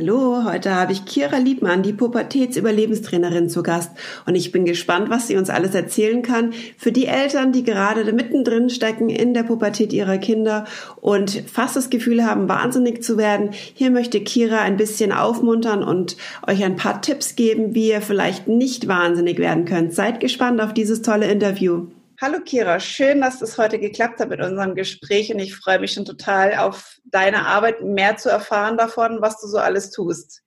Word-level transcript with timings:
Hallo, 0.00 0.44
heute 0.46 0.74
habe 0.74 0.92
ich 0.92 1.04
Kira 1.04 1.36
Liebmann, 1.36 1.82
die 1.82 1.92
Pubertätsüberlebenstrainerin 1.92 3.50
zu 3.50 3.62
Gast 3.62 3.90
und 4.24 4.34
ich 4.34 4.50
bin 4.50 4.64
gespannt, 4.64 5.10
was 5.10 5.28
sie 5.28 5.36
uns 5.36 5.50
alles 5.50 5.74
erzählen 5.74 6.22
kann 6.22 6.54
für 6.78 6.90
die 6.90 7.04
Eltern, 7.04 7.52
die 7.52 7.64
gerade 7.64 8.10
mittendrin 8.10 8.70
stecken 8.70 9.10
in 9.10 9.34
der 9.34 9.42
Pubertät 9.42 9.92
ihrer 9.92 10.16
Kinder 10.16 10.64
und 11.02 11.42
fast 11.52 11.76
das 11.76 11.90
Gefühl 11.90 12.24
haben, 12.24 12.48
wahnsinnig 12.48 13.02
zu 13.02 13.18
werden. 13.18 13.50
Hier 13.74 13.90
möchte 13.90 14.22
Kira 14.22 14.62
ein 14.62 14.78
bisschen 14.78 15.12
aufmuntern 15.12 15.84
und 15.84 16.16
euch 16.46 16.64
ein 16.64 16.76
paar 16.76 17.02
Tipps 17.02 17.36
geben, 17.36 17.74
wie 17.74 17.90
ihr 17.90 18.00
vielleicht 18.00 18.48
nicht 18.48 18.88
wahnsinnig 18.88 19.38
werden 19.38 19.66
könnt. 19.66 19.92
Seid 19.92 20.18
gespannt 20.18 20.62
auf 20.62 20.72
dieses 20.72 21.02
tolle 21.02 21.30
Interview. 21.30 21.88
Hallo 22.22 22.40
Kira, 22.44 22.80
schön, 22.80 23.22
dass 23.22 23.40
es 23.40 23.56
heute 23.56 23.78
geklappt 23.78 24.20
hat 24.20 24.28
mit 24.28 24.42
unserem 24.42 24.74
Gespräch 24.74 25.32
und 25.32 25.38
ich 25.38 25.56
freue 25.56 25.78
mich 25.78 25.92
schon 25.92 26.04
total 26.04 26.54
auf 26.58 26.98
deine 27.04 27.46
Arbeit, 27.46 27.80
mehr 27.80 28.18
zu 28.18 28.28
erfahren 28.28 28.76
davon, 28.76 29.22
was 29.22 29.40
du 29.40 29.46
so 29.46 29.56
alles 29.56 29.90
tust. 29.90 30.42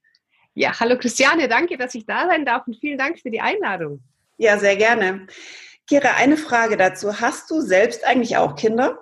Ja, 0.54 0.80
hallo 0.80 1.00
Christiane, 1.00 1.48
danke, 1.48 1.76
dass 1.80 1.96
ich 1.96 2.06
da 2.06 2.28
sein 2.28 2.46
darf 2.46 2.68
und 2.68 2.78
vielen 2.78 3.00
Dank 3.00 3.20
für 3.20 3.32
die 3.32 3.42
Einladung. 3.42 4.04
Ja, 4.38 4.60
sehr 4.60 4.76
gerne. 4.76 5.26
Kira, 5.88 6.12
eine 6.18 6.38
Frage 6.38 6.78
dazu. 6.78 7.20
Hast 7.20 7.50
du 7.50 7.60
selbst 7.60 8.06
eigentlich 8.06 8.38
auch 8.38 8.56
Kinder? 8.56 9.00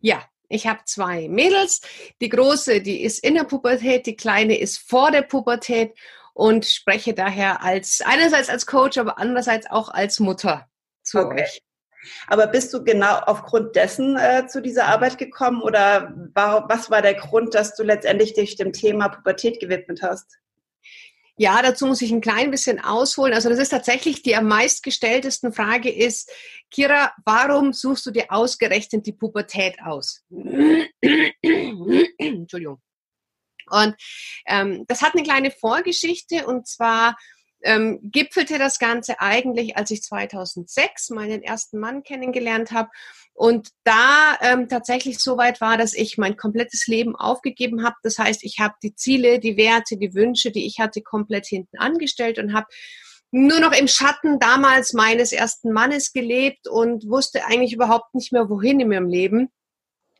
Ja, 0.00 0.20
ich 0.48 0.66
habe 0.66 0.80
zwei 0.86 1.28
Mädels. 1.28 1.80
Die 2.20 2.28
große, 2.28 2.80
die 2.80 3.04
ist 3.04 3.22
in 3.22 3.36
der 3.36 3.44
Pubertät, 3.44 4.06
die 4.06 4.16
kleine 4.16 4.58
ist 4.58 4.78
vor 4.78 5.12
der 5.12 5.22
Pubertät 5.22 5.96
und 6.32 6.66
spreche 6.66 7.14
daher 7.14 7.62
als 7.62 8.00
einerseits 8.04 8.48
als 8.48 8.66
Coach, 8.66 8.98
aber 8.98 9.18
andererseits 9.18 9.70
auch 9.70 9.90
als 9.90 10.18
Mutter 10.18 10.68
zu 11.04 11.20
okay. 11.20 11.42
euch. 11.42 11.62
Aber 12.26 12.46
bist 12.46 12.72
du 12.72 12.84
genau 12.84 13.18
aufgrund 13.26 13.76
dessen 13.76 14.16
äh, 14.16 14.46
zu 14.46 14.60
dieser 14.62 14.86
Arbeit 14.86 15.18
gekommen 15.18 15.62
oder 15.62 16.14
war, 16.34 16.68
was 16.68 16.90
war 16.90 17.02
der 17.02 17.14
Grund, 17.14 17.54
dass 17.54 17.74
du 17.74 17.82
letztendlich 17.82 18.34
dich 18.34 18.56
dem 18.56 18.72
Thema 18.72 19.08
Pubertät 19.08 19.60
gewidmet 19.60 20.02
hast? 20.02 20.38
Ja, 21.36 21.60
dazu 21.62 21.86
muss 21.86 22.00
ich 22.00 22.12
ein 22.12 22.20
klein 22.20 22.52
bisschen 22.52 22.78
ausholen. 22.78 23.34
Also 23.34 23.48
das 23.48 23.58
ist 23.58 23.70
tatsächlich 23.70 24.22
die 24.22 24.36
am 24.36 24.46
meistgestelltesten 24.46 25.52
Frage 25.52 25.90
ist, 25.90 26.30
Kira, 26.70 27.12
warum 27.24 27.72
suchst 27.72 28.06
du 28.06 28.12
dir 28.12 28.26
ausgerechnet 28.28 29.04
die 29.06 29.12
Pubertät 29.12 29.76
aus? 29.84 30.22
Entschuldigung. 32.18 32.80
Und 33.66 33.96
ähm, 34.46 34.84
das 34.86 35.02
hat 35.02 35.14
eine 35.14 35.24
kleine 35.24 35.50
Vorgeschichte 35.50 36.46
und 36.46 36.68
zwar 36.68 37.16
ähm, 37.64 37.98
gipfelte 38.02 38.58
das 38.58 38.78
Ganze 38.78 39.20
eigentlich, 39.20 39.76
als 39.76 39.90
ich 39.90 40.02
2006 40.02 41.10
meinen 41.10 41.42
ersten 41.42 41.78
Mann 41.78 42.02
kennengelernt 42.02 42.72
habe 42.72 42.90
und 43.32 43.70
da 43.82 44.38
ähm, 44.40 44.68
tatsächlich 44.68 45.18
so 45.18 45.36
weit 45.36 45.60
war, 45.60 45.76
dass 45.76 45.94
ich 45.94 46.18
mein 46.18 46.36
komplettes 46.36 46.86
Leben 46.86 47.16
aufgegeben 47.16 47.84
habe. 47.84 47.96
Das 48.02 48.18
heißt, 48.18 48.44
ich 48.44 48.60
habe 48.60 48.74
die 48.82 48.94
Ziele, 48.94 49.40
die 49.40 49.56
Werte, 49.56 49.96
die 49.96 50.14
Wünsche, 50.14 50.52
die 50.52 50.66
ich 50.66 50.78
hatte, 50.78 51.02
komplett 51.02 51.46
hinten 51.46 51.78
angestellt 51.78 52.38
und 52.38 52.52
habe 52.52 52.66
nur 53.32 53.58
noch 53.58 53.72
im 53.72 53.88
Schatten 53.88 54.38
damals 54.38 54.92
meines 54.92 55.32
ersten 55.32 55.72
Mannes 55.72 56.12
gelebt 56.12 56.68
und 56.68 57.08
wusste 57.08 57.44
eigentlich 57.46 57.72
überhaupt 57.72 58.14
nicht 58.14 58.30
mehr, 58.32 58.48
wohin 58.48 58.78
in 58.78 58.88
meinem 58.88 59.08
Leben 59.08 59.50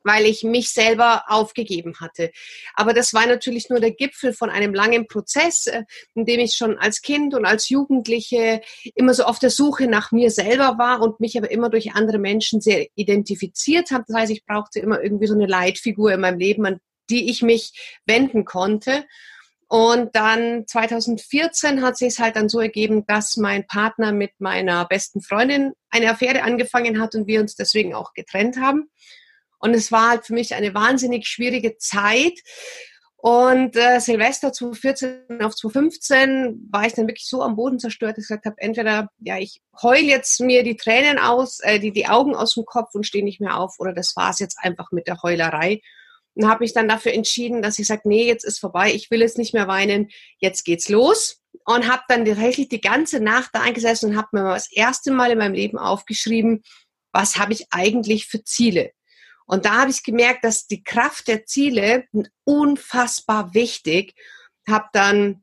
weil 0.04 0.26
ich 0.26 0.44
mich 0.44 0.70
selber 0.70 1.24
aufgegeben 1.26 1.94
hatte. 2.00 2.30
Aber 2.74 2.92
das 2.92 3.14
war 3.14 3.26
natürlich 3.26 3.68
nur 3.70 3.80
der 3.80 3.90
Gipfel 3.90 4.32
von 4.32 4.50
einem 4.50 4.74
langen 4.74 5.08
Prozess, 5.08 5.66
äh, 5.66 5.82
in 6.14 6.24
dem 6.24 6.40
ich 6.40 6.54
schon 6.54 6.78
als 6.78 7.02
Kind 7.02 7.34
und 7.34 7.44
als 7.44 7.68
Jugendliche 7.68 8.60
immer 8.94 9.14
so 9.14 9.24
auf 9.24 9.38
der 9.38 9.50
Suche 9.50 9.88
nach 9.88 10.12
mir 10.12 10.30
selber 10.30 10.76
war 10.78 11.00
und 11.00 11.20
mich 11.20 11.36
aber 11.36 11.50
immer 11.50 11.70
durch 11.70 11.94
andere 11.94 12.18
Menschen 12.18 12.60
sehr 12.60 12.86
identifiziert 12.94 13.90
habe. 13.90 14.04
Das 14.06 14.16
heißt, 14.16 14.32
ich 14.32 14.44
brauchte 14.44 14.78
immer 14.78 15.02
irgendwie 15.02 15.26
so 15.26 15.34
eine 15.34 15.46
Leitfigur 15.46 16.12
in 16.12 16.20
meinem 16.20 16.38
Leben, 16.38 16.66
an 16.66 16.80
die 17.10 17.30
ich 17.30 17.42
mich 17.42 17.98
wenden 18.06 18.44
konnte. 18.44 19.04
Und 19.68 20.14
dann 20.14 20.66
2014 20.66 21.82
hat 21.82 21.96
sich 21.96 22.08
es 22.08 22.18
halt 22.18 22.36
dann 22.36 22.48
so 22.48 22.60
ergeben, 22.60 23.06
dass 23.06 23.36
mein 23.36 23.66
Partner 23.66 24.12
mit 24.12 24.32
meiner 24.38 24.84
besten 24.84 25.20
Freundin 25.20 25.72
eine 25.90 26.10
Affäre 26.10 26.42
angefangen 26.42 27.00
hat 27.00 27.14
und 27.14 27.26
wir 27.26 27.40
uns 27.40 27.56
deswegen 27.56 27.94
auch 27.94 28.12
getrennt 28.12 28.58
haben. 28.58 28.90
Und 29.64 29.72
es 29.72 29.90
war 29.90 30.10
halt 30.10 30.26
für 30.26 30.34
mich 30.34 30.54
eine 30.54 30.74
wahnsinnig 30.74 31.26
schwierige 31.26 31.78
Zeit. 31.78 32.38
Und 33.16 33.76
äh, 33.76 33.98
Silvester 33.98 34.52
2014 34.52 35.40
auf 35.40 35.56
2015 35.56 36.68
war 36.70 36.86
ich 36.86 36.92
dann 36.92 37.06
wirklich 37.06 37.26
so 37.26 37.40
am 37.40 37.56
Boden 37.56 37.78
zerstört, 37.78 38.18
dass 38.18 38.24
ich 38.24 38.28
gesagt 38.28 38.44
habe, 38.44 38.56
entweder 38.58 39.08
ja, 39.20 39.38
ich 39.38 39.62
heul 39.82 40.00
jetzt 40.00 40.38
mir 40.42 40.64
die 40.64 40.76
Tränen 40.76 41.18
aus, 41.18 41.60
äh, 41.60 41.80
die, 41.80 41.92
die 41.92 42.06
Augen 42.06 42.34
aus 42.34 42.52
dem 42.52 42.66
Kopf 42.66 42.90
und 42.94 43.06
stehe 43.06 43.24
nicht 43.24 43.40
mehr 43.40 43.56
auf, 43.56 43.76
oder 43.78 43.94
das 43.94 44.14
war 44.16 44.28
es 44.28 44.38
jetzt 44.38 44.58
einfach 44.60 44.92
mit 44.92 45.06
der 45.06 45.22
Heulerei. 45.22 45.80
Und 46.34 46.46
habe 46.46 46.62
mich 46.62 46.74
dann 46.74 46.86
dafür 46.86 47.14
entschieden, 47.14 47.62
dass 47.62 47.78
ich 47.78 47.86
sage, 47.86 48.02
nee, 48.04 48.26
jetzt 48.26 48.44
ist 48.44 48.58
vorbei, 48.58 48.92
ich 48.92 49.10
will 49.10 49.20
jetzt 49.20 49.38
nicht 49.38 49.54
mehr 49.54 49.66
weinen, 49.66 50.10
jetzt 50.40 50.66
geht's 50.66 50.90
los. 50.90 51.40
Und 51.64 51.90
habe 51.90 52.02
dann 52.08 52.26
tatsächlich 52.26 52.68
die 52.68 52.82
ganze 52.82 53.18
Nacht 53.18 53.48
da 53.54 53.62
eingesessen 53.62 54.10
und 54.10 54.16
habe 54.18 54.28
mir 54.32 54.42
das 54.42 54.70
erste 54.70 55.10
Mal 55.10 55.30
in 55.30 55.38
meinem 55.38 55.54
Leben 55.54 55.78
aufgeschrieben, 55.78 56.62
was 57.12 57.36
habe 57.36 57.54
ich 57.54 57.68
eigentlich 57.70 58.26
für 58.26 58.44
Ziele? 58.44 58.90
Und 59.46 59.64
da 59.66 59.82
habe 59.82 59.90
ich 59.90 60.02
gemerkt, 60.02 60.44
dass 60.44 60.66
die 60.66 60.82
Kraft 60.82 61.28
der 61.28 61.44
Ziele 61.46 62.04
unfassbar 62.44 63.54
wichtig. 63.54 64.14
Habe 64.66 64.86
dann 64.92 65.42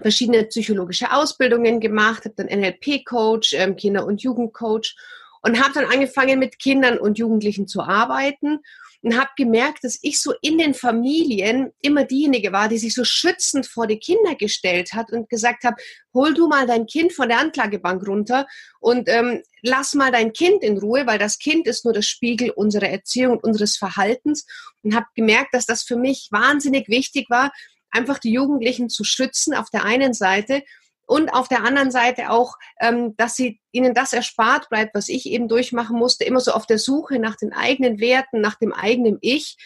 verschiedene 0.00 0.44
psychologische 0.44 1.12
Ausbildungen 1.12 1.80
gemacht, 1.80 2.24
habe 2.24 2.34
dann 2.36 2.46
NLP-Coach, 2.46 3.52
ähm, 3.54 3.76
Kinder- 3.76 4.06
und 4.06 4.22
Jugendcoach 4.22 4.96
und 5.42 5.62
habe 5.62 5.74
dann 5.74 5.84
angefangen 5.84 6.38
mit 6.38 6.58
Kindern 6.58 6.98
und 6.98 7.18
Jugendlichen 7.18 7.68
zu 7.68 7.82
arbeiten 7.82 8.60
und 9.02 9.18
habe 9.18 9.30
gemerkt, 9.36 9.84
dass 9.84 9.98
ich 10.02 10.20
so 10.20 10.32
in 10.42 10.58
den 10.58 10.74
Familien 10.74 11.72
immer 11.80 12.04
diejenige 12.04 12.52
war, 12.52 12.68
die 12.68 12.78
sich 12.78 12.94
so 12.94 13.04
schützend 13.04 13.66
vor 13.66 13.86
die 13.86 13.98
Kinder 13.98 14.34
gestellt 14.36 14.92
hat 14.94 15.12
und 15.12 15.28
gesagt 15.28 15.64
habe, 15.64 15.76
hol 16.14 16.32
du 16.34 16.48
mal 16.48 16.66
dein 16.66 16.86
Kind 16.86 17.12
von 17.12 17.28
der 17.28 17.38
Anklagebank 17.38 18.06
runter 18.06 18.46
und 18.80 19.08
ähm, 19.08 19.42
lass 19.62 19.94
mal 19.94 20.12
dein 20.12 20.32
Kind 20.32 20.62
in 20.62 20.78
Ruhe, 20.78 21.06
weil 21.06 21.18
das 21.18 21.38
Kind 21.38 21.66
ist 21.66 21.84
nur 21.84 21.94
das 21.94 22.06
Spiegel 22.06 22.50
unserer 22.50 22.88
Erziehung 22.88 23.32
und 23.32 23.44
unseres 23.44 23.76
Verhaltens 23.76 24.46
und 24.82 24.94
habe 24.94 25.06
gemerkt, 25.14 25.54
dass 25.54 25.66
das 25.66 25.82
für 25.82 25.96
mich 25.96 26.28
wahnsinnig 26.30 26.88
wichtig 26.88 27.28
war, 27.28 27.52
einfach 27.90 28.18
die 28.18 28.32
Jugendlichen 28.32 28.88
zu 28.88 29.04
schützen 29.04 29.54
auf 29.54 29.68
der 29.70 29.84
einen 29.84 30.14
Seite 30.14 30.62
und 31.06 31.30
auf 31.30 31.48
der 31.48 31.64
anderen 31.64 31.90
Seite 31.90 32.30
auch, 32.30 32.56
ähm, 32.80 33.16
dass 33.16 33.36
sie 33.36 33.60
ihnen 33.72 33.94
das 33.94 34.12
erspart 34.12 34.68
bleibt, 34.68 34.94
was 34.94 35.08
ich 35.08 35.26
eben 35.26 35.48
durchmachen 35.48 35.96
musste, 35.98 36.24
immer 36.24 36.40
so 36.40 36.52
auf 36.52 36.66
der 36.66 36.78
Suche 36.78 37.18
nach 37.18 37.36
den 37.36 37.52
eigenen 37.52 38.00
Werten, 38.00 38.40
nach 38.40 38.54
dem 38.54 38.72
eigenen 38.72 39.18
Ich. 39.20 39.56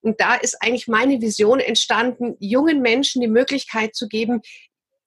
Und 0.00 0.20
da 0.20 0.34
ist 0.34 0.62
eigentlich 0.62 0.88
meine 0.88 1.20
Vision 1.20 1.60
entstanden, 1.60 2.36
jungen 2.38 2.80
Menschen 2.80 3.20
die 3.20 3.28
Möglichkeit 3.28 3.94
zu 3.94 4.08
geben, 4.08 4.40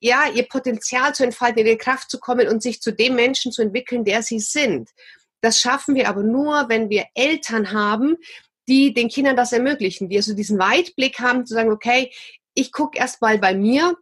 ja, 0.01 0.29
ihr 0.33 0.47
Potenzial 0.47 1.13
zu 1.13 1.23
entfalten, 1.23 1.59
in 1.59 1.67
ihre 1.67 1.77
Kraft 1.77 2.09
zu 2.09 2.19
kommen 2.19 2.47
und 2.47 2.63
sich 2.63 2.81
zu 2.81 2.93
dem 2.93 3.15
Menschen 3.15 3.51
zu 3.51 3.61
entwickeln, 3.61 4.05
der 4.05 4.23
sie 4.23 4.39
sind. 4.39 4.89
Das 5.41 5.59
schaffen 5.59 5.95
wir 5.95 6.07
aber 6.09 6.23
nur, 6.23 6.69
wenn 6.69 6.89
wir 6.89 7.05
Eltern 7.15 7.71
haben, 7.71 8.17
die 8.67 8.93
den 8.93 9.09
Kindern 9.09 9.35
das 9.35 9.51
ermöglichen, 9.51 10.09
die 10.09 10.17
also 10.17 10.33
diesen 10.33 10.59
Weitblick 10.59 11.19
haben, 11.19 11.45
zu 11.45 11.53
sagen, 11.53 11.71
okay, 11.71 12.11
ich 12.53 12.71
gucke 12.71 12.97
erst 12.97 13.21
mal 13.21 13.37
bei 13.39 13.53
mir, 13.53 13.95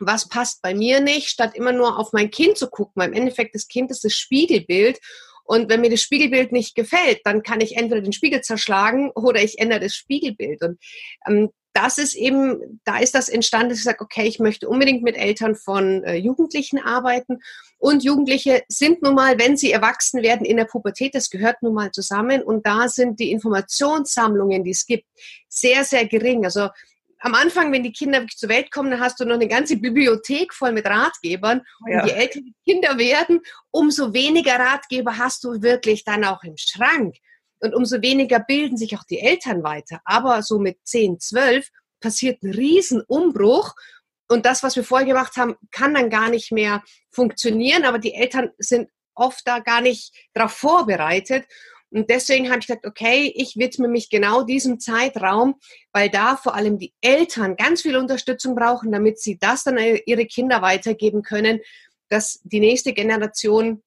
was 0.00 0.28
passt 0.28 0.62
bei 0.62 0.74
mir 0.74 1.00
nicht, 1.00 1.28
statt 1.28 1.54
immer 1.54 1.72
nur 1.72 1.98
auf 1.98 2.12
mein 2.12 2.30
Kind 2.30 2.56
zu 2.58 2.68
gucken. 2.68 2.94
Weil 2.96 3.10
im 3.10 3.14
Endeffekt, 3.14 3.54
das 3.54 3.68
Kind 3.68 3.90
ist 3.90 4.04
das 4.04 4.14
Spiegelbild. 4.14 4.98
Und 5.44 5.68
wenn 5.68 5.80
mir 5.80 5.90
das 5.90 6.00
Spiegelbild 6.00 6.52
nicht 6.52 6.74
gefällt, 6.74 7.20
dann 7.24 7.42
kann 7.42 7.60
ich 7.60 7.76
entweder 7.76 8.00
den 8.00 8.12
Spiegel 8.12 8.40
zerschlagen 8.40 9.10
oder 9.10 9.42
ich 9.42 9.58
ändere 9.58 9.80
das 9.80 9.94
Spiegelbild. 9.94 10.62
Und 10.62 10.78
ähm, 11.26 11.50
das 11.72 11.98
ist 11.98 12.14
eben, 12.14 12.80
da 12.84 12.98
ist 12.98 13.14
das 13.14 13.28
entstanden, 13.28 13.70
dass 13.70 13.78
ich 13.78 13.84
sage, 13.84 14.00
okay, 14.00 14.26
ich 14.26 14.38
möchte 14.38 14.68
unbedingt 14.68 15.02
mit 15.02 15.16
Eltern 15.16 15.54
von 15.54 16.02
äh, 16.04 16.16
Jugendlichen 16.16 16.78
arbeiten. 16.78 17.38
Und 17.78 18.04
Jugendliche 18.04 18.62
sind 18.68 19.02
nun 19.02 19.14
mal, 19.14 19.38
wenn 19.38 19.56
sie 19.56 19.70
erwachsen 19.70 20.22
werden 20.22 20.44
in 20.44 20.56
der 20.56 20.64
Pubertät, 20.64 21.14
das 21.14 21.30
gehört 21.30 21.62
nun 21.62 21.74
mal 21.74 21.92
zusammen. 21.92 22.42
Und 22.42 22.66
da 22.66 22.88
sind 22.88 23.20
die 23.20 23.30
Informationssammlungen, 23.30 24.64
die 24.64 24.70
es 24.70 24.84
gibt, 24.84 25.06
sehr, 25.48 25.84
sehr 25.84 26.06
gering. 26.06 26.44
Also 26.44 26.68
am 27.20 27.34
Anfang, 27.34 27.70
wenn 27.72 27.82
die 27.82 27.92
Kinder 27.92 28.20
wirklich 28.20 28.38
zur 28.38 28.48
Welt 28.48 28.70
kommen, 28.70 28.90
dann 28.90 29.00
hast 29.00 29.20
du 29.20 29.24
noch 29.24 29.34
eine 29.34 29.48
ganze 29.48 29.76
Bibliothek 29.76 30.54
voll 30.54 30.72
mit 30.72 30.86
Ratgebern. 30.86 31.62
Ja. 31.86 32.02
Und 32.02 32.08
je 32.08 32.14
älter 32.14 32.40
die 32.40 32.54
Kinder 32.64 32.98
werden, 32.98 33.40
umso 33.70 34.12
weniger 34.12 34.58
Ratgeber 34.58 35.18
hast 35.18 35.44
du 35.44 35.62
wirklich 35.62 36.04
dann 36.04 36.24
auch 36.24 36.42
im 36.42 36.56
Schrank. 36.56 37.16
Und 37.60 37.74
umso 37.74 38.00
weniger 38.00 38.40
bilden 38.40 38.78
sich 38.78 38.96
auch 38.96 39.04
die 39.04 39.20
Eltern 39.20 39.62
weiter. 39.62 40.00
Aber 40.04 40.42
so 40.42 40.58
mit 40.58 40.78
10, 40.84 41.20
12 41.20 41.68
passiert 42.00 42.42
ein 42.42 42.54
Riesenumbruch. 42.54 43.74
Und 44.28 44.46
das, 44.46 44.62
was 44.62 44.76
wir 44.76 44.84
vorher 44.84 45.06
gemacht 45.06 45.36
haben, 45.36 45.56
kann 45.70 45.92
dann 45.92 46.08
gar 46.08 46.30
nicht 46.30 46.52
mehr 46.52 46.82
funktionieren. 47.10 47.84
Aber 47.84 47.98
die 47.98 48.14
Eltern 48.14 48.50
sind 48.58 48.88
oft 49.14 49.46
da 49.46 49.58
gar 49.58 49.82
nicht 49.82 50.14
darauf 50.32 50.52
vorbereitet. 50.52 51.44
Und 51.90 52.08
deswegen 52.08 52.48
habe 52.48 52.60
ich 52.60 52.66
gesagt, 52.66 52.86
okay, 52.86 53.32
ich 53.34 53.56
widme 53.56 53.88
mich 53.88 54.10
genau 54.10 54.42
diesem 54.42 54.78
Zeitraum, 54.78 55.56
weil 55.92 56.08
da 56.08 56.36
vor 56.36 56.54
allem 56.54 56.78
die 56.78 56.92
Eltern 57.00 57.56
ganz 57.56 57.82
viel 57.82 57.96
Unterstützung 57.96 58.54
brauchen, 58.54 58.92
damit 58.92 59.20
sie 59.20 59.38
das 59.38 59.64
dann 59.64 59.78
ihre 60.06 60.26
Kinder 60.26 60.62
weitergeben 60.62 61.22
können, 61.22 61.60
dass 62.08 62.40
die 62.44 62.60
nächste 62.60 62.92
Generation 62.92 63.82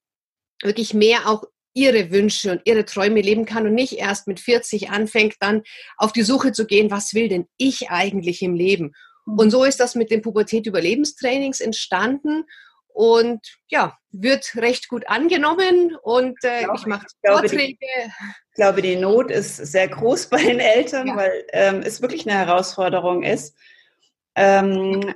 wirklich 0.62 0.94
mehr 0.94 1.30
auch 1.30 1.44
ihre 1.74 2.12
Wünsche 2.12 2.52
und 2.52 2.62
ihre 2.66 2.86
Träume 2.86 3.22
leben 3.22 3.46
kann 3.46 3.66
und 3.66 3.74
nicht 3.74 3.94
erst 3.94 4.28
mit 4.28 4.40
40 4.40 4.90
anfängt, 4.90 5.36
dann 5.40 5.64
auf 5.98 6.14
die 6.14 6.22
Suche 6.22 6.52
zu 6.52 6.68
gehen, 6.68 6.92
was 6.92 7.14
will 7.14 7.30
denn 7.30 7.48
ich 7.58 7.90
eigentlich 7.90 8.42
im 8.42 8.54
Leben? 8.54 8.94
Und 9.26 9.52
so 9.52 9.64
ist 9.64 9.80
das 9.80 9.96
mit 9.96 10.12
den 10.12 10.22
Pubertät-Überlebenstrainings 10.22 11.62
entstanden 11.62 12.44
und 12.94 13.42
ja, 13.70 13.98
wird 14.12 14.56
recht 14.56 14.88
gut 14.88 15.08
angenommen 15.08 15.96
und 16.02 16.38
äh, 16.44 16.62
ich, 16.62 16.68
ich 16.76 16.86
mache 16.86 17.08
Vorträge. 17.26 17.78
ich 17.82 18.56
glaube, 18.56 18.82
die 18.82 18.96
Not 18.96 19.32
ist 19.32 19.58
sehr 19.58 19.88
groß 19.88 20.28
bei 20.30 20.44
den 20.44 20.60
Eltern, 20.60 21.08
ja. 21.08 21.16
weil 21.16 21.46
ähm, 21.52 21.82
es 21.84 22.02
wirklich 22.02 22.28
eine 22.28 22.38
Herausforderung 22.38 23.24
ist. 23.24 23.56
Ähm, 24.36 25.14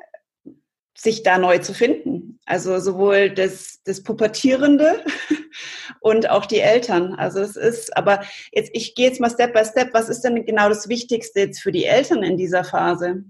sich 0.98 1.22
da 1.22 1.38
neu 1.38 1.60
zu 1.60 1.74
finden. 1.74 2.40
Also 2.46 2.80
sowohl 2.80 3.30
das, 3.30 3.82
das 3.84 4.02
Pubertierende 4.02 5.06
und 6.00 6.30
auch 6.30 6.48
die 6.48 6.60
Eltern. 6.60 7.14
Also 7.14 7.40
es 7.40 7.56
ist, 7.56 7.96
aber 7.96 8.24
jetzt, 8.52 8.72
ich 8.74 8.96
gehe 8.96 9.08
jetzt 9.08 9.20
mal 9.20 9.30
Step 9.30 9.54
by 9.54 9.64
Step. 9.64 9.94
Was 9.94 10.10
ist 10.10 10.22
denn 10.22 10.44
genau 10.46 10.70
das 10.70 10.90
Wichtigste 10.90 11.42
jetzt 11.42 11.60
für 11.60 11.72
die 11.72 11.86
Eltern 11.86 12.24
in 12.24 12.36
dieser 12.36 12.64
Phase? 12.64 13.24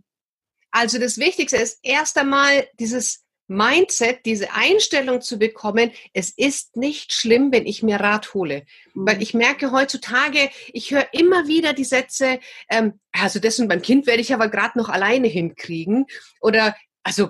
Also 0.71 0.97
das 0.97 1.17
Wichtigste 1.17 1.57
ist 1.57 1.79
erst 1.83 2.17
einmal 2.17 2.67
dieses 2.79 3.25
Mindset, 3.47 4.25
diese 4.25 4.53
Einstellung 4.53 5.21
zu 5.21 5.39
bekommen, 5.39 5.91
es 6.13 6.31
ist 6.31 6.75
nicht 6.75 7.13
schlimm, 7.13 7.51
wenn 7.51 7.65
ich 7.65 7.81
mir 7.83 7.97
Rat 7.97 8.33
hole. 8.33 8.65
Mhm. 8.93 9.07
Weil 9.07 9.21
ich 9.21 9.33
merke 9.33 9.71
heutzutage, 9.71 10.49
ich 10.73 10.91
höre 10.91 11.07
immer 11.13 11.47
wieder 11.47 11.73
die 11.73 11.85
Sätze, 11.85 12.39
ähm, 12.69 12.99
also 13.11 13.39
das 13.39 13.59
und 13.59 13.67
beim 13.67 13.81
Kind 13.81 14.07
werde 14.07 14.21
ich 14.21 14.33
aber 14.33 14.49
gerade 14.49 14.77
noch 14.77 14.89
alleine 14.89 15.27
hinkriegen. 15.27 16.05
Oder 16.41 16.75
also 17.03 17.29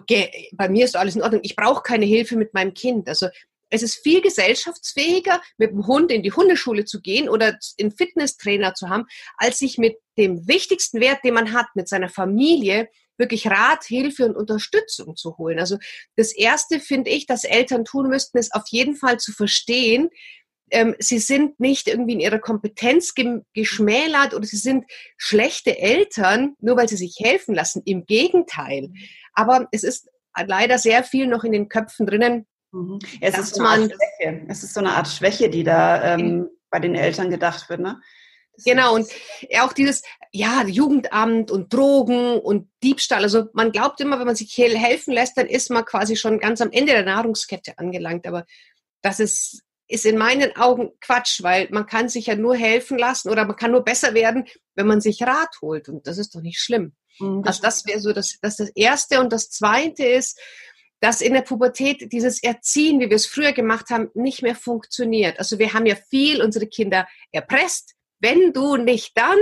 bei 0.53 0.69
mir 0.69 0.85
ist 0.85 0.95
alles 0.95 1.15
in 1.15 1.21
Ordnung, 1.21 1.41
ich 1.43 1.55
brauche 1.55 1.83
keine 1.83 2.05
Hilfe 2.05 2.35
mit 2.35 2.53
meinem 2.53 2.73
Kind. 2.73 3.07
Also 3.07 3.27
es 3.69 3.83
ist 3.83 4.01
viel 4.01 4.21
gesellschaftsfähiger, 4.21 5.41
mit 5.57 5.71
dem 5.71 5.85
Hund 5.85 6.11
in 6.11 6.23
die 6.23 6.31
Hundeschule 6.31 6.85
zu 6.85 7.01
gehen 7.01 7.29
oder 7.29 7.57
einen 7.79 7.91
Fitnesstrainer 7.91 8.73
zu 8.73 8.89
haben, 8.89 9.05
als 9.37 9.59
sich 9.59 9.77
mit 9.77 9.97
dem 10.17 10.47
wichtigsten 10.47 10.99
Wert, 10.99 11.19
den 11.23 11.33
man 11.33 11.53
hat, 11.53 11.67
mit 11.75 11.87
seiner 11.87 12.09
Familie, 12.09 12.89
wirklich 13.17 13.47
Rat, 13.47 13.83
Hilfe 13.83 14.25
und 14.25 14.35
Unterstützung 14.35 15.15
zu 15.15 15.37
holen. 15.37 15.59
Also 15.59 15.77
das 16.15 16.31
Erste 16.31 16.79
finde 16.79 17.09
ich, 17.09 17.25
dass 17.25 17.43
Eltern 17.43 17.85
tun 17.85 18.09
müssten, 18.09 18.37
ist 18.37 18.53
auf 18.53 18.63
jeden 18.67 18.95
Fall 18.95 19.17
zu 19.17 19.31
verstehen, 19.31 20.09
ähm, 20.71 20.95
sie 20.99 21.19
sind 21.19 21.59
nicht 21.59 21.87
irgendwie 21.87 22.13
in 22.13 22.19
ihrer 22.19 22.39
Kompetenz 22.39 23.13
geschmälert 23.53 24.33
oder 24.33 24.45
sie 24.45 24.57
sind 24.57 24.85
schlechte 25.17 25.77
Eltern, 25.77 26.55
nur 26.59 26.77
weil 26.77 26.89
sie 26.89 26.97
sich 26.97 27.15
helfen 27.19 27.55
lassen. 27.55 27.81
Im 27.85 28.05
Gegenteil. 28.05 28.89
Aber 29.33 29.67
es 29.71 29.83
ist 29.83 30.09
leider 30.45 30.77
sehr 30.77 31.03
viel 31.03 31.27
noch 31.27 31.43
in 31.43 31.53
den 31.53 31.69
Köpfen 31.69 32.05
drinnen. 32.05 32.45
Mhm. 32.71 32.99
Es, 33.21 33.37
ist 33.37 33.55
so 33.55 33.63
eine 33.63 33.69
Art 33.69 33.91
Schwäche. 33.91 34.45
es 34.49 34.63
ist 34.63 34.73
so 34.73 34.79
eine 34.81 34.91
Art 34.91 35.07
Schwäche, 35.07 35.49
die 35.49 35.63
da 35.63 36.15
ähm, 36.15 36.49
bei 36.69 36.79
den 36.79 36.95
Eltern 36.95 37.29
gedacht 37.29 37.69
wird. 37.69 37.79
Ne? 37.79 38.01
Genau, 38.65 38.95
und 38.95 39.07
auch 39.59 39.73
dieses, 39.73 40.01
ja, 40.31 40.63
Jugendamt 40.65 41.51
und 41.51 41.73
Drogen 41.73 42.39
und 42.39 42.69
Diebstahl. 42.83 43.23
Also 43.23 43.45
man 43.53 43.71
glaubt 43.71 44.01
immer, 44.01 44.19
wenn 44.19 44.25
man 44.25 44.35
sich 44.35 44.51
hier 44.53 44.75
helfen 44.77 45.13
lässt, 45.13 45.37
dann 45.37 45.47
ist 45.47 45.69
man 45.69 45.85
quasi 45.85 46.15
schon 46.15 46.39
ganz 46.39 46.61
am 46.61 46.71
Ende 46.71 46.93
der 46.93 47.03
Nahrungskette 47.03 47.77
angelangt. 47.77 48.27
Aber 48.27 48.45
das 49.01 49.19
ist, 49.19 49.63
ist 49.87 50.05
in 50.05 50.17
meinen 50.17 50.55
Augen 50.55 50.91
Quatsch, 50.99 51.41
weil 51.43 51.67
man 51.71 51.85
kann 51.85 52.09
sich 52.09 52.27
ja 52.27 52.35
nur 52.35 52.55
helfen 52.55 52.97
lassen 52.97 53.29
oder 53.29 53.45
man 53.45 53.55
kann 53.55 53.71
nur 53.71 53.83
besser 53.83 54.13
werden, 54.13 54.45
wenn 54.75 54.87
man 54.87 55.01
sich 55.01 55.21
Rat 55.23 55.55
holt. 55.61 55.87
Und 55.89 56.07
das 56.07 56.17
ist 56.17 56.35
doch 56.35 56.41
nicht 56.41 56.59
schlimm. 56.59 56.93
Mhm, 57.19 57.43
also 57.45 57.61
das 57.61 57.85
wäre 57.85 57.99
so 57.99 58.11
das, 58.11 58.37
das, 58.41 58.57
das 58.57 58.69
Erste. 58.69 59.19
Und 59.19 59.31
das 59.31 59.49
Zweite 59.49 60.05
ist, 60.05 60.39
dass 60.99 61.21
in 61.21 61.33
der 61.33 61.41
Pubertät 61.41 62.11
dieses 62.11 62.41
Erziehen, 62.41 62.99
wie 62.99 63.09
wir 63.09 63.15
es 63.15 63.27
früher 63.27 63.53
gemacht 63.53 63.91
haben, 63.91 64.09
nicht 64.15 64.41
mehr 64.41 64.55
funktioniert. 64.55 65.37
Also 65.37 65.59
wir 65.59 65.73
haben 65.73 65.85
ja 65.85 65.95
viel 65.95 66.41
unsere 66.41 66.65
Kinder 66.65 67.07
erpresst, 67.31 67.93
wenn 68.19 68.53
du 68.53 68.77
nicht 68.77 69.11
dann 69.15 69.37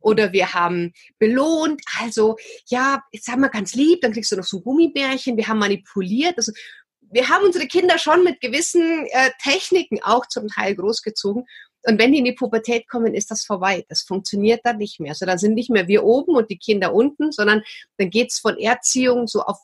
oder 0.00 0.32
wir 0.32 0.52
haben 0.52 0.92
belohnt, 1.18 1.80
also 2.00 2.36
ja, 2.66 3.02
jetzt 3.12 3.28
haben 3.28 3.40
wir 3.40 3.48
ganz 3.48 3.74
lieb, 3.74 4.02
dann 4.02 4.12
kriegst 4.12 4.32
du 4.32 4.36
noch 4.36 4.44
so 4.44 4.58
ein 4.58 4.64
Gummibärchen, 4.64 5.36
wir 5.36 5.48
haben 5.48 5.58
manipuliert, 5.58 6.36
also 6.36 6.52
wir 7.00 7.28
haben 7.28 7.44
unsere 7.44 7.66
Kinder 7.66 7.98
schon 7.98 8.24
mit 8.24 8.40
gewissen 8.40 9.06
äh, 9.06 9.30
Techniken 9.42 10.02
auch 10.02 10.26
zum 10.26 10.48
Teil 10.48 10.74
großgezogen. 10.74 11.44
Und 11.86 11.98
wenn 11.98 12.12
die 12.12 12.18
in 12.18 12.24
die 12.24 12.32
Pubertät 12.32 12.88
kommen, 12.88 13.14
ist 13.14 13.30
das 13.30 13.44
vorbei. 13.44 13.84
Das 13.88 14.02
funktioniert 14.02 14.60
dann 14.64 14.78
nicht 14.78 15.00
mehr. 15.00 15.10
Also 15.10 15.26
dann 15.26 15.38
sind 15.38 15.54
nicht 15.54 15.70
mehr 15.70 15.86
wir 15.86 16.02
oben 16.02 16.34
und 16.34 16.50
die 16.50 16.58
Kinder 16.58 16.94
unten, 16.94 17.30
sondern 17.30 17.62
dann 17.98 18.10
geht's 18.10 18.40
von 18.40 18.58
Erziehung 18.58 19.26
so 19.26 19.42
auf 19.42 19.58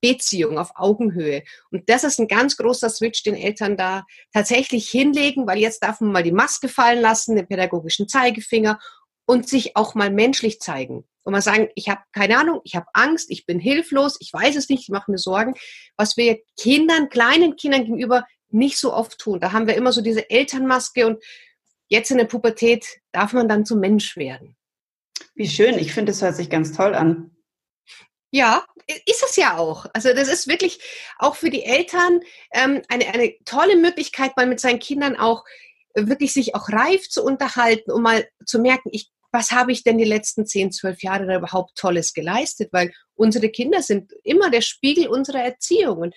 Beziehung, 0.00 0.58
auf 0.58 0.72
Augenhöhe. 0.74 1.42
Und 1.70 1.88
das 1.88 2.04
ist 2.04 2.18
ein 2.18 2.28
ganz 2.28 2.56
großer 2.56 2.90
Switch, 2.90 3.22
den 3.22 3.34
Eltern 3.34 3.76
da 3.76 4.04
tatsächlich 4.32 4.88
hinlegen, 4.88 5.46
weil 5.46 5.58
jetzt 5.58 5.82
darf 5.82 6.00
man 6.00 6.12
mal 6.12 6.22
die 6.22 6.32
Maske 6.32 6.68
fallen 6.68 7.00
lassen, 7.00 7.36
den 7.36 7.46
pädagogischen 7.46 8.08
Zeigefinger 8.08 8.78
und 9.26 9.48
sich 9.48 9.76
auch 9.76 9.94
mal 9.94 10.10
menschlich 10.10 10.60
zeigen. 10.60 11.04
Und 11.22 11.32
mal 11.32 11.42
sagen, 11.42 11.68
ich 11.74 11.88
habe 11.88 12.02
keine 12.12 12.38
Ahnung, 12.38 12.60
ich 12.62 12.76
habe 12.76 12.86
Angst, 12.92 13.30
ich 13.30 13.46
bin 13.46 13.58
hilflos, 13.58 14.16
ich 14.20 14.32
weiß 14.32 14.54
es 14.54 14.68
nicht, 14.68 14.82
ich 14.82 14.88
mache 14.90 15.10
mir 15.10 15.18
Sorgen. 15.18 15.54
Was 15.96 16.16
wir 16.16 16.38
Kindern, 16.56 17.08
kleinen 17.08 17.56
Kindern 17.56 17.84
gegenüber 17.84 18.24
nicht 18.50 18.78
so 18.78 18.92
oft 18.92 19.18
tun. 19.18 19.40
Da 19.40 19.52
haben 19.52 19.66
wir 19.66 19.74
immer 19.74 19.92
so 19.92 20.02
diese 20.02 20.30
Elternmaske 20.30 21.06
und 21.06 21.22
jetzt 21.88 22.10
in 22.12 22.18
der 22.18 22.26
Pubertät 22.26 22.86
darf 23.10 23.32
man 23.32 23.48
dann 23.48 23.66
zum 23.66 23.80
Mensch 23.80 24.16
werden. 24.16 24.56
Wie 25.34 25.48
schön, 25.48 25.78
ich 25.78 25.92
finde, 25.92 26.12
es 26.12 26.22
hört 26.22 26.36
sich 26.36 26.48
ganz 26.48 26.72
toll 26.72 26.94
an. 26.94 27.35
Ja, 28.36 28.66
ist 29.06 29.24
es 29.26 29.36
ja 29.36 29.56
auch. 29.56 29.86
Also 29.94 30.12
das 30.12 30.28
ist 30.28 30.46
wirklich 30.46 30.78
auch 31.18 31.36
für 31.36 31.48
die 31.48 31.64
Eltern 31.64 32.20
ähm, 32.52 32.82
eine, 32.88 33.06
eine 33.06 33.34
tolle 33.46 33.76
Möglichkeit, 33.76 34.36
mal 34.36 34.46
mit 34.46 34.60
seinen 34.60 34.78
Kindern 34.78 35.16
auch 35.16 35.42
wirklich 35.94 36.34
sich 36.34 36.54
auch 36.54 36.68
reif 36.68 37.08
zu 37.08 37.24
unterhalten, 37.24 37.90
um 37.90 38.02
mal 38.02 38.28
zu 38.44 38.58
merken, 38.58 38.90
ich, 38.92 39.08
was 39.32 39.52
habe 39.52 39.72
ich 39.72 39.84
denn 39.84 39.96
die 39.96 40.04
letzten 40.04 40.44
10, 40.44 40.70
12 40.70 41.02
Jahre 41.02 41.26
da 41.26 41.36
überhaupt 41.38 41.78
Tolles 41.78 42.12
geleistet? 42.12 42.68
Weil 42.72 42.92
unsere 43.14 43.48
Kinder 43.48 43.80
sind 43.80 44.12
immer 44.22 44.50
der 44.50 44.60
Spiegel 44.60 45.08
unserer 45.08 45.42
Erziehung. 45.42 45.96
Und 45.96 46.14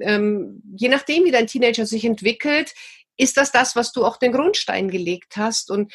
ähm, 0.00 0.64
je 0.76 0.88
nachdem, 0.88 1.26
wie 1.26 1.30
dein 1.30 1.46
Teenager 1.46 1.86
sich 1.86 2.04
entwickelt, 2.04 2.74
ist 3.16 3.36
das 3.36 3.52
das, 3.52 3.76
was 3.76 3.92
du 3.92 4.04
auch 4.04 4.16
den 4.16 4.32
Grundstein 4.32 4.90
gelegt 4.90 5.36
hast. 5.36 5.70
Und 5.70 5.92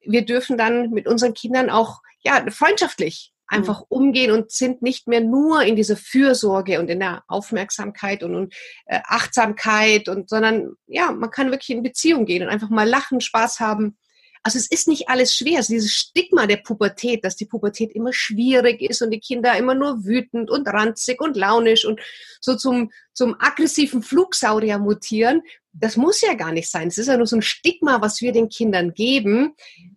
wir 0.00 0.24
dürfen 0.24 0.56
dann 0.56 0.90
mit 0.90 1.08
unseren 1.08 1.34
Kindern 1.34 1.70
auch 1.70 2.02
ja 2.22 2.48
freundschaftlich 2.52 3.31
einfach 3.52 3.80
mhm. 3.80 3.86
umgehen 3.88 4.30
und 4.32 4.50
sind 4.50 4.82
nicht 4.82 5.06
mehr 5.06 5.20
nur 5.20 5.62
in 5.62 5.76
dieser 5.76 5.96
Fürsorge 5.96 6.80
und 6.80 6.88
in 6.88 7.00
der 7.00 7.22
Aufmerksamkeit 7.28 8.22
und, 8.22 8.34
und 8.34 8.54
äh, 8.86 9.00
Achtsamkeit 9.04 10.08
und 10.08 10.28
sondern 10.28 10.74
ja, 10.86 11.12
man 11.12 11.30
kann 11.30 11.50
wirklich 11.50 11.70
in 11.70 11.82
Beziehung 11.82 12.24
gehen 12.24 12.42
und 12.42 12.48
einfach 12.48 12.70
mal 12.70 12.88
lachen, 12.88 13.20
Spaß 13.20 13.60
haben. 13.60 13.96
Also 14.44 14.58
es 14.58 14.68
ist 14.68 14.88
nicht 14.88 15.08
alles 15.08 15.36
schwer. 15.36 15.58
Also 15.58 15.72
dieses 15.72 15.92
Stigma 15.92 16.46
der 16.46 16.56
Pubertät, 16.56 17.24
dass 17.24 17.36
die 17.36 17.46
Pubertät 17.46 17.92
immer 17.92 18.12
schwierig 18.12 18.80
ist 18.82 19.00
und 19.00 19.10
die 19.10 19.20
Kinder 19.20 19.56
immer 19.56 19.74
nur 19.74 20.04
wütend 20.04 20.50
und 20.50 20.66
ranzig 20.66 21.20
und 21.20 21.36
launisch 21.36 21.84
und 21.84 22.00
so 22.40 22.56
zum, 22.56 22.90
zum 23.12 23.36
aggressiven 23.38 24.02
Flugsaurier 24.02 24.78
mutieren, 24.78 25.42
das 25.72 25.96
muss 25.96 26.20
ja 26.22 26.34
gar 26.34 26.52
nicht 26.52 26.70
sein. 26.70 26.88
Es 26.88 26.98
ist 26.98 27.06
ja 27.06 27.16
nur 27.16 27.26
so 27.26 27.36
ein 27.36 27.42
Stigma, 27.42 28.00
was 28.00 28.20
wir 28.20 28.32
den 28.32 28.48
Kindern 28.48 28.94
geben, 28.94 29.54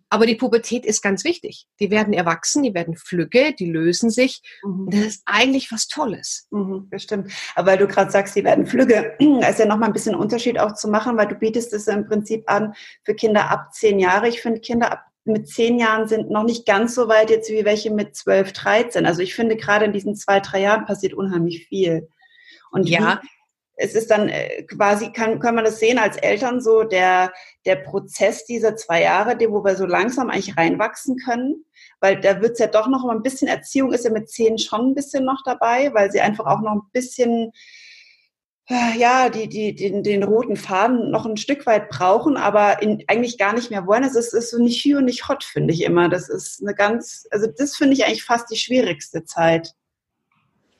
aber 0.08 0.26
die 0.26 0.36
Pubertät 0.36 0.86
ist 0.86 1.02
ganz 1.02 1.24
wichtig. 1.24 1.66
Die 1.80 1.90
werden 1.90 2.12
erwachsen, 2.12 2.62
die 2.62 2.74
werden 2.74 2.96
flügge, 2.96 3.54
die 3.58 3.70
lösen 3.70 4.10
sich. 4.10 4.40
Mhm. 4.62 4.88
Das 4.90 5.00
ist 5.00 5.22
eigentlich 5.26 5.72
was 5.72 5.88
Tolles. 5.88 6.46
Mhm, 6.50 6.88
bestimmt. 6.88 7.32
Aber 7.54 7.72
weil 7.72 7.78
du 7.78 7.86
gerade 7.86 8.10
sagst, 8.10 8.36
die 8.36 8.44
werden 8.44 8.66
flügge, 8.66 9.16
ist 9.48 9.58
ja 9.58 9.66
nochmal 9.66 9.88
ein 9.88 9.92
bisschen 9.92 10.14
Unterschied 10.14 10.60
auch 10.60 10.74
zu 10.74 10.88
machen, 10.88 11.16
weil 11.16 11.26
du 11.26 11.34
bietest 11.34 11.72
es 11.72 11.88
im 11.88 12.06
Prinzip 12.06 12.44
an 12.50 12.74
für 13.04 13.14
Kinder 13.14 13.50
ab 13.50 13.72
zehn 13.72 13.98
Jahre. 13.98 14.28
Ich 14.28 14.40
finde, 14.40 14.60
Kinder 14.60 14.92
ab 14.92 15.06
mit 15.24 15.48
zehn 15.48 15.78
Jahren 15.78 16.06
sind 16.06 16.30
noch 16.30 16.44
nicht 16.44 16.66
ganz 16.66 16.94
so 16.94 17.08
weit 17.08 17.30
jetzt 17.30 17.50
wie 17.50 17.64
welche 17.64 17.90
mit 17.90 18.14
zwölf, 18.14 18.52
dreizehn. 18.52 19.06
Also 19.06 19.22
ich 19.22 19.34
finde, 19.34 19.56
gerade 19.56 19.84
in 19.84 19.92
diesen 19.92 20.14
zwei, 20.14 20.38
drei 20.38 20.60
Jahren 20.60 20.86
passiert 20.86 21.14
unheimlich 21.14 21.66
viel. 21.66 22.08
Und 22.70 22.88
ja, 22.88 23.20
es 23.76 23.94
ist 23.94 24.10
dann 24.10 24.28
äh, 24.28 24.62
quasi, 24.62 25.12
kann, 25.12 25.38
kann 25.38 25.54
man 25.54 25.64
das 25.64 25.78
sehen 25.78 25.98
als 25.98 26.16
Eltern 26.16 26.60
so, 26.60 26.82
der, 26.82 27.32
der 27.66 27.76
Prozess 27.76 28.44
dieser 28.46 28.74
zwei 28.74 29.02
Jahre, 29.02 29.36
wo 29.50 29.62
wir 29.62 29.76
so 29.76 29.84
langsam 29.84 30.30
eigentlich 30.30 30.56
reinwachsen 30.56 31.16
können, 31.18 31.64
weil 32.00 32.20
da 32.20 32.40
wird's 32.40 32.58
ja 32.58 32.68
doch 32.68 32.88
noch 32.88 33.06
ein 33.08 33.22
bisschen, 33.22 33.48
Erziehung 33.48 33.92
ist 33.92 34.04
ja 34.04 34.10
mit 34.10 34.30
zehn 34.30 34.58
schon 34.58 34.90
ein 34.90 34.94
bisschen 34.94 35.24
noch 35.24 35.42
dabei, 35.44 35.92
weil 35.92 36.10
sie 36.10 36.20
einfach 36.20 36.46
auch 36.46 36.60
noch 36.60 36.72
ein 36.72 36.90
bisschen, 36.92 37.52
äh, 38.68 38.98
ja, 38.98 39.28
die, 39.28 39.48
die, 39.48 39.74
den, 39.74 40.02
den 40.02 40.22
roten 40.22 40.56
Faden 40.56 41.10
noch 41.10 41.26
ein 41.26 41.36
Stück 41.36 41.66
weit 41.66 41.90
brauchen, 41.90 42.38
aber 42.38 42.82
in, 42.82 43.04
eigentlich 43.08 43.36
gar 43.36 43.52
nicht 43.52 43.70
mehr 43.70 43.86
wollen. 43.86 44.04
Es 44.04 44.16
ist, 44.16 44.32
ist 44.32 44.50
so 44.50 44.58
nicht 44.58 44.82
hü 44.84 44.96
und 44.96 45.04
nicht 45.04 45.28
hot, 45.28 45.44
finde 45.44 45.74
ich 45.74 45.84
immer. 45.84 46.08
Das 46.08 46.28
ist 46.28 46.62
eine 46.62 46.74
ganz, 46.74 47.26
also 47.30 47.46
das 47.46 47.76
finde 47.76 47.94
ich 47.94 48.06
eigentlich 48.06 48.24
fast 48.24 48.50
die 48.50 48.56
schwierigste 48.56 49.24
Zeit. 49.24 49.74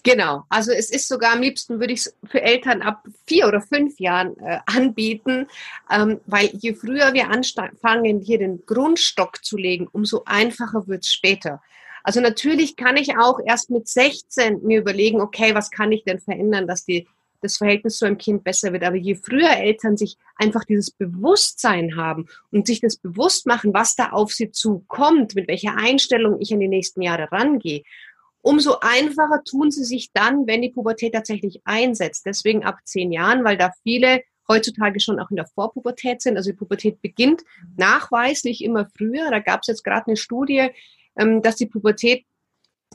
Genau, 0.07 0.45
also 0.49 0.71
es 0.71 0.89
ist 0.91 1.09
sogar 1.09 1.33
am 1.33 1.41
liebsten, 1.41 1.81
würde 1.81 1.93
ich 1.93 2.07
es 2.07 2.17
für 2.31 2.41
Eltern 2.41 2.81
ab 2.81 3.03
vier 3.27 3.49
oder 3.49 3.61
fünf 3.61 3.99
Jahren 3.99 4.39
äh, 4.39 4.61
anbieten, 4.67 5.49
ähm, 5.91 6.21
weil 6.27 6.49
je 6.53 6.75
früher 6.75 7.13
wir 7.13 7.29
anfangen, 7.29 8.21
hier 8.21 8.39
den 8.39 8.65
Grundstock 8.67 9.45
zu 9.45 9.57
legen, 9.57 9.89
umso 9.91 10.23
einfacher 10.25 10.87
wird 10.87 11.03
es 11.03 11.13
später. 11.13 11.61
Also 12.05 12.21
natürlich 12.21 12.77
kann 12.77 12.97
ich 12.97 13.19
auch 13.19 13.41
erst 13.45 13.71
mit 13.71 13.89
16 13.89 14.63
mir 14.63 14.79
überlegen, 14.79 15.21
okay, 15.21 15.57
was 15.57 15.73
kann 15.73 15.91
ich 15.91 16.05
denn 16.05 16.21
verändern, 16.21 16.69
dass 16.69 16.85
die, 16.85 17.09
das 17.41 17.57
Verhältnis 17.57 17.99
zu 17.99 18.05
einem 18.05 18.17
Kind 18.17 18.45
besser 18.45 18.73
wird. 18.73 18.85
Aber 18.85 18.95
je 18.95 19.17
früher 19.17 19.57
Eltern 19.57 19.97
sich 19.97 20.17
einfach 20.37 20.63
dieses 20.63 20.93
Bewusstsein 20.93 21.97
haben 21.97 22.29
und 22.53 22.69
sich 22.69 22.81
das 22.81 22.97
bewusst 22.97 23.49
machen, 23.49 23.75
was 23.75 23.97
da 23.97 24.11
auf 24.11 24.33
sie 24.33 24.53
zukommt, 24.53 25.35
mit 25.35 25.49
welcher 25.49 25.77
Einstellung 25.77 26.41
ich 26.41 26.53
in 26.53 26.61
die 26.61 26.69
nächsten 26.69 27.03
Jahre 27.03 27.33
rangehe, 27.33 27.83
umso 28.47 28.79
einfacher 28.81 29.43
tun 29.45 29.73
sie 29.73 29.85
sich 29.85 30.13
dann, 30.13 30.47
wenn 30.47 30.63
die 30.63 30.71
Pubertät 30.71 31.15
tatsächlich 31.15 31.61
einsetzt. 31.65 32.25
Deswegen 32.27 32.65
ab 32.65 32.79
zehn 32.85 33.11
Jahren, 33.11 33.45
weil 33.45 33.57
da 33.57 33.73
viele 33.83 34.23
heutzutage 34.49 35.01
schon 35.01 35.19
auch 35.19 35.31
in 35.31 35.37
der 35.37 35.49
Vorpubertät 35.49 36.23
sind. 36.23 36.37
Also 36.37 36.51
die 36.51 36.57
Pubertät 36.57 37.03
beginnt 37.03 37.43
nachweislich 37.77 38.63
immer 38.63 38.89
früher. 38.97 39.33
Da 39.33 39.41
gab 39.41 39.63
es 39.63 39.67
jetzt 39.67 39.83
gerade 39.83 40.07
eine 40.07 40.17
Studie, 40.17 40.69
ähm, 41.19 41.43
dass 41.43 41.57
die 41.57 41.67
Pubertät 41.67 42.25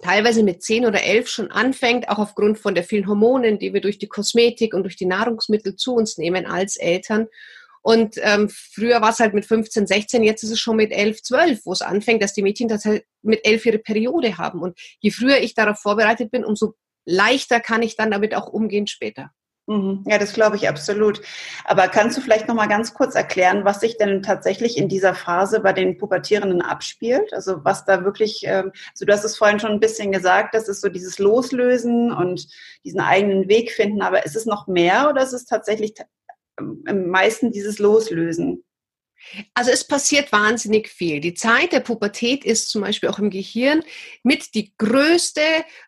teilweise 0.02 0.42
mit 0.42 0.64
zehn 0.64 0.86
oder 0.86 1.04
elf 1.04 1.28
schon 1.28 1.52
anfängt, 1.52 2.08
auch 2.08 2.20
aufgrund 2.20 2.58
von 2.58 2.74
der 2.74 2.86
vielen 2.86 3.08
Hormonen, 3.08 3.60
die 3.60 3.74
wir 3.74 3.82
durch 3.82 3.98
die 3.98 4.08
Kosmetik 4.08 4.74
und 4.74 4.84
durch 4.84 4.96
die 4.96 5.06
Nahrungsmittel 5.06 5.76
zu 5.76 5.96
uns 5.96 6.18
nehmen 6.18 6.46
als 6.46 6.78
Eltern. 6.78 7.28
Und 7.82 8.16
ähm, 8.22 8.50
früher 8.50 9.02
war 9.02 9.10
es 9.10 9.20
halt 9.20 9.34
mit 9.34 9.46
15, 9.46 9.88
16, 9.88 10.24
jetzt 10.24 10.44
ist 10.44 10.52
es 10.52 10.60
schon 10.60 10.76
mit 10.76 10.92
11, 10.92 11.24
12, 11.24 11.66
wo 11.66 11.74
es 11.74 11.82
anfängt, 11.82 12.22
dass 12.22 12.34
die 12.34 12.44
Mädchen 12.44 12.68
tatsächlich 12.68 13.06
mit 13.22 13.46
11 13.46 13.66
ihre 13.66 13.80
Periode 13.80 14.38
haben. 14.38 14.62
Und 14.62 14.80
je 15.00 15.12
früher 15.12 15.40
ich 15.40 15.56
darauf 15.56 15.80
vorbereitet 15.80 16.32
bin, 16.32 16.46
umso 16.46 16.76
leichter 17.06 17.60
kann 17.60 17.82
ich 17.82 17.96
dann 17.96 18.12
damit 18.12 18.36
auch 18.36 18.48
umgehen 18.48 18.88
später. 18.88 19.32
Mhm. 19.68 20.04
Ja, 20.08 20.18
das 20.18 20.34
glaube 20.34 20.56
ich 20.58 20.68
absolut. 20.68 21.22
Aber 21.66 21.88
kannst 21.88 22.18
du 22.18 22.22
vielleicht 22.22 22.48
noch 22.48 22.56
mal 22.56 22.68
ganz 22.68 22.94
kurz 22.94 23.16
erklären, 23.16 23.64
was 23.64 23.80
sich 23.80 23.98
denn 23.98 24.22
tatsächlich 24.22 24.78
in 24.78 24.90
dieser 24.90 25.14
Phase 25.14 25.60
bei 25.60 25.72
den 25.72 25.98
Pubertierenden 25.98 26.62
abspielt? 26.62 27.34
Also 27.34 27.64
was 27.64 27.86
da 27.86 28.04
wirklich, 28.04 28.42
ähm, 28.46 28.72
also 28.92 29.06
du 29.06 29.14
hast 29.14 29.24
es 29.24 29.38
vorhin 29.38 29.60
schon 29.60 29.72
ein 29.72 29.80
bisschen 29.80 30.12
gesagt, 30.12 30.56
das 30.56 30.68
ist 30.68 30.82
so 30.82 30.90
dieses 30.90 31.20
Loslösen 31.20 32.12
und 32.12 32.48
diesen 32.84 33.00
eigenen 33.00 33.48
Weg 33.48 33.72
finden. 33.72 34.02
Aber 34.02 34.26
ist 34.26 34.36
es 34.36 34.46
noch 34.46 34.68
mehr 34.68 35.10
oder 35.10 35.22
ist 35.22 35.34
es 35.34 35.46
tatsächlich 35.46 35.94
am 36.86 37.08
meisten 37.08 37.52
dieses 37.52 37.80
Loslösen? 37.80 38.64
Also 39.54 39.72
es 39.72 39.88
passiert 39.88 40.32
wahnsinnig 40.32 40.90
viel. 40.90 41.20
Die 41.20 41.34
Zeit 41.34 41.74
der 41.74 41.80
Pubertät 41.80 42.44
ist 42.44 42.70
zum 42.70 42.82
Beispiel 42.82 43.10
auch 43.10 43.20
im 43.20 43.30
Gehirn 43.30 43.84
mit 44.24 44.56
die 44.56 44.74
größte 44.78 45.42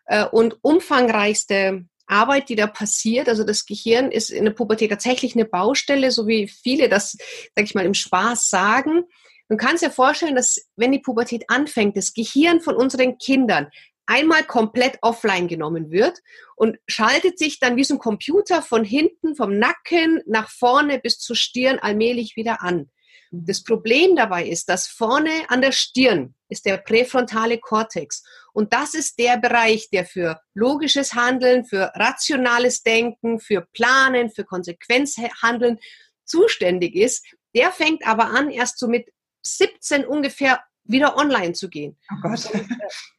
äh, 0.06 0.24
und 0.26 0.58
umfangreichste 0.62 1.84
Arbeit, 2.06 2.48
die 2.48 2.56
da 2.56 2.66
passiert. 2.66 3.28
Also 3.28 3.44
das 3.44 3.66
Gehirn 3.66 4.12
ist 4.12 4.30
in 4.30 4.44
der 4.44 4.52
Pubertät 4.52 4.90
tatsächlich 4.90 5.34
eine 5.34 5.46
Baustelle, 5.46 6.10
so 6.10 6.26
wie 6.26 6.48
viele 6.48 6.88
das, 6.88 7.16
sag 7.54 7.64
ich 7.64 7.74
mal, 7.74 7.86
im 7.86 7.94
Spaß 7.94 8.50
sagen. 8.50 9.04
Man 9.48 9.58
kann 9.58 9.76
sich 9.76 9.88
ja 9.88 9.90
vorstellen, 9.90 10.36
dass 10.36 10.68
wenn 10.76 10.92
die 10.92 11.00
Pubertät 11.00 11.44
anfängt, 11.48 11.96
das 11.96 12.14
Gehirn 12.14 12.60
von 12.60 12.76
unseren 12.76 13.18
Kindern 13.18 13.68
einmal 14.06 14.44
komplett 14.44 14.98
offline 15.02 15.48
genommen 15.48 15.90
wird 15.90 16.20
und 16.56 16.78
schaltet 16.86 17.38
sich 17.38 17.58
dann 17.58 17.76
wie 17.76 17.84
so 17.84 17.94
ein 17.94 18.00
Computer 18.00 18.62
von 18.62 18.84
hinten, 18.84 19.34
vom 19.34 19.58
Nacken 19.58 20.22
nach 20.26 20.50
vorne 20.50 20.98
bis 20.98 21.18
zur 21.18 21.36
Stirn 21.36 21.78
allmählich 21.78 22.36
wieder 22.36 22.62
an. 22.62 22.90
Das 23.30 23.64
Problem 23.64 24.14
dabei 24.14 24.46
ist, 24.46 24.68
dass 24.68 24.86
vorne 24.86 25.30
an 25.48 25.60
der 25.60 25.72
Stirn 25.72 26.34
ist 26.48 26.66
der 26.66 26.76
präfrontale 26.76 27.58
Kortex. 27.58 28.22
Und 28.52 28.72
das 28.72 28.94
ist 28.94 29.18
der 29.18 29.38
Bereich, 29.38 29.90
der 29.90 30.04
für 30.04 30.40
logisches 30.54 31.14
Handeln, 31.14 31.64
für 31.64 31.90
rationales 31.94 32.84
Denken, 32.84 33.40
für 33.40 33.66
Planen, 33.72 34.30
für 34.30 34.44
Konsequenzhandeln 34.44 35.80
zuständig 36.24 36.94
ist. 36.94 37.26
Der 37.56 37.72
fängt 37.72 38.06
aber 38.06 38.26
an, 38.26 38.50
erst 38.50 38.78
so 38.78 38.86
mit 38.86 39.08
17 39.42 40.06
ungefähr 40.06 40.62
wieder 40.84 41.16
online 41.16 41.52
zu 41.54 41.68
gehen. 41.68 41.96
Oh 42.12 42.20
Gott. 42.22 42.48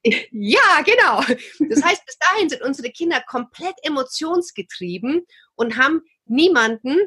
Äh, 0.03 0.25
ja, 0.31 0.81
genau. 0.85 1.21
Das 1.69 1.83
heißt, 1.83 2.05
bis 2.05 2.17
dahin 2.19 2.49
sind 2.49 2.61
unsere 2.61 2.89
Kinder 2.91 3.21
komplett 3.21 3.75
emotionsgetrieben 3.83 5.25
und 5.55 5.77
haben 5.77 6.01
niemanden, 6.25 6.97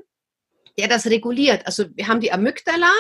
der 0.78 0.88
das 0.88 1.06
reguliert. 1.06 1.66
Also 1.66 1.86
wir 1.94 2.06
haben 2.06 2.20
die 2.20 2.32
Amygdala, 2.32 2.90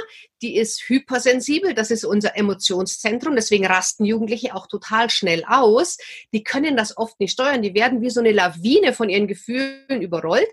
die 0.42 0.56
ist 0.56 0.88
hypersensibel, 0.88 1.74
das 1.74 1.92
ist 1.92 2.04
unser 2.04 2.36
Emotionszentrum, 2.36 3.36
deswegen 3.36 3.66
rasten 3.66 4.04
Jugendliche 4.04 4.54
auch 4.54 4.66
total 4.66 5.10
schnell 5.10 5.44
aus. 5.46 5.98
Die 6.32 6.42
können 6.42 6.76
das 6.76 6.96
oft 6.96 7.18
nicht 7.20 7.32
steuern, 7.32 7.62
die 7.62 7.74
werden 7.74 8.02
wie 8.02 8.10
so 8.10 8.20
eine 8.20 8.32
Lawine 8.32 8.92
von 8.92 9.08
ihren 9.08 9.28
Gefühlen 9.28 10.02
überrollt. 10.02 10.48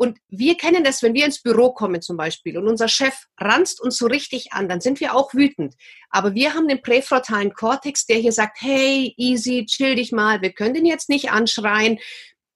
Und 0.00 0.16
wir 0.30 0.56
kennen 0.56 0.82
das, 0.82 1.02
wenn 1.02 1.12
wir 1.12 1.26
ins 1.26 1.42
Büro 1.42 1.74
kommen 1.74 2.00
zum 2.00 2.16
Beispiel 2.16 2.56
und 2.56 2.66
unser 2.66 2.88
Chef 2.88 3.12
ranzt 3.38 3.82
uns 3.82 3.98
so 3.98 4.06
richtig 4.06 4.54
an, 4.54 4.66
dann 4.66 4.80
sind 4.80 4.98
wir 4.98 5.14
auch 5.14 5.34
wütend. 5.34 5.74
Aber 6.08 6.34
wir 6.34 6.54
haben 6.54 6.68
den 6.68 6.80
präfrontalen 6.80 7.52
Kortex, 7.52 8.06
der 8.06 8.16
hier 8.16 8.32
sagt, 8.32 8.62
hey, 8.62 9.12
easy, 9.18 9.66
chill 9.66 9.96
dich 9.96 10.10
mal, 10.10 10.40
wir 10.40 10.54
können 10.54 10.72
den 10.72 10.86
jetzt 10.86 11.10
nicht 11.10 11.30
anschreien. 11.32 11.98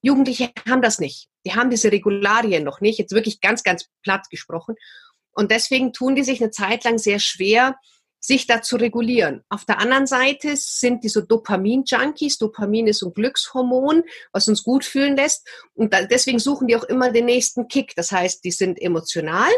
Jugendliche 0.01 0.53
haben 0.67 0.81
das 0.81 0.99
nicht. 0.99 1.29
Die 1.45 1.53
haben 1.53 1.69
diese 1.69 1.93
Regularien 1.93 2.65
noch 2.65 2.81
nicht, 2.81 2.99
jetzt 2.99 3.13
wirklich 3.13 3.43
ganz, 3.43 3.63
ganz 3.63 3.91
platt 4.03 4.31
gesprochen. 4.31 4.75
Und 5.33 5.51
deswegen 5.51 5.93
tun 5.93 6.15
die 6.15 6.25
sich 6.25 6.41
eine 6.41 6.51
Zeit 6.51 6.83
lang 6.85 6.97
sehr 6.97 7.19
schwer, 7.19 7.77
sich 8.25 8.47
da 8.47 8.63
zu 8.63 8.77
regulieren. 8.77 9.45
Auf 9.51 9.67
der 9.67 9.81
anderen 9.81 10.07
Seite 10.07 10.57
sind 10.57 11.05
diese 11.05 11.27
Dopamin-Junkies. 11.27 12.39
Dopamin 12.39 12.87
ist 12.87 13.03
ein 13.03 13.13
Glückshormon, 13.13 14.03
was 14.33 14.49
uns 14.49 14.63
gut 14.63 14.87
fühlen 14.87 15.15
lässt. 15.15 15.47
Und 15.75 15.95
deswegen 16.11 16.39
suchen 16.39 16.67
die 16.67 16.77
auch 16.77 16.85
immer 16.85 17.13
den 17.13 17.27
nächsten 17.27 17.69
Kick. 17.69 17.95
Das 17.97 18.13
heißt, 18.13 18.43
die 18.43 18.51
sind 18.51 18.81
emotional 18.81 19.51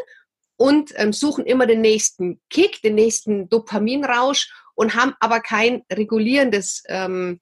und 0.56 0.92
ähm, 0.96 1.12
suchen 1.12 1.46
immer 1.46 1.66
den 1.66 1.80
nächsten 1.80 2.40
Kick, 2.50 2.82
den 2.82 2.96
nächsten 2.96 3.48
Dopaminrausch 3.48 4.52
und 4.74 4.96
haben 4.96 5.14
aber 5.20 5.38
kein 5.38 5.84
regulierendes 5.92 6.82
ähm, 6.88 7.40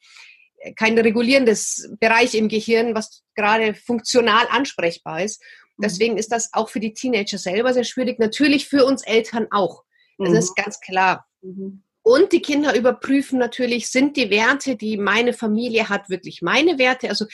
kein 0.76 0.98
regulierendes 0.98 1.90
Bereich 2.00 2.34
im 2.34 2.48
Gehirn, 2.48 2.94
was 2.94 3.22
gerade 3.34 3.74
funktional 3.74 4.46
ansprechbar 4.50 5.22
ist. 5.22 5.42
Mhm. 5.76 5.82
Deswegen 5.82 6.18
ist 6.18 6.32
das 6.32 6.50
auch 6.52 6.68
für 6.68 6.80
die 6.80 6.94
Teenager 6.94 7.38
selber 7.38 7.72
sehr 7.72 7.84
schwierig. 7.84 8.18
Natürlich 8.18 8.66
für 8.66 8.84
uns 8.84 9.02
Eltern 9.02 9.46
auch. 9.50 9.84
Das 10.18 10.30
mhm. 10.30 10.36
ist 10.36 10.56
ganz 10.56 10.80
klar. 10.80 11.26
Mhm. 11.42 11.82
Und 12.02 12.32
die 12.32 12.42
Kinder 12.42 12.76
überprüfen 12.76 13.38
natürlich, 13.38 13.88
sind 13.88 14.18
die 14.18 14.28
Werte, 14.28 14.76
die 14.76 14.98
meine 14.98 15.32
Familie 15.32 15.88
hat, 15.88 16.10
wirklich 16.10 16.42
meine 16.42 16.78
Werte? 16.78 17.08
Also 17.08 17.24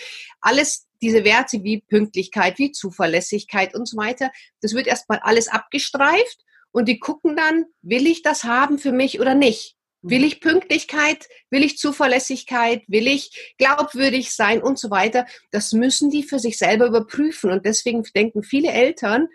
alles 0.40 0.86
diese 1.02 1.24
Werte 1.24 1.64
wie 1.64 1.80
Pünktlichkeit, 1.80 2.58
wie 2.58 2.70
Zuverlässigkeit 2.70 3.74
und 3.74 3.88
so 3.88 3.96
weiter, 3.96 4.30
das 4.60 4.74
wird 4.74 4.86
erstmal 4.86 5.18
alles 5.22 5.48
abgestreift 5.48 6.44
und 6.70 6.86
die 6.86 7.00
gucken 7.00 7.36
dann, 7.36 7.64
will 7.82 8.06
ich 8.06 8.22
das 8.22 8.44
haben 8.44 8.78
für 8.78 8.92
mich 8.92 9.18
oder 9.18 9.34
nicht? 9.34 9.76
Will 10.02 10.24
ich 10.24 10.40
Pünktlichkeit? 10.40 11.28
Will 11.50 11.62
ich 11.62 11.76
Zuverlässigkeit? 11.76 12.82
Will 12.86 13.06
ich 13.06 13.54
glaubwürdig 13.58 14.32
sein 14.32 14.62
und 14.62 14.78
so 14.78 14.90
weiter? 14.90 15.26
Das 15.50 15.72
müssen 15.72 16.10
die 16.10 16.22
für 16.22 16.38
sich 16.38 16.56
selber 16.56 16.86
überprüfen. 16.86 17.50
Und 17.50 17.66
deswegen 17.66 18.02
denken 18.14 18.42
viele 18.42 18.70
Eltern, 18.70 19.28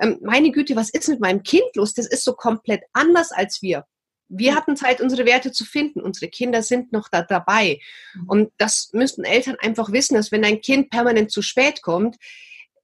ähm, 0.00 0.18
meine 0.22 0.50
Güte, 0.50 0.76
was 0.76 0.90
ist 0.90 1.08
mit 1.08 1.20
meinem 1.20 1.42
Kind 1.42 1.74
los? 1.74 1.94
Das 1.94 2.06
ist 2.06 2.24
so 2.24 2.34
komplett 2.34 2.82
anders 2.92 3.32
als 3.32 3.62
wir. 3.62 3.84
Wir 4.28 4.54
hatten 4.54 4.76
Zeit, 4.76 5.00
unsere 5.00 5.26
Werte 5.26 5.52
zu 5.52 5.64
finden. 5.64 6.00
Unsere 6.00 6.30
Kinder 6.30 6.62
sind 6.62 6.92
noch 6.92 7.08
da 7.08 7.22
dabei. 7.22 7.80
Mhm. 8.14 8.28
Und 8.28 8.52
das 8.58 8.90
müssten 8.92 9.24
Eltern 9.24 9.56
einfach 9.60 9.92
wissen, 9.92 10.14
dass 10.14 10.32
wenn 10.32 10.42
dein 10.42 10.60
Kind 10.60 10.90
permanent 10.90 11.30
zu 11.30 11.42
spät 11.42 11.82
kommt, 11.82 12.16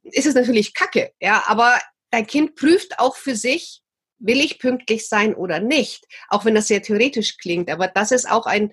ist 0.02 0.26
es 0.26 0.34
natürlich 0.34 0.74
Kacke. 0.74 1.12
Ja, 1.20 1.44
aber 1.46 1.80
dein 2.10 2.26
Kind 2.26 2.54
prüft 2.56 2.98
auch 2.98 3.16
für 3.16 3.36
sich, 3.36 3.82
will 4.18 4.40
ich 4.40 4.58
pünktlich 4.58 5.08
sein 5.08 5.34
oder 5.34 5.60
nicht? 5.60 6.06
Auch 6.28 6.44
wenn 6.44 6.54
das 6.54 6.68
sehr 6.68 6.82
theoretisch 6.82 7.38
klingt, 7.38 7.70
aber 7.70 7.88
das 7.88 8.12
ist 8.12 8.30
auch 8.30 8.46
eine 8.46 8.70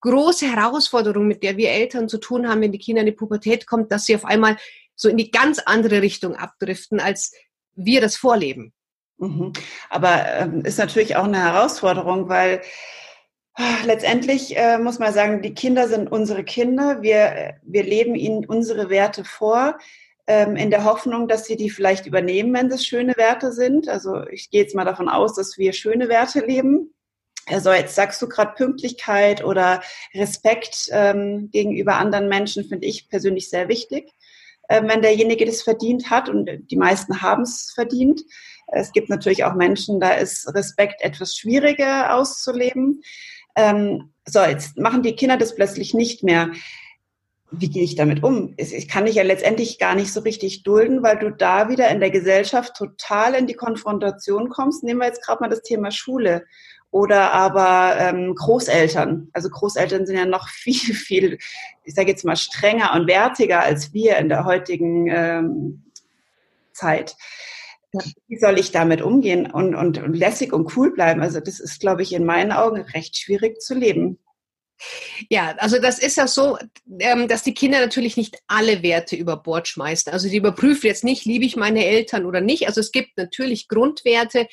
große 0.00 0.46
Herausforderung, 0.50 1.26
mit 1.26 1.42
der 1.42 1.56
wir 1.56 1.70
Eltern 1.70 2.08
zu 2.08 2.18
tun 2.18 2.48
haben, 2.48 2.62
wenn 2.62 2.72
die 2.72 2.78
Kinder 2.78 3.00
in 3.00 3.06
die 3.06 3.12
Pubertät 3.12 3.66
kommen, 3.66 3.88
dass 3.88 4.06
sie 4.06 4.14
auf 4.14 4.24
einmal 4.24 4.56
so 4.96 5.08
in 5.08 5.16
die 5.16 5.30
ganz 5.30 5.58
andere 5.58 6.02
Richtung 6.02 6.36
abdriften, 6.36 7.00
als 7.00 7.32
wir 7.84 8.00
das 8.00 8.16
vorleben. 8.16 8.72
Mhm. 9.18 9.52
Aber 9.90 10.26
ähm, 10.28 10.64
ist 10.64 10.78
natürlich 10.78 11.16
auch 11.16 11.24
eine 11.24 11.42
Herausforderung, 11.42 12.28
weil 12.28 12.62
ah, 13.54 13.76
letztendlich 13.84 14.56
äh, 14.56 14.78
muss 14.78 14.98
man 14.98 15.12
sagen, 15.12 15.42
die 15.42 15.54
Kinder 15.54 15.88
sind 15.88 16.10
unsere 16.10 16.44
Kinder. 16.44 17.02
Wir, 17.02 17.54
wir 17.62 17.82
leben 17.82 18.14
ihnen 18.14 18.46
unsere 18.46 18.88
Werte 18.88 19.24
vor 19.24 19.78
ähm, 20.26 20.56
in 20.56 20.70
der 20.70 20.84
Hoffnung, 20.84 21.28
dass 21.28 21.44
sie 21.46 21.56
die 21.56 21.70
vielleicht 21.70 22.06
übernehmen, 22.06 22.54
wenn 22.54 22.68
das 22.68 22.84
schöne 22.84 23.16
Werte 23.16 23.52
sind. 23.52 23.88
Also 23.88 24.26
ich 24.28 24.50
gehe 24.50 24.62
jetzt 24.62 24.74
mal 24.74 24.84
davon 24.84 25.08
aus, 25.08 25.34
dass 25.34 25.58
wir 25.58 25.72
schöne 25.72 26.08
Werte 26.08 26.40
leben. 26.40 26.94
Also 27.46 27.72
jetzt 27.72 27.96
sagst 27.96 28.22
du 28.22 28.28
gerade 28.28 28.54
Pünktlichkeit 28.54 29.44
oder 29.44 29.82
Respekt 30.14 30.88
ähm, 30.92 31.50
gegenüber 31.50 31.96
anderen 31.96 32.28
Menschen, 32.28 32.64
finde 32.64 32.86
ich 32.86 33.08
persönlich 33.08 33.50
sehr 33.50 33.68
wichtig, 33.68 34.12
äh, 34.70 34.82
wenn 34.86 35.02
derjenige 35.02 35.44
das 35.44 35.62
verdient 35.62 36.10
hat 36.10 36.28
und 36.28 36.48
die 36.70 36.76
meisten 36.76 37.20
haben 37.20 37.42
es 37.42 37.72
verdient. 37.74 38.22
Es 38.68 38.92
gibt 38.92 39.10
natürlich 39.10 39.44
auch 39.44 39.54
Menschen, 39.54 39.98
da 39.98 40.12
ist 40.12 40.54
Respekt 40.54 41.02
etwas 41.02 41.34
schwieriger 41.34 42.14
auszuleben. 42.14 43.02
Ähm, 43.56 44.12
so, 44.26 44.40
jetzt 44.40 44.78
machen 44.78 45.02
die 45.02 45.16
Kinder 45.16 45.36
das 45.36 45.56
plötzlich 45.56 45.92
nicht 45.92 46.22
mehr 46.22 46.52
wie 47.52 47.68
gehe 47.68 47.82
ich 47.82 47.96
damit 47.96 48.22
um? 48.22 48.54
Ich 48.58 48.86
kann 48.86 49.06
dich 49.06 49.16
ja 49.16 49.24
letztendlich 49.24 49.80
gar 49.80 49.96
nicht 49.96 50.12
so 50.12 50.20
richtig 50.20 50.62
dulden, 50.62 51.02
weil 51.02 51.18
du 51.18 51.32
da 51.32 51.68
wieder 51.68 51.88
in 51.88 51.98
der 51.98 52.12
Gesellschaft 52.12 52.76
total 52.76 53.34
in 53.34 53.48
die 53.48 53.54
Konfrontation 53.54 54.48
kommst. 54.50 54.84
Nehmen 54.84 55.00
wir 55.00 55.08
jetzt 55.08 55.24
gerade 55.26 55.40
mal 55.40 55.50
das 55.50 55.62
Thema 55.62 55.90
Schule 55.90 56.46
oder 56.90 57.32
aber 57.32 57.96
ähm, 57.98 58.34
Großeltern. 58.34 59.28
Also 59.32 59.48
Großeltern 59.48 60.06
sind 60.06 60.16
ja 60.16 60.26
noch 60.26 60.48
viel, 60.50 60.94
viel, 60.94 61.38
ich 61.84 61.94
sage 61.94 62.10
jetzt 62.10 62.24
mal, 62.24 62.36
strenger 62.36 62.94
und 62.94 63.06
wertiger 63.06 63.60
als 63.60 63.92
wir 63.92 64.16
in 64.18 64.28
der 64.28 64.44
heutigen 64.44 65.06
ähm, 65.08 65.84
Zeit. 66.72 67.16
Wie 68.28 68.38
soll 68.38 68.58
ich 68.58 68.70
damit 68.70 69.02
umgehen 69.02 69.50
und, 69.50 69.74
und, 69.74 69.98
und 69.98 70.14
lässig 70.14 70.52
und 70.52 70.76
cool 70.76 70.92
bleiben? 70.92 71.22
Also 71.22 71.40
das 71.40 71.58
ist, 71.58 71.80
glaube 71.80 72.02
ich, 72.02 72.12
in 72.12 72.24
meinen 72.24 72.52
Augen 72.52 72.82
recht 72.82 73.18
schwierig 73.18 73.60
zu 73.60 73.74
leben. 73.74 74.18
Ja, 75.28 75.54
also 75.58 75.78
das 75.80 75.98
ist 75.98 76.16
ja 76.16 76.26
so, 76.26 76.56
ähm, 77.00 77.28
dass 77.28 77.42
die 77.42 77.52
Kinder 77.52 77.80
natürlich 77.80 78.16
nicht 78.16 78.38
alle 78.46 78.82
Werte 78.82 79.16
über 79.16 79.36
Bord 79.36 79.68
schmeißen. 79.68 80.12
Also 80.12 80.28
die 80.28 80.36
überprüfen 80.36 80.86
jetzt 80.86 81.04
nicht, 81.04 81.24
liebe 81.24 81.44
ich 81.44 81.56
meine 81.56 81.84
Eltern 81.84 82.24
oder 82.24 82.40
nicht. 82.40 82.66
Also 82.66 82.80
es 82.80 82.92
gibt 82.92 83.16
natürlich 83.16 83.68
Grundwerte, 83.68 84.46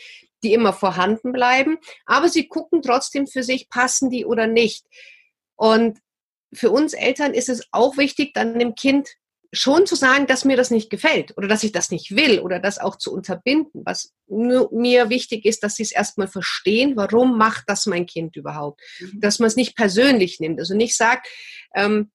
die 0.43 0.53
immer 0.53 0.73
vorhanden 0.73 1.31
bleiben, 1.31 1.77
aber 2.05 2.29
sie 2.29 2.47
gucken 2.47 2.81
trotzdem 2.81 3.27
für 3.27 3.43
sich, 3.43 3.69
passen 3.69 4.09
die 4.09 4.25
oder 4.25 4.47
nicht. 4.47 4.85
Und 5.55 5.99
für 6.53 6.71
uns 6.71 6.93
Eltern 6.93 7.33
ist 7.33 7.49
es 7.49 7.67
auch 7.71 7.97
wichtig, 7.97 8.33
dann 8.33 8.59
dem 8.59 8.75
Kind 8.75 9.09
schon 9.53 9.85
zu 9.85 9.95
sagen, 9.95 10.27
dass 10.27 10.45
mir 10.45 10.57
das 10.57 10.71
nicht 10.71 10.89
gefällt 10.89 11.37
oder 11.37 11.47
dass 11.47 11.63
ich 11.63 11.71
das 11.71 11.89
nicht 11.89 12.15
will 12.15 12.39
oder 12.39 12.59
das 12.59 12.79
auch 12.79 12.97
zu 12.97 13.13
unterbinden. 13.13 13.81
Was 13.85 14.13
mir 14.27 15.09
wichtig 15.09 15.45
ist, 15.45 15.63
dass 15.63 15.75
sie 15.75 15.83
es 15.83 15.91
erstmal 15.91 16.27
verstehen, 16.27 16.93
warum 16.95 17.37
macht 17.37 17.63
das 17.67 17.85
mein 17.85 18.05
Kind 18.05 18.35
überhaupt? 18.35 18.81
Mhm. 18.99 19.21
Dass 19.21 19.39
man 19.39 19.47
es 19.47 19.55
nicht 19.55 19.75
persönlich 19.75 20.39
nimmt. 20.39 20.59
Also 20.59 20.75
nicht 20.75 20.97
sagt, 20.97 21.27
ähm, 21.75 22.11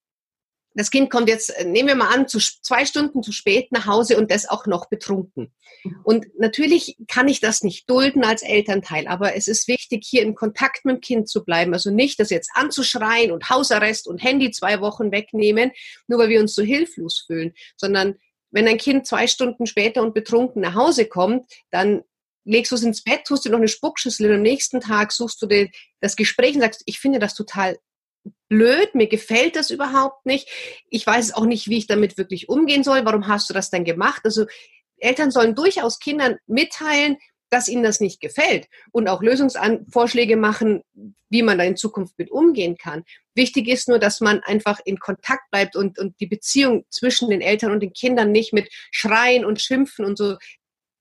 das 0.75 0.91
Kind 0.91 1.11
kommt 1.11 1.29
jetzt, 1.29 1.51
äh, 1.51 1.65
nehmen 1.65 1.89
wir 1.89 1.95
mal 1.95 2.13
an, 2.13 2.29
zu 2.29 2.39
zwei 2.39 2.85
Stunden 2.85 3.23
zu 3.23 3.33
spät 3.33 3.73
nach 3.73 3.87
Hause 3.87 4.17
und 4.17 4.31
das 4.31 4.49
auch 4.49 4.67
noch 4.67 4.89
betrunken. 4.89 5.53
Mhm. 5.85 6.01
Und 6.05 6.27
natürlich 6.39 6.97
kann 7.09 7.29
ich 7.29 7.41
das 7.41 7.63
nicht 7.63 7.89
dulden 7.89 8.25
als 8.25 8.43
Elternteil, 8.43 9.07
aber 9.07 9.35
es 9.35 9.49
ist 9.49 9.69
wichtig, 9.69 10.05
hier 10.05 10.23
in 10.23 10.35
Kontakt 10.35 10.85
mit 10.85 10.97
dem 10.97 11.01
Kind 11.01 11.29
zu 11.29 11.45
bleiben. 11.45 11.73
Also 11.73 11.91
nicht, 11.91 12.21
das 12.21 12.31
jetzt 12.31 12.51
anzuschreien 12.55 13.33
und 13.33 13.51
Hausarrest 13.51 14.07
und 14.07 14.23
Handy 14.23 14.51
zwei 14.51 14.81
Wochen 14.81 15.13
wegnehmen, 15.13 15.73
nur 16.09 16.19
weil 16.19 16.29
wir 16.29 16.41
uns 16.41 16.55
so 16.55 16.63
hilflos 16.63 17.25
fühlen, 17.27 17.53
sondern 17.77 18.17
wenn 18.51 18.69
ein 18.69 18.79
Kind 18.79 19.07
zwei 19.07 19.27
Stunden 19.27 19.67
später 19.67 20.03
und 20.03 20.15
betrunken 20.15 20.63
nach 20.63 20.75
Hause 20.75 21.07
kommt, 21.07 21.51
dann 21.71 22.03
legst 22.45 22.73
du 22.73 22.77
es 22.77 22.83
ins 22.83 23.03
Bett, 23.03 23.25
tust 23.25 23.45
dir 23.45 23.51
noch 23.51 23.59
eine 23.59 23.69
Spuckschüssel 23.69 24.29
und 24.29 24.37
am 24.37 24.43
nächsten 24.43 24.81
Tag 24.81 25.13
suchst 25.13 25.41
du 25.41 25.47
dir 25.47 25.69
das 26.01 26.17
Gespräch 26.17 26.55
und 26.55 26.61
sagst, 26.61 26.83
ich 26.87 26.99
finde 26.99 27.19
das 27.19 27.35
total 27.35 27.79
blöd, 28.49 28.95
mir 28.95 29.09
gefällt 29.09 29.57
das 29.57 29.71
überhaupt 29.71 30.27
nicht. 30.27 30.49
Ich 30.91 31.07
weiß 31.07 31.35
auch 31.35 31.47
nicht, 31.47 31.69
wie 31.69 31.79
ich 31.79 31.87
damit 31.87 32.19
wirklich 32.19 32.49
umgehen 32.49 32.85
soll. 32.85 33.05
Warum 33.05 33.27
hast 33.27 33.49
du 33.49 33.55
das 33.55 33.71
denn 33.71 33.85
gemacht? 33.85 34.23
Also 34.25 34.47
Eltern 34.99 35.31
sollen 35.31 35.55
durchaus 35.55 35.99
Kindern 35.99 36.37
mitteilen, 36.47 37.17
dass 37.53 37.69
ihnen 37.69 37.83
das 37.83 38.01
nicht 38.01 38.21
gefällt 38.21 38.67
und 38.93 39.09
auch 39.09 39.23
Lösungsvorschläge 39.23 40.37
machen, 40.37 40.83
wie 41.29 41.43
man 41.43 41.59
da 41.59 41.65
in 41.65 41.77
Zukunft 41.77 42.19
mit 42.19 42.31
umgehen 42.31 42.79
kann. 42.79 43.05
Wichtig 43.35 43.69
ist 43.69 43.89
nur, 43.89 43.99
dass 43.99 44.21
man 44.21 44.41
einfach 44.41 44.81
in 44.85 44.99
Kontakt 44.99 45.51
bleibt 45.51 45.77
und, 45.77 45.99
und 45.99 46.19
die 46.21 46.27
Beziehung 46.27 46.87
zwischen 46.89 47.29
den 47.29 47.43
Eltern 47.43 47.71
und 47.71 47.81
den 47.81 47.93
Kindern 47.93 48.33
nicht 48.33 48.55
mit 48.55 48.73
Schreien 48.91 49.45
und 49.45 49.61
Schimpfen 49.61 50.07
und 50.07 50.17
so 50.17 50.37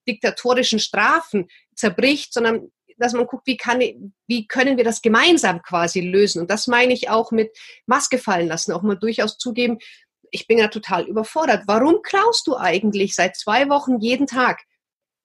diktatorischen 0.08 0.80
Strafen 0.80 1.48
zerbricht, 1.74 2.34
sondern 2.34 2.72
dass 3.01 3.13
man 3.13 3.27
guckt, 3.27 3.48
wie, 3.48 3.58
kann, 3.58 3.81
wie 4.27 4.48
können 4.48 4.77
wir 4.77 4.84
das 4.84 5.01
gemeinsam 5.01 5.62
quasi 5.62 6.01
lösen. 6.01 6.41
Und 6.41 6.50
das 6.50 6.67
meine 6.67 6.93
ich 6.93 7.10
auch 7.10 7.31
mit 7.31 7.55
Maske 7.86 8.17
fallen 8.17 8.48
lassen, 8.48 8.72
auch 8.72 8.81
mal 8.81 8.96
durchaus 8.96 9.38
zugeben, 9.38 9.79
ich 10.31 10.48
bin 10.48 10.58
ja 10.58 10.70
total 10.70 11.03
überfordert. 11.03 11.63
Warum 11.67 12.01
klaust 12.01 12.48
du 12.48 12.55
eigentlich 12.55 13.15
seit 13.15 13.36
zwei 13.36 13.70
Wochen 13.70 14.00
jeden 14.00 14.27
Tag? 14.27 14.62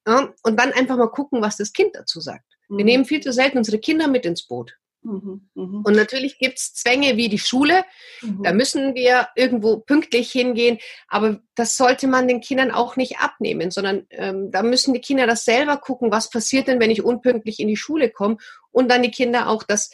Ja, 0.06 0.32
und 0.42 0.58
dann 0.58 0.72
einfach 0.72 0.96
mal 0.96 1.10
gucken, 1.10 1.42
was 1.42 1.56
das 1.56 1.72
Kind 1.72 1.94
dazu 1.94 2.20
sagt. 2.20 2.44
Wir 2.68 2.78
mhm. 2.78 2.84
nehmen 2.84 3.04
viel 3.04 3.20
zu 3.20 3.32
selten 3.32 3.58
unsere 3.58 3.78
Kinder 3.78 4.08
mit 4.08 4.26
ins 4.26 4.46
Boot. 4.46 4.76
Mhm, 5.06 5.48
mhm. 5.54 5.82
Und 5.84 5.94
natürlich 5.94 6.38
gibt 6.38 6.58
es 6.58 6.74
Zwänge 6.74 7.16
wie 7.16 7.28
die 7.28 7.38
Schule. 7.38 7.84
Mhm. 8.22 8.42
Da 8.42 8.52
müssen 8.52 8.94
wir 8.94 9.28
irgendwo 9.36 9.78
pünktlich 9.78 10.32
hingehen. 10.32 10.78
Aber 11.06 11.40
das 11.54 11.76
sollte 11.76 12.08
man 12.08 12.26
den 12.26 12.40
Kindern 12.40 12.72
auch 12.72 12.96
nicht 12.96 13.18
abnehmen, 13.18 13.70
sondern 13.70 14.06
ähm, 14.10 14.50
da 14.50 14.62
müssen 14.62 14.94
die 14.94 15.00
Kinder 15.00 15.26
das 15.26 15.44
selber 15.44 15.76
gucken, 15.76 16.10
was 16.10 16.28
passiert 16.30 16.66
denn, 16.66 16.80
wenn 16.80 16.90
ich 16.90 17.04
unpünktlich 17.04 17.60
in 17.60 17.68
die 17.68 17.76
Schule 17.76 18.10
komme. 18.10 18.38
Und 18.72 18.90
dann 18.90 19.02
die 19.02 19.12
Kinder 19.12 19.48
auch 19.48 19.62
das 19.62 19.90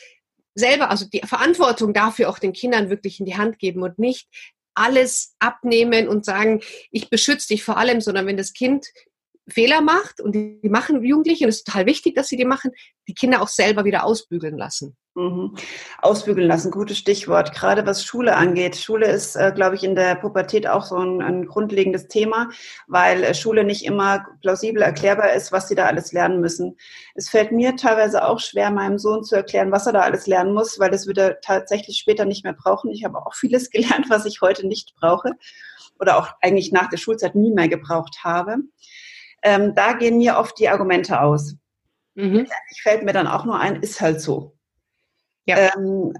selber, 0.55 0.91
also 0.91 1.05
die 1.07 1.21
Verantwortung 1.21 1.93
dafür 1.93 2.31
auch 2.31 2.39
den 2.39 2.53
Kindern 2.55 2.89
wirklich 2.89 3.21
in 3.21 3.27
die 3.27 3.37
Hand 3.37 3.59
geben 3.59 3.83
und 3.83 3.99
nicht 3.99 4.29
alles 4.75 5.35
abnehmen 5.39 6.09
und 6.09 6.25
sagen, 6.25 6.63
ich 6.91 7.11
beschütze 7.11 7.49
dich 7.49 7.63
vor 7.63 7.77
allem, 7.77 8.01
sondern 8.01 8.27
wenn 8.27 8.39
das 8.39 8.55
Kind 8.55 8.87
Fehler 9.49 9.81
macht 9.81 10.21
und 10.21 10.33
die 10.33 10.69
machen 10.69 11.03
Jugendliche 11.03 11.45
und 11.45 11.51
es 11.51 11.59
ist 11.59 11.67
total 11.67 11.87
wichtig, 11.87 12.15
dass 12.15 12.29
sie 12.29 12.37
die 12.37 12.45
machen, 12.45 12.71
die 13.09 13.15
Kinder 13.15 13.43
auch 13.43 13.49
selber 13.49 13.85
wieder 13.85 14.05
ausbügeln 14.05 14.57
lassen. 14.57 14.97
Mhm. 15.15 15.57
Ausbügeln 16.01 16.47
lassen, 16.47 16.71
gutes 16.71 16.97
Stichwort. 16.97 17.53
Gerade 17.53 17.85
was 17.85 18.03
Schule 18.03 18.35
angeht. 18.35 18.77
Schule 18.77 19.07
ist, 19.09 19.37
äh, 19.37 19.53
glaube 19.55 19.75
ich, 19.75 19.85
in 19.85 19.95
der 19.95 20.15
Pubertät 20.15 20.67
auch 20.67 20.85
so 20.85 20.97
ein, 20.97 21.21
ein 21.21 21.45
grundlegendes 21.45 22.09
Thema, 22.09 22.49
weil 22.87 23.23
äh, 23.23 23.35
Schule 23.35 23.65
nicht 23.65 23.85
immer 23.85 24.25
plausibel 24.41 24.81
erklärbar 24.81 25.35
ist, 25.35 25.53
was 25.53 25.69
sie 25.69 25.75
da 25.75 25.85
alles 25.85 26.13
lernen 26.13 26.41
müssen. 26.41 26.79
Es 27.15 27.29
fällt 27.29 27.53
mir 27.53 27.77
teilweise 27.77 28.25
auch 28.25 28.41
schwer, 28.41 28.71
meinem 28.71 28.99
Sohn 28.99 29.23
zu 29.23 29.37
erklären, 29.37 29.71
was 29.71 29.87
er 29.87 29.93
da 29.93 30.01
alles 30.01 30.27
lernen 30.27 30.55
muss, 30.55 30.79
weil 30.79 30.91
das 30.91 31.07
wird 31.07 31.19
er 31.19 31.41
tatsächlich 31.41 31.99
später 31.99 32.25
nicht 32.25 32.45
mehr 32.45 32.55
brauchen. 32.55 32.91
Ich 32.91 33.05
habe 33.05 33.19
auch 33.19 33.35
vieles 33.35 33.69
gelernt, 33.69 34.07
was 34.09 34.25
ich 34.25 34.41
heute 34.41 34.67
nicht 34.67 34.95
brauche 34.95 35.33
oder 36.01 36.17
auch 36.17 36.29
eigentlich 36.41 36.73
nach 36.73 36.89
der 36.89 36.97
Schulzeit 36.97 37.35
nie 37.35 37.53
mehr 37.53 37.69
gebraucht 37.69 38.21
habe. 38.25 38.57
Ähm, 39.43 39.75
da 39.75 39.95
gehen 39.95 40.19
mir 40.19 40.37
oft 40.37 40.59
die 40.59 40.69
Argumente 40.69 41.21
aus. 41.21 41.57
Mhm. 42.15 42.47
fällt 42.83 43.05
mir 43.05 43.13
dann 43.13 43.27
auch 43.27 43.45
nur 43.45 43.59
ein, 43.59 43.77
ist 43.77 44.01
halt 44.01 44.21
so. 44.21 44.55
Ja. 45.47 45.73
Ähm, 45.75 46.13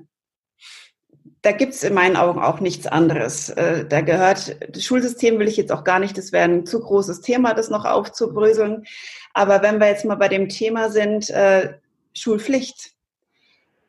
da 1.43 1.53
gibt 1.53 1.75
es 1.75 1.83
in 1.83 1.93
meinen 1.93 2.17
Augen 2.17 2.41
auch 2.41 2.61
nichts 2.61 2.87
anderes. 2.87 3.51
Äh, 3.51 3.85
da 3.87 4.01
gehört, 4.01 4.57
das 4.75 4.85
Schulsystem 4.85 5.39
will 5.39 5.49
ich 5.49 5.57
jetzt 5.57 5.73
auch 5.73 5.85
gar 5.85 5.99
nicht, 5.99 6.17
das 6.17 6.33
wäre 6.33 6.45
ein 6.45 6.67
zu 6.67 6.81
großes 6.81 7.21
Thema, 7.21 7.53
das 7.53 7.69
noch 7.69 7.85
aufzubröseln. 7.85 8.85
Aber 9.35 9.63
wenn 9.63 9.81
wir 9.81 9.89
jetzt 9.89 10.05
mal 10.05 10.15
bei 10.15 10.29
dem 10.29 10.49
Thema 10.49 10.89
sind, 10.89 11.31
äh, 11.31 11.75
Schulpflicht. 12.15 12.93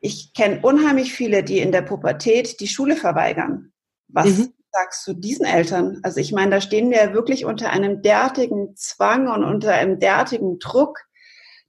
Ich 0.00 0.32
kenne 0.34 0.60
unheimlich 0.62 1.12
viele, 1.12 1.42
die 1.42 1.60
in 1.60 1.72
der 1.72 1.82
Pubertät 1.82 2.60
die 2.60 2.68
Schule 2.68 2.96
verweigern. 2.96 3.72
Was 4.08 4.38
mhm. 4.38 4.53
Sagst 4.74 5.06
du 5.06 5.14
diesen 5.14 5.46
Eltern? 5.46 6.00
Also 6.02 6.20
ich 6.20 6.32
meine, 6.32 6.50
da 6.50 6.60
stehen 6.60 6.90
wir 6.90 6.98
ja 6.98 7.14
wirklich 7.14 7.44
unter 7.44 7.70
einem 7.70 8.02
derartigen 8.02 8.74
Zwang 8.76 9.28
und 9.28 9.44
unter 9.44 9.72
einem 9.72 10.00
derartigen 10.00 10.58
Druck, 10.58 11.00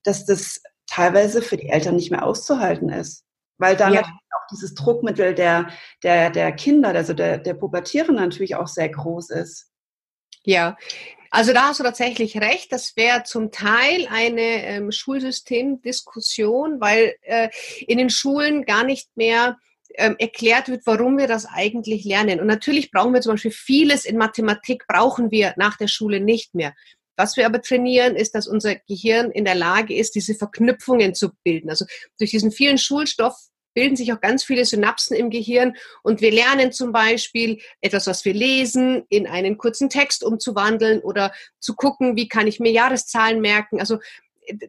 dass 0.04 0.26
das 0.26 0.62
teilweise 0.88 1.42
für 1.42 1.58
die 1.58 1.70
Eltern 1.70 1.96
nicht 1.96 2.12
mehr 2.12 2.26
auszuhalten 2.26 2.90
ist. 2.90 3.24
Weil 3.58 3.76
dann 3.76 3.94
ja. 3.94 4.02
auch 4.02 4.48
dieses 4.52 4.74
Druckmittel 4.74 5.34
der, 5.34 5.70
der, 6.04 6.30
der 6.30 6.52
Kinder, 6.52 6.90
also 6.90 7.14
der, 7.14 7.38
der 7.38 7.54
Pubertierenden 7.54 8.18
natürlich 8.18 8.56
auch 8.56 8.68
sehr 8.68 8.90
groß 8.90 9.30
ist. 9.30 9.72
Ja, 10.44 10.78
also 11.32 11.54
da 11.54 11.70
hast 11.70 11.80
du 11.80 11.84
tatsächlich 11.84 12.38
recht. 12.38 12.72
Das 12.72 12.96
wäre 12.96 13.24
zum 13.24 13.52
Teil 13.52 14.08
eine 14.10 14.66
ähm, 14.66 14.92
Schulsystemdiskussion, 14.92 16.82
weil 16.82 17.16
äh, 17.22 17.50
in 17.88 17.98
den 17.98 18.10
Schulen 18.10 18.66
gar 18.66 18.84
nicht 18.84 19.16
mehr 19.16 19.58
ähm, 19.98 20.16
erklärt 20.20 20.70
wird, 20.70 20.86
warum 20.86 21.18
wir 21.18 21.28
das 21.28 21.46
eigentlich 21.46 22.04
lernen. 22.04 22.40
Und 22.40 22.48
natürlich 22.48 22.92
brauchen 22.92 23.14
wir 23.14 23.22
zum 23.22 23.34
Beispiel 23.34 23.52
vieles 23.52 24.06
in 24.06 24.18
Mathematik, 24.18 24.86
brauchen 24.88 25.32
wir 25.32 25.54
nach 25.58 25.78
der 25.78 25.88
Schule 25.88 26.20
nicht 26.20 26.56
mehr. 26.56 26.74
Was 27.18 27.38
wir 27.38 27.46
aber 27.46 27.62
trainieren, 27.62 28.16
ist, 28.16 28.36
dass 28.36 28.48
unser 28.48 28.76
Gehirn 28.76 29.32
in 29.32 29.46
der 29.46 29.56
Lage 29.56 29.96
ist, 29.96 30.16
diese 30.16 30.36
Verknüpfungen 30.36 31.16
zu 31.16 31.32
bilden. 31.44 31.70
Also 31.70 31.86
durch 32.20 32.32
diesen 32.32 32.52
vielen 32.52 32.78
Schulstoff 32.78 33.36
bilden 33.74 33.96
sich 33.96 34.12
auch 34.14 34.22
ganz 34.22 34.44
viele 34.44 34.66
Synapsen 34.66 35.16
im 35.16 35.30
Gehirn 35.30 35.76
und 36.02 36.22
wir 36.22 36.32
lernen 36.32 36.72
zum 36.72 36.92
Beispiel 36.92 37.62
etwas, 37.82 38.08
was 38.08 38.26
wir 38.26 38.34
lesen, 38.34 39.04
in 39.10 39.28
einen 39.28 39.58
kurzen 39.58 39.90
Text 39.90 40.24
umzuwandeln 40.24 41.02
oder 41.02 41.34
zu 41.60 41.76
gucken, 41.76 42.16
wie 42.16 42.28
kann 42.28 42.48
ich 42.48 42.60
mir 42.60 42.72
Jahreszahlen 42.72 43.42
merken. 43.42 43.80
Also 43.80 44.00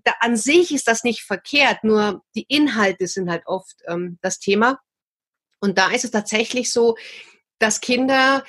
da, 0.05 0.13
an 0.21 0.37
sich 0.37 0.75
ist 0.75 0.89
das 0.89 1.05
nicht 1.05 1.23
verkehrt, 1.23 1.85
nur 1.85 2.23
die 2.35 2.47
Inhalte 2.49 3.07
sind 3.07 3.31
halt 3.31 3.47
oft 3.47 3.77
ähm, 3.87 4.19
das 4.23 4.39
Thema. 4.39 4.81
Und 5.67 5.79
da 5.79 5.91
ist 5.91 6.05
es 6.05 6.11
tatsächlich 6.11 6.73
so, 6.73 6.97
dass 7.59 7.81
Kinder 7.81 8.45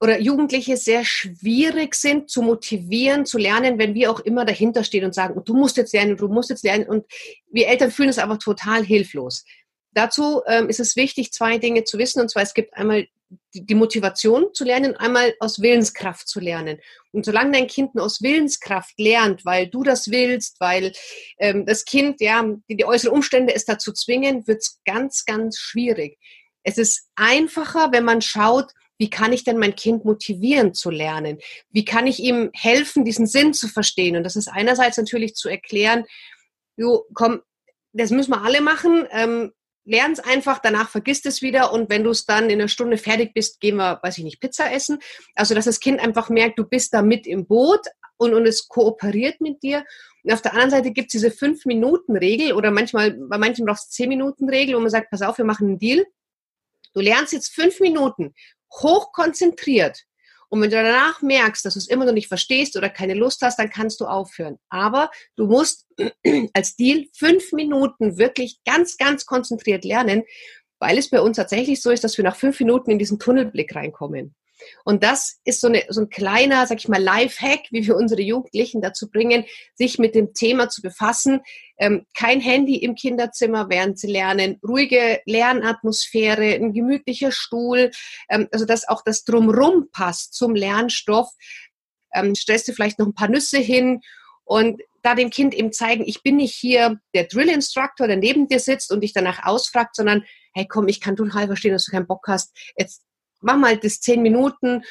oder 0.00 0.20
Jugendliche 0.20 0.76
sehr 0.76 1.04
schwierig 1.04 1.94
sind 1.94 2.28
zu 2.28 2.42
motivieren, 2.42 3.24
zu 3.24 3.38
lernen, 3.38 3.78
wenn 3.78 3.94
wir 3.94 4.10
auch 4.10 4.20
immer 4.20 4.44
dahinter 4.44 4.82
stehen 4.82 5.04
und 5.04 5.14
sagen, 5.14 5.40
du 5.44 5.54
musst 5.54 5.76
jetzt 5.76 5.92
lernen, 5.92 6.16
du 6.16 6.26
musst 6.26 6.50
jetzt 6.50 6.64
lernen. 6.64 6.88
Und 6.88 7.06
wir 7.52 7.68
Eltern 7.68 7.92
fühlen 7.92 8.08
es 8.08 8.18
aber 8.18 8.38
total 8.40 8.84
hilflos. 8.84 9.44
Dazu 9.92 10.42
ähm, 10.48 10.68
ist 10.68 10.80
es 10.80 10.96
wichtig, 10.96 11.32
zwei 11.32 11.58
Dinge 11.58 11.84
zu 11.84 11.98
wissen. 11.98 12.20
Und 12.20 12.30
zwar, 12.30 12.42
es 12.42 12.54
gibt 12.54 12.74
einmal 12.74 13.06
die, 13.54 13.74
Motivation 13.74 14.52
zu 14.54 14.64
lernen, 14.64 14.96
einmal 14.96 15.34
aus 15.40 15.60
Willenskraft 15.60 16.28
zu 16.28 16.40
lernen. 16.40 16.78
Und 17.12 17.24
solange 17.24 17.52
dein 17.52 17.66
Kind 17.66 17.94
nur 17.94 18.04
aus 18.04 18.22
Willenskraft 18.22 18.98
lernt, 18.98 19.44
weil 19.44 19.68
du 19.68 19.82
das 19.82 20.10
willst, 20.10 20.60
weil 20.60 20.92
ähm, 21.38 21.66
das 21.66 21.84
Kind, 21.84 22.20
ja, 22.20 22.44
die, 22.68 22.76
die 22.76 22.84
äußeren 22.84 23.14
Umstände 23.14 23.54
es 23.54 23.64
dazu 23.64 23.92
zwingen, 23.92 24.46
wird 24.46 24.62
es 24.62 24.80
ganz, 24.84 25.24
ganz 25.24 25.58
schwierig. 25.58 26.18
Es 26.62 26.78
ist 26.78 27.08
einfacher, 27.16 27.92
wenn 27.92 28.04
man 28.04 28.22
schaut, 28.22 28.72
wie 28.98 29.10
kann 29.10 29.32
ich 29.32 29.42
denn 29.42 29.58
mein 29.58 29.74
Kind 29.74 30.04
motivieren 30.04 30.74
zu 30.74 30.90
lernen? 30.90 31.38
Wie 31.70 31.84
kann 31.84 32.06
ich 32.06 32.20
ihm 32.20 32.50
helfen, 32.54 33.04
diesen 33.04 33.26
Sinn 33.26 33.52
zu 33.52 33.66
verstehen? 33.66 34.16
Und 34.16 34.22
das 34.22 34.36
ist 34.36 34.48
einerseits 34.48 34.96
natürlich 34.96 35.34
zu 35.34 35.48
erklären, 35.48 36.04
du, 36.76 37.02
komm, 37.14 37.40
das 37.92 38.10
müssen 38.10 38.30
wir 38.30 38.42
alle 38.42 38.60
machen. 38.60 39.06
Ähm, 39.10 39.52
lern 39.84 40.12
es 40.12 40.20
einfach, 40.20 40.58
danach 40.60 40.88
vergisst 40.88 41.26
es 41.26 41.42
wieder 41.42 41.72
und 41.72 41.90
wenn 41.90 42.04
du 42.04 42.10
es 42.10 42.24
dann 42.24 42.50
in 42.50 42.60
einer 42.60 42.68
Stunde 42.68 42.98
fertig 42.98 43.34
bist, 43.34 43.60
gehen 43.60 43.76
wir, 43.76 44.00
weiß 44.02 44.18
ich 44.18 44.24
nicht, 44.24 44.40
Pizza 44.40 44.72
essen. 44.72 44.98
Also, 45.34 45.54
dass 45.54 45.64
das 45.64 45.80
Kind 45.80 46.00
einfach 46.00 46.28
merkt, 46.28 46.58
du 46.58 46.64
bist 46.64 46.94
da 46.94 47.02
mit 47.02 47.26
im 47.26 47.46
Boot 47.46 47.86
und, 48.16 48.34
und 48.34 48.46
es 48.46 48.68
kooperiert 48.68 49.40
mit 49.40 49.62
dir. 49.62 49.84
Und 50.22 50.32
auf 50.32 50.42
der 50.42 50.52
anderen 50.52 50.70
Seite 50.70 50.92
gibt 50.92 51.08
es 51.08 51.12
diese 51.12 51.30
Fünf-Minuten-Regel 51.30 52.52
oder 52.52 52.70
manchmal, 52.70 53.12
bei 53.12 53.38
manchen 53.38 53.66
brauchst 53.66 53.88
du 53.88 53.90
Zehn-Minuten-Regel, 53.90 54.76
wo 54.76 54.80
man 54.80 54.90
sagt, 54.90 55.10
pass 55.10 55.22
auf, 55.22 55.38
wir 55.38 55.44
machen 55.44 55.68
einen 55.68 55.78
Deal. 55.78 56.06
Du 56.94 57.00
lernst 57.00 57.32
jetzt 57.32 57.52
fünf 57.52 57.80
Minuten 57.80 58.34
hochkonzentriert 58.72 60.04
und 60.52 60.60
wenn 60.60 60.68
du 60.68 60.76
danach 60.76 61.22
merkst, 61.22 61.64
dass 61.64 61.72
du 61.72 61.78
es 61.78 61.88
immer 61.88 62.04
noch 62.04 62.12
nicht 62.12 62.28
verstehst 62.28 62.76
oder 62.76 62.90
keine 62.90 63.14
Lust 63.14 63.40
hast, 63.40 63.58
dann 63.58 63.70
kannst 63.70 64.02
du 64.02 64.04
aufhören. 64.04 64.58
Aber 64.68 65.10
du 65.34 65.46
musst 65.46 65.86
als 66.52 66.76
Deal 66.76 67.06
fünf 67.14 67.52
Minuten 67.52 68.18
wirklich 68.18 68.58
ganz, 68.66 68.98
ganz 68.98 69.24
konzentriert 69.24 69.82
lernen, 69.82 70.24
weil 70.78 70.98
es 70.98 71.08
bei 71.08 71.22
uns 71.22 71.38
tatsächlich 71.38 71.80
so 71.80 71.90
ist, 71.90 72.04
dass 72.04 72.18
wir 72.18 72.24
nach 72.24 72.36
fünf 72.36 72.60
Minuten 72.60 72.90
in 72.90 72.98
diesen 72.98 73.18
Tunnelblick 73.18 73.74
reinkommen. 73.74 74.34
Und 74.84 75.02
das 75.02 75.40
ist 75.44 75.62
so, 75.62 75.68
eine, 75.68 75.84
so 75.88 76.02
ein 76.02 76.10
kleiner, 76.10 76.66
sag 76.66 76.78
ich 76.80 76.88
mal, 76.88 77.02
Life-Hack, 77.02 77.68
wie 77.70 77.86
wir 77.86 77.96
unsere 77.96 78.20
Jugendlichen 78.20 78.82
dazu 78.82 79.08
bringen, 79.10 79.46
sich 79.74 79.98
mit 79.98 80.14
dem 80.14 80.34
Thema 80.34 80.68
zu 80.68 80.82
befassen. 80.82 81.40
Ähm, 81.82 82.06
kein 82.16 82.40
Handy 82.40 82.76
im 82.76 82.94
Kinderzimmer, 82.94 83.68
während 83.68 83.98
sie 83.98 84.06
lernen, 84.06 84.60
ruhige 84.62 85.20
Lernatmosphäre, 85.26 86.54
ein 86.54 86.72
gemütlicher 86.72 87.32
Stuhl, 87.32 87.90
ähm, 88.30 88.46
also 88.52 88.64
dass 88.64 88.86
auch 88.86 89.02
das 89.04 89.24
Drumrum 89.24 89.88
passt 89.90 90.34
zum 90.34 90.54
Lernstoff. 90.54 91.28
Ähm, 92.14 92.36
stellst 92.36 92.68
du 92.68 92.72
vielleicht 92.72 93.00
noch 93.00 93.06
ein 93.06 93.14
paar 93.14 93.28
Nüsse 93.28 93.58
hin 93.58 94.00
und 94.44 94.80
da 95.02 95.16
dem 95.16 95.30
Kind 95.30 95.54
eben 95.54 95.72
zeigen, 95.72 96.04
ich 96.06 96.22
bin 96.22 96.36
nicht 96.36 96.54
hier 96.54 97.00
der 97.16 97.24
Drill-Instructor, 97.24 98.06
der 98.06 98.16
neben 98.16 98.46
dir 98.46 98.60
sitzt 98.60 98.92
und 98.92 99.00
dich 99.00 99.12
danach 99.12 99.44
ausfragt, 99.44 99.96
sondern 99.96 100.24
hey 100.54 100.68
komm, 100.68 100.86
ich 100.86 101.00
kann 101.00 101.16
total 101.16 101.48
verstehen, 101.48 101.72
dass 101.72 101.86
du 101.86 101.90
keinen 101.90 102.06
Bock 102.06 102.28
hast. 102.28 102.56
Jetzt 102.76 103.02
mach 103.40 103.56
mal 103.56 103.76
das 103.76 104.00
zehn 104.00 104.22
Minuten 104.22 104.84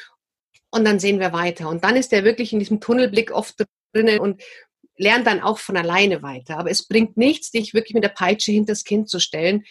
und 0.70 0.84
dann 0.84 0.98
sehen 0.98 1.20
wir 1.20 1.32
weiter. 1.32 1.70
Und 1.70 1.84
dann 1.84 1.96
ist 1.96 2.12
er 2.12 2.24
wirklich 2.24 2.52
in 2.52 2.58
diesem 2.58 2.80
Tunnelblick 2.80 3.30
oft 3.30 3.64
drinnen 3.94 4.20
und 4.20 4.42
lernt 5.02 5.26
dann 5.26 5.40
auch 5.40 5.58
von 5.58 5.76
alleine 5.76 6.22
weiter. 6.22 6.58
Aber 6.58 6.70
es 6.70 6.86
bringt 6.86 7.16
nichts, 7.16 7.50
dich 7.50 7.74
wirklich 7.74 7.94
mit 7.94 8.04
der 8.04 8.08
Peitsche 8.08 8.52
hinter 8.52 8.72
das 8.72 8.84
Kind 8.84 9.08
zu 9.08 9.18
stellen, 9.18 9.64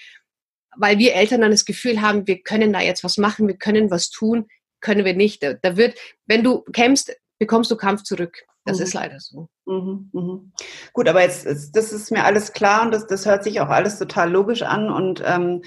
weil 0.76 0.98
wir 1.00 1.16
Eltern 1.16 1.42
dann 1.42 1.52
das 1.52 1.66
Gefühl 1.66 2.02
haben, 2.02 2.28
wir 2.28 2.42
können 2.42 2.74
da 2.74 2.82
jetzt 2.82 3.04
was 3.04 3.18
machen, 3.18 3.48
wir 3.48 3.58
können 3.58 3.90
was 3.90 4.10
tun, 4.10 4.48
können 4.82 5.06
wir 5.06 5.16
nicht. 5.16 5.44
Da 5.44 5.78
wird, 5.78 5.98
wenn 6.26 6.44
du 6.44 6.62
kämpfst, 6.74 7.16
bekommst 7.40 7.72
du 7.72 7.78
Kampf 7.78 8.04
zurück. 8.04 8.44
Das 8.66 8.78
mhm. 8.78 8.84
ist 8.84 8.94
leider 8.94 9.20
so. 9.20 9.50
Mhm, 9.66 10.10
mhm. 10.14 10.54
Gut, 10.94 11.08
aber 11.08 11.22
jetzt, 11.22 11.46
das 11.46 11.92
ist 11.92 12.12
mir 12.12 12.26
alles 12.26 12.54
klar 12.54 12.84
und 12.84 12.92
das, 12.92 13.08
das 13.08 13.26
hört 13.26 13.44
sich 13.44 13.60
auch 13.60 13.70
alles 13.70 13.98
total 13.98 14.30
logisch 14.32 14.62
an 14.62 14.92
und 14.92 15.24
ähm, 15.26 15.64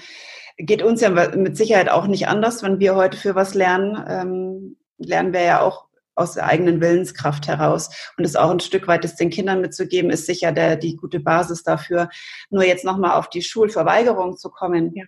geht 0.57 0.81
uns 0.81 1.01
ja 1.01 1.09
mit 1.09 1.57
Sicherheit 1.57 1.89
auch 1.89 2.07
nicht 2.07 2.27
anders, 2.27 2.63
wenn 2.63 2.79
wir 2.79 2.95
heute 2.95 3.17
für 3.17 3.35
was 3.35 3.53
lernen. 3.53 4.01
Ähm, 4.07 4.77
lernen 4.97 5.33
wir 5.33 5.41
ja 5.41 5.61
auch 5.61 5.87
aus 6.15 6.33
der 6.33 6.47
eigenen 6.47 6.81
Willenskraft 6.81 7.47
heraus. 7.47 7.89
Und 8.17 8.25
es 8.25 8.35
auch 8.35 8.49
ein 8.49 8.59
Stück 8.59 8.87
weit 8.87 9.05
es 9.05 9.15
den 9.15 9.29
Kindern 9.29 9.61
mitzugeben, 9.61 10.09
ist 10.09 10.25
sicher 10.25 10.51
der, 10.51 10.75
die 10.77 10.95
gute 10.95 11.19
Basis 11.19 11.63
dafür. 11.63 12.09
Nur 12.49 12.65
jetzt 12.65 12.85
nochmal 12.85 13.19
auf 13.19 13.29
die 13.29 13.41
Schulverweigerung 13.41 14.37
zu 14.37 14.49
kommen. 14.49 14.93
Ja. 14.95 15.05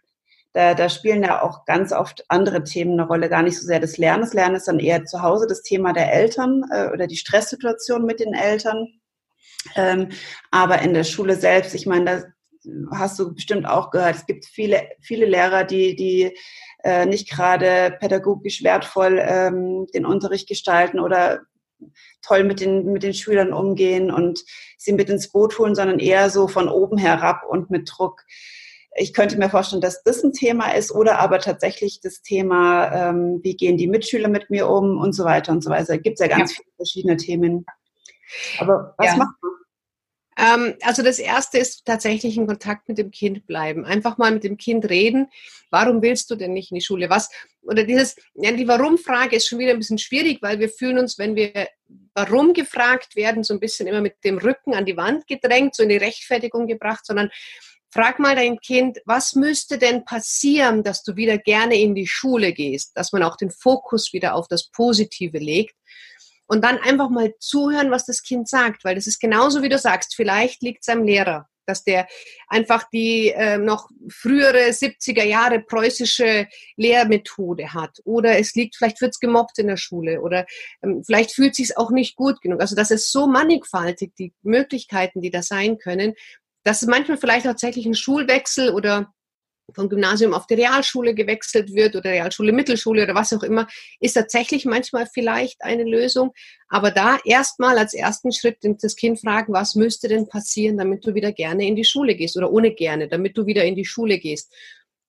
Da, 0.53 0.73
da 0.73 0.89
spielen 0.89 1.23
ja 1.23 1.41
auch 1.43 1.65
ganz 1.65 1.91
oft 1.91 2.25
andere 2.29 2.63
Themen 2.63 2.93
eine 2.93 3.07
Rolle, 3.07 3.29
gar 3.29 3.43
nicht 3.43 3.59
so 3.59 3.65
sehr 3.65 3.79
des 3.79 3.97
Lernens. 3.97 4.33
Lernen 4.33 4.55
ist 4.55 4.67
dann 4.67 4.79
eher 4.79 5.05
zu 5.05 5.21
Hause 5.21 5.45
das 5.47 5.61
Thema 5.61 5.93
der 5.93 6.11
Eltern 6.11 6.63
äh, 6.71 6.87
oder 6.87 7.07
die 7.07 7.17
Stresssituation 7.17 8.05
mit 8.05 8.19
den 8.19 8.33
Eltern. 8.33 8.87
Ähm, 9.75 10.09
aber 10.49 10.81
in 10.81 10.93
der 10.93 11.03
Schule 11.03 11.35
selbst, 11.35 11.75
ich 11.75 11.85
meine, 11.85 12.05
da 12.05 12.23
hast 12.91 13.19
du 13.19 13.33
bestimmt 13.33 13.67
auch 13.67 13.91
gehört, 13.91 14.15
es 14.15 14.25
gibt 14.25 14.45
viele, 14.45 14.87
viele 15.01 15.25
Lehrer, 15.25 15.63
die, 15.63 15.95
die 15.95 16.37
äh, 16.83 17.05
nicht 17.05 17.29
gerade 17.29 17.97
pädagogisch 17.99 18.63
wertvoll 18.63 19.19
ähm, 19.21 19.87
den 19.93 20.05
Unterricht 20.05 20.47
gestalten 20.47 20.99
oder 20.99 21.41
toll 22.21 22.43
mit 22.43 22.59
den, 22.59 22.91
mit 22.91 23.03
den 23.03 23.13
Schülern 23.13 23.53
umgehen 23.53 24.11
und 24.11 24.43
sie 24.77 24.93
mit 24.93 25.09
ins 25.09 25.31
Boot 25.31 25.57
holen, 25.59 25.75
sondern 25.75 25.99
eher 25.99 26.29
so 26.29 26.47
von 26.47 26.69
oben 26.69 26.97
herab 26.97 27.43
und 27.47 27.69
mit 27.69 27.89
Druck. 27.91 28.23
Ich 28.95 29.13
könnte 29.13 29.37
mir 29.37 29.49
vorstellen, 29.49 29.81
dass 29.81 30.03
das 30.03 30.23
ein 30.23 30.33
Thema 30.33 30.71
ist 30.71 30.91
oder 30.91 31.19
aber 31.19 31.39
tatsächlich 31.39 31.99
das 32.01 32.21
Thema, 32.21 32.91
ähm, 32.91 33.41
wie 33.43 33.55
gehen 33.55 33.77
die 33.77 33.87
Mitschüler 33.87 34.27
mit 34.27 34.49
mir 34.49 34.67
um 34.67 34.97
und 34.97 35.13
so 35.13 35.23
weiter 35.23 35.51
und 35.51 35.63
so 35.63 35.69
weiter. 35.69 35.95
Es 35.95 36.01
gibt 36.01 36.19
ja 36.19 36.27
ganz 36.27 36.51
ja. 36.51 36.57
viele 36.57 36.75
verschiedene 36.77 37.17
Themen. 37.17 37.65
Aber 38.59 38.95
was 38.97 39.07
ja. 39.07 39.17
macht 39.17 39.35
man? 39.41 39.51
Ähm, 40.37 40.75
also 40.83 41.01
das 41.01 41.19
erste 41.19 41.57
ist 41.57 41.85
tatsächlich 41.85 42.37
in 42.37 42.47
Kontakt 42.47 42.87
mit 42.87 42.97
dem 42.97 43.11
Kind 43.11 43.47
bleiben. 43.47 43.85
Einfach 43.85 44.17
mal 44.17 44.31
mit 44.31 44.43
dem 44.43 44.57
Kind 44.57 44.87
reden. 44.89 45.29
Warum 45.71 46.01
willst 46.01 46.29
du 46.29 46.35
denn 46.35 46.53
nicht 46.53 46.71
in 46.71 46.75
die 46.75 46.85
Schule? 46.85 47.09
Was? 47.09 47.29
Oder 47.63 47.83
dieses, 47.83 48.15
ja, 48.35 48.51
die 48.51 48.67
Warum-Frage 48.67 49.35
ist 49.35 49.47
schon 49.47 49.59
wieder 49.59 49.71
ein 49.71 49.79
bisschen 49.79 49.97
schwierig, 49.97 50.41
weil 50.41 50.59
wir 50.59 50.69
fühlen 50.69 50.99
uns, 50.99 51.17
wenn 51.17 51.35
wir 51.35 51.67
warum 52.13 52.53
gefragt 52.53 53.15
werden, 53.15 53.43
so 53.43 53.53
ein 53.53 53.59
bisschen 53.59 53.87
immer 53.87 54.01
mit 54.01 54.15
dem 54.23 54.37
Rücken 54.37 54.73
an 54.73 54.85
die 54.85 54.97
Wand 54.97 55.27
gedrängt, 55.27 55.75
so 55.75 55.83
in 55.83 55.89
die 55.89 55.97
Rechtfertigung 55.97 56.67
gebracht, 56.67 57.05
sondern 57.05 57.29
frag 57.89 58.19
mal 58.19 58.35
dein 58.35 58.59
Kind, 58.59 58.99
was 59.05 59.35
müsste 59.35 59.77
denn 59.77 60.03
passieren, 60.03 60.83
dass 60.83 61.03
du 61.03 61.15
wieder 61.15 61.37
gerne 61.37 61.79
in 61.79 61.95
die 61.95 62.07
Schule 62.07 62.53
gehst, 62.53 62.91
dass 62.95 63.11
man 63.11 63.23
auch 63.23 63.37
den 63.37 63.51
Fokus 63.51 64.13
wieder 64.13 64.35
auf 64.35 64.47
das 64.47 64.69
Positive 64.69 65.37
legt 65.37 65.75
und 66.47 66.63
dann 66.63 66.77
einfach 66.77 67.09
mal 67.09 67.33
zuhören, 67.39 67.91
was 67.91 68.05
das 68.05 68.23
Kind 68.23 68.47
sagt, 68.47 68.83
weil 68.83 68.95
das 68.95 69.07
ist 69.07 69.19
genauso 69.19 69.61
wie 69.61 69.69
du 69.69 69.77
sagst, 69.77 70.15
vielleicht 70.15 70.61
liegt 70.61 70.81
es 70.81 70.89
am 70.89 71.03
Lehrer, 71.03 71.47
dass 71.65 71.83
der 71.83 72.07
einfach 72.47 72.89
die 72.89 73.29
äh, 73.29 73.57
noch 73.57 73.89
frühere 74.09 74.69
70er 74.69 75.23
Jahre 75.23 75.59
preußische 75.59 76.47
Lehrmethode 76.77 77.73
hat 77.73 77.99
oder 78.05 78.39
es 78.39 78.55
liegt, 78.55 78.77
vielleicht 78.77 79.01
wird 79.01 79.11
es 79.11 79.19
gemobbt 79.19 79.59
in 79.59 79.67
der 79.67 79.77
Schule 79.77 80.21
oder 80.21 80.45
ähm, 80.81 81.03
vielleicht 81.05 81.31
fühlt 81.33 81.55
sich 81.55 81.77
auch 81.77 81.91
nicht 81.91 82.15
gut 82.15 82.41
genug. 82.41 82.61
Also 82.61 82.75
das 82.75 82.91
ist 82.91 83.11
so 83.11 83.27
mannigfaltig, 83.27 84.13
die 84.17 84.33
Möglichkeiten, 84.41 85.21
die 85.21 85.31
da 85.31 85.43
sein 85.43 85.77
können, 85.77 86.13
dass 86.63 86.81
manchmal 86.83 87.17
vielleicht 87.17 87.45
tatsächlich 87.45 87.85
ein 87.85 87.95
Schulwechsel 87.95 88.73
oder 88.73 89.13
vom 89.73 89.89
Gymnasium 89.89 90.33
auf 90.33 90.47
die 90.47 90.55
Realschule 90.55 91.13
gewechselt 91.13 91.73
wird 91.73 91.95
oder 91.95 92.09
Realschule, 92.09 92.53
Mittelschule 92.53 93.03
oder 93.03 93.15
was 93.15 93.33
auch 93.33 93.43
immer, 93.43 93.67
ist 93.99 94.13
tatsächlich 94.13 94.65
manchmal 94.65 95.07
vielleicht 95.11 95.61
eine 95.61 95.83
Lösung. 95.83 96.33
Aber 96.69 96.91
da 96.91 97.17
erstmal 97.25 97.77
als 97.77 97.93
ersten 97.93 98.31
Schritt 98.31 98.57
das 98.61 98.95
Kind 98.95 99.19
fragen, 99.19 99.53
was 99.53 99.75
müsste 99.75 100.07
denn 100.07 100.27
passieren, 100.27 100.77
damit 100.77 101.05
du 101.05 101.13
wieder 101.15 101.31
gerne 101.31 101.65
in 101.65 101.75
die 101.75 101.85
Schule 101.85 102.15
gehst 102.15 102.37
oder 102.37 102.51
ohne 102.51 102.71
gerne, 102.71 103.07
damit 103.07 103.37
du 103.37 103.45
wieder 103.45 103.65
in 103.65 103.75
die 103.75 103.85
Schule 103.85 104.19
gehst. 104.19 104.53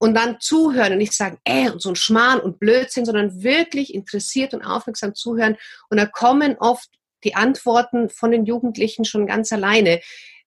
Und 0.00 0.14
dann 0.14 0.38
zuhören 0.38 0.92
und 0.92 0.98
nicht 0.98 1.12
sagen, 1.12 1.38
äh, 1.44 1.70
und 1.70 1.82
so 1.82 1.88
ein 1.88 1.96
Schmarrn 1.96 2.40
und 2.40 2.60
Blödsinn, 2.60 3.04
sondern 3.04 3.42
wirklich 3.42 3.92
interessiert 3.94 4.54
und 4.54 4.62
aufmerksam 4.62 5.14
zuhören. 5.14 5.56
Und 5.90 5.98
da 5.98 6.06
kommen 6.06 6.56
oft 6.58 6.88
die 7.24 7.34
Antworten 7.34 8.08
von 8.08 8.30
den 8.30 8.44
Jugendlichen 8.44 9.04
schon 9.04 9.26
ganz 9.26 9.52
alleine. 9.52 10.00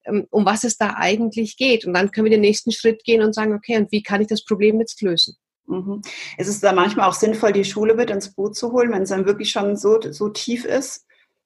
Ähm, 0.03 0.27
um 0.31 0.45
was 0.45 0.63
es 0.63 0.77
da 0.77 0.95
eigentlich 0.97 1.57
geht. 1.57 1.85
Und 1.85 1.93
dann 1.93 2.11
können 2.11 2.25
wir 2.25 2.31
den 2.31 2.41
nächsten 2.41 2.71
Schritt 2.71 3.03
gehen 3.03 3.21
und 3.21 3.35
sagen, 3.35 3.53
okay, 3.53 3.77
und 3.77 3.91
wie 3.91 4.01
kann 4.01 4.21
ich 4.21 4.27
das 4.27 4.43
Problem 4.43 4.79
jetzt 4.79 5.01
lösen? 5.01 5.35
Mhm. 5.67 6.01
Ist 6.37 6.47
es 6.47 6.59
da 6.59 6.73
manchmal 6.73 7.07
auch 7.07 7.13
sinnvoll, 7.13 7.53
die 7.53 7.65
Schule 7.65 7.93
mit 7.93 8.09
ins 8.09 8.33
Boot 8.33 8.55
zu 8.55 8.71
holen, 8.71 8.91
wenn 8.91 9.03
es 9.03 9.09
dann 9.09 9.25
wirklich 9.25 9.51
schon 9.51 9.77
so, 9.77 9.99
so 10.11 10.29
tief 10.29 10.65
ist, 10.65 11.05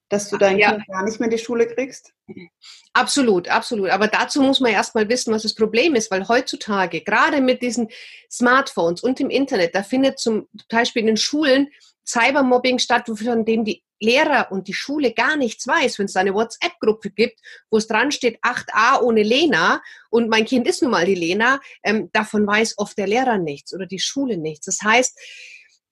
dass 0.10 0.30
du 0.30 0.38
dein 0.38 0.58
ja. 0.58 0.72
Kind 0.72 0.88
gar 0.88 1.04
nicht 1.04 1.20
mehr 1.20 1.30
in 1.30 1.36
die 1.36 1.44
Schule 1.44 1.68
kriegst? 1.68 2.14
Absolut, 2.94 3.50
absolut. 3.50 3.90
Aber 3.90 4.08
dazu 4.08 4.42
muss 4.42 4.60
man 4.60 4.72
erstmal 4.72 5.10
wissen, 5.10 5.34
was 5.34 5.44
das 5.44 5.56
Problem 5.56 5.96
ist, 5.96 6.10
weil 6.12 6.28
heutzutage, 6.28 7.02
gerade 7.02 7.42
mit 7.42 7.62
diesen 7.62 7.90
Smartphones 8.32 9.02
und 9.02 9.20
dem 9.20 9.30
Internet, 9.30 9.76
da 9.76 9.84
findet 9.84 10.20
zum 10.20 10.48
Beispiel 10.70 11.02
in 11.02 11.08
den 11.08 11.18
Schulen 11.18 11.68
Cybermobbing 12.08 12.80
statt, 12.80 13.08
von 13.08 13.46
dem 13.46 13.66
die 13.66 13.84
Lehrer 14.00 14.52
und 14.52 14.68
die 14.68 14.74
Schule 14.74 15.14
gar 15.14 15.38
nichts 15.38 15.68
weiß, 15.68 16.00
wenn 16.00 16.06
es 16.06 16.16
eine 16.16 16.34
WhatsApp-Gruppe 16.34 17.12
gibt, 17.12 17.40
wo 17.70 17.78
es 17.78 17.88
dran 17.88 18.12
steht 18.12 18.40
8a 18.44 19.02
ohne 19.02 19.24
Lena 19.24 19.82
und 20.10 20.30
mein 20.30 20.46
Kind 20.46 20.68
ist 20.68 20.82
nun 20.82 20.92
mal 20.92 21.06
die 21.06 21.16
Lena, 21.16 21.60
ähm, 21.84 22.10
davon 22.12 22.46
weiß 22.46 22.78
oft 22.78 22.98
der 22.98 23.08
Lehrer 23.08 23.38
nichts 23.38 23.74
oder 23.74 23.86
die 23.86 24.00
Schule 24.00 24.38
nichts. 24.38 24.66
Das 24.66 24.82
heißt, 24.82 25.18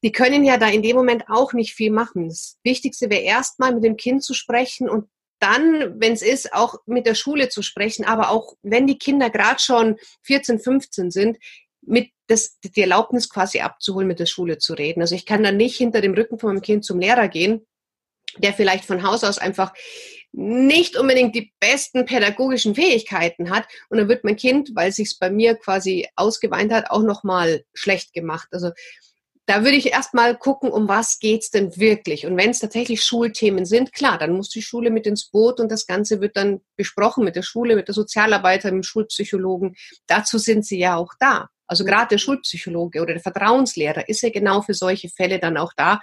die 0.03 0.11
können 0.11 0.43
ja 0.43 0.57
da 0.57 0.67
in 0.67 0.83
dem 0.83 0.95
Moment 0.95 1.25
auch 1.29 1.53
nicht 1.53 1.73
viel 1.73 1.91
machen. 1.91 2.27
Das 2.27 2.57
Wichtigste 2.63 3.09
wäre 3.09 3.21
erstmal 3.21 3.73
mit 3.73 3.83
dem 3.83 3.95
Kind 3.95 4.23
zu 4.23 4.33
sprechen 4.33 4.89
und 4.89 5.07
dann, 5.39 5.99
wenn 5.99 6.13
es 6.13 6.21
ist, 6.21 6.53
auch 6.53 6.75
mit 6.85 7.05
der 7.05 7.15
Schule 7.15 7.49
zu 7.49 7.61
sprechen, 7.61 8.05
aber 8.05 8.29
auch 8.29 8.53
wenn 8.61 8.87
die 8.87 8.97
Kinder 8.97 9.29
gerade 9.29 9.59
schon 9.59 9.97
14, 10.23 10.59
15 10.59 11.11
sind, 11.11 11.37
mit 11.81 12.11
das, 12.27 12.59
die 12.61 12.81
Erlaubnis 12.81 13.29
quasi 13.29 13.59
abzuholen, 13.59 14.07
mit 14.07 14.19
der 14.19 14.25
Schule 14.25 14.57
zu 14.57 14.73
reden. 14.73 15.01
Also 15.01 15.15
ich 15.15 15.25
kann 15.25 15.43
dann 15.43 15.57
nicht 15.57 15.77
hinter 15.77 15.99
dem 15.99 16.13
Rücken 16.13 16.39
von 16.39 16.53
meinem 16.53 16.61
Kind 16.61 16.85
zum 16.85 16.99
Lehrer 16.99 17.27
gehen, 17.27 17.65
der 18.37 18.53
vielleicht 18.53 18.85
von 18.85 19.03
Haus 19.03 19.23
aus 19.23 19.37
einfach 19.37 19.73
nicht 20.33 20.97
unbedingt 20.97 21.35
die 21.35 21.53
besten 21.59 22.05
pädagogischen 22.05 22.73
Fähigkeiten 22.73 23.51
hat 23.51 23.67
und 23.89 23.99
dann 23.99 24.09
wird 24.09 24.23
mein 24.23 24.35
Kind, 24.35 24.71
weil 24.73 24.89
es 24.89 24.95
sich 24.95 25.15
bei 25.19 25.29
mir 25.29 25.55
quasi 25.55 26.07
ausgeweint 26.15 26.73
hat, 26.73 26.89
auch 26.89 27.03
nochmal 27.03 27.63
schlecht 27.73 28.13
gemacht. 28.13 28.47
Also 28.51 28.71
da 29.45 29.63
würde 29.63 29.75
ich 29.75 29.91
erstmal 29.91 30.37
gucken, 30.37 30.71
um 30.71 30.87
was 30.87 31.19
geht's 31.19 31.51
denn 31.51 31.75
wirklich. 31.77 32.25
Und 32.25 32.37
wenn 32.37 32.51
es 32.51 32.59
tatsächlich 32.59 33.03
Schulthemen 33.03 33.65
sind, 33.65 33.91
klar, 33.91 34.17
dann 34.17 34.31
muss 34.31 34.49
die 34.49 34.61
Schule 34.61 34.89
mit 34.89 35.05
ins 35.05 35.29
Boot 35.29 35.59
und 35.59 35.69
das 35.69 35.85
Ganze 35.85 36.21
wird 36.21 36.37
dann 36.37 36.61
besprochen 36.77 37.25
mit 37.25 37.35
der 37.35 37.41
Schule, 37.43 37.75
mit 37.75 37.87
der 37.87 37.95
Sozialarbeiterin, 37.95 38.77
mit 38.77 38.85
dem 38.85 38.87
Schulpsychologen. 38.87 39.75
Dazu 40.07 40.37
sind 40.37 40.65
sie 40.65 40.79
ja 40.79 40.95
auch 40.95 41.13
da. 41.19 41.49
Also 41.67 41.83
gerade 41.83 42.07
der 42.09 42.17
Schulpsychologe 42.19 43.01
oder 43.01 43.13
der 43.13 43.21
Vertrauenslehrer 43.21 44.07
ist 44.07 44.21
ja 44.21 44.29
genau 44.29 44.61
für 44.61 44.73
solche 44.73 45.09
Fälle 45.09 45.39
dann 45.39 45.57
auch 45.57 45.73
da, 45.75 46.01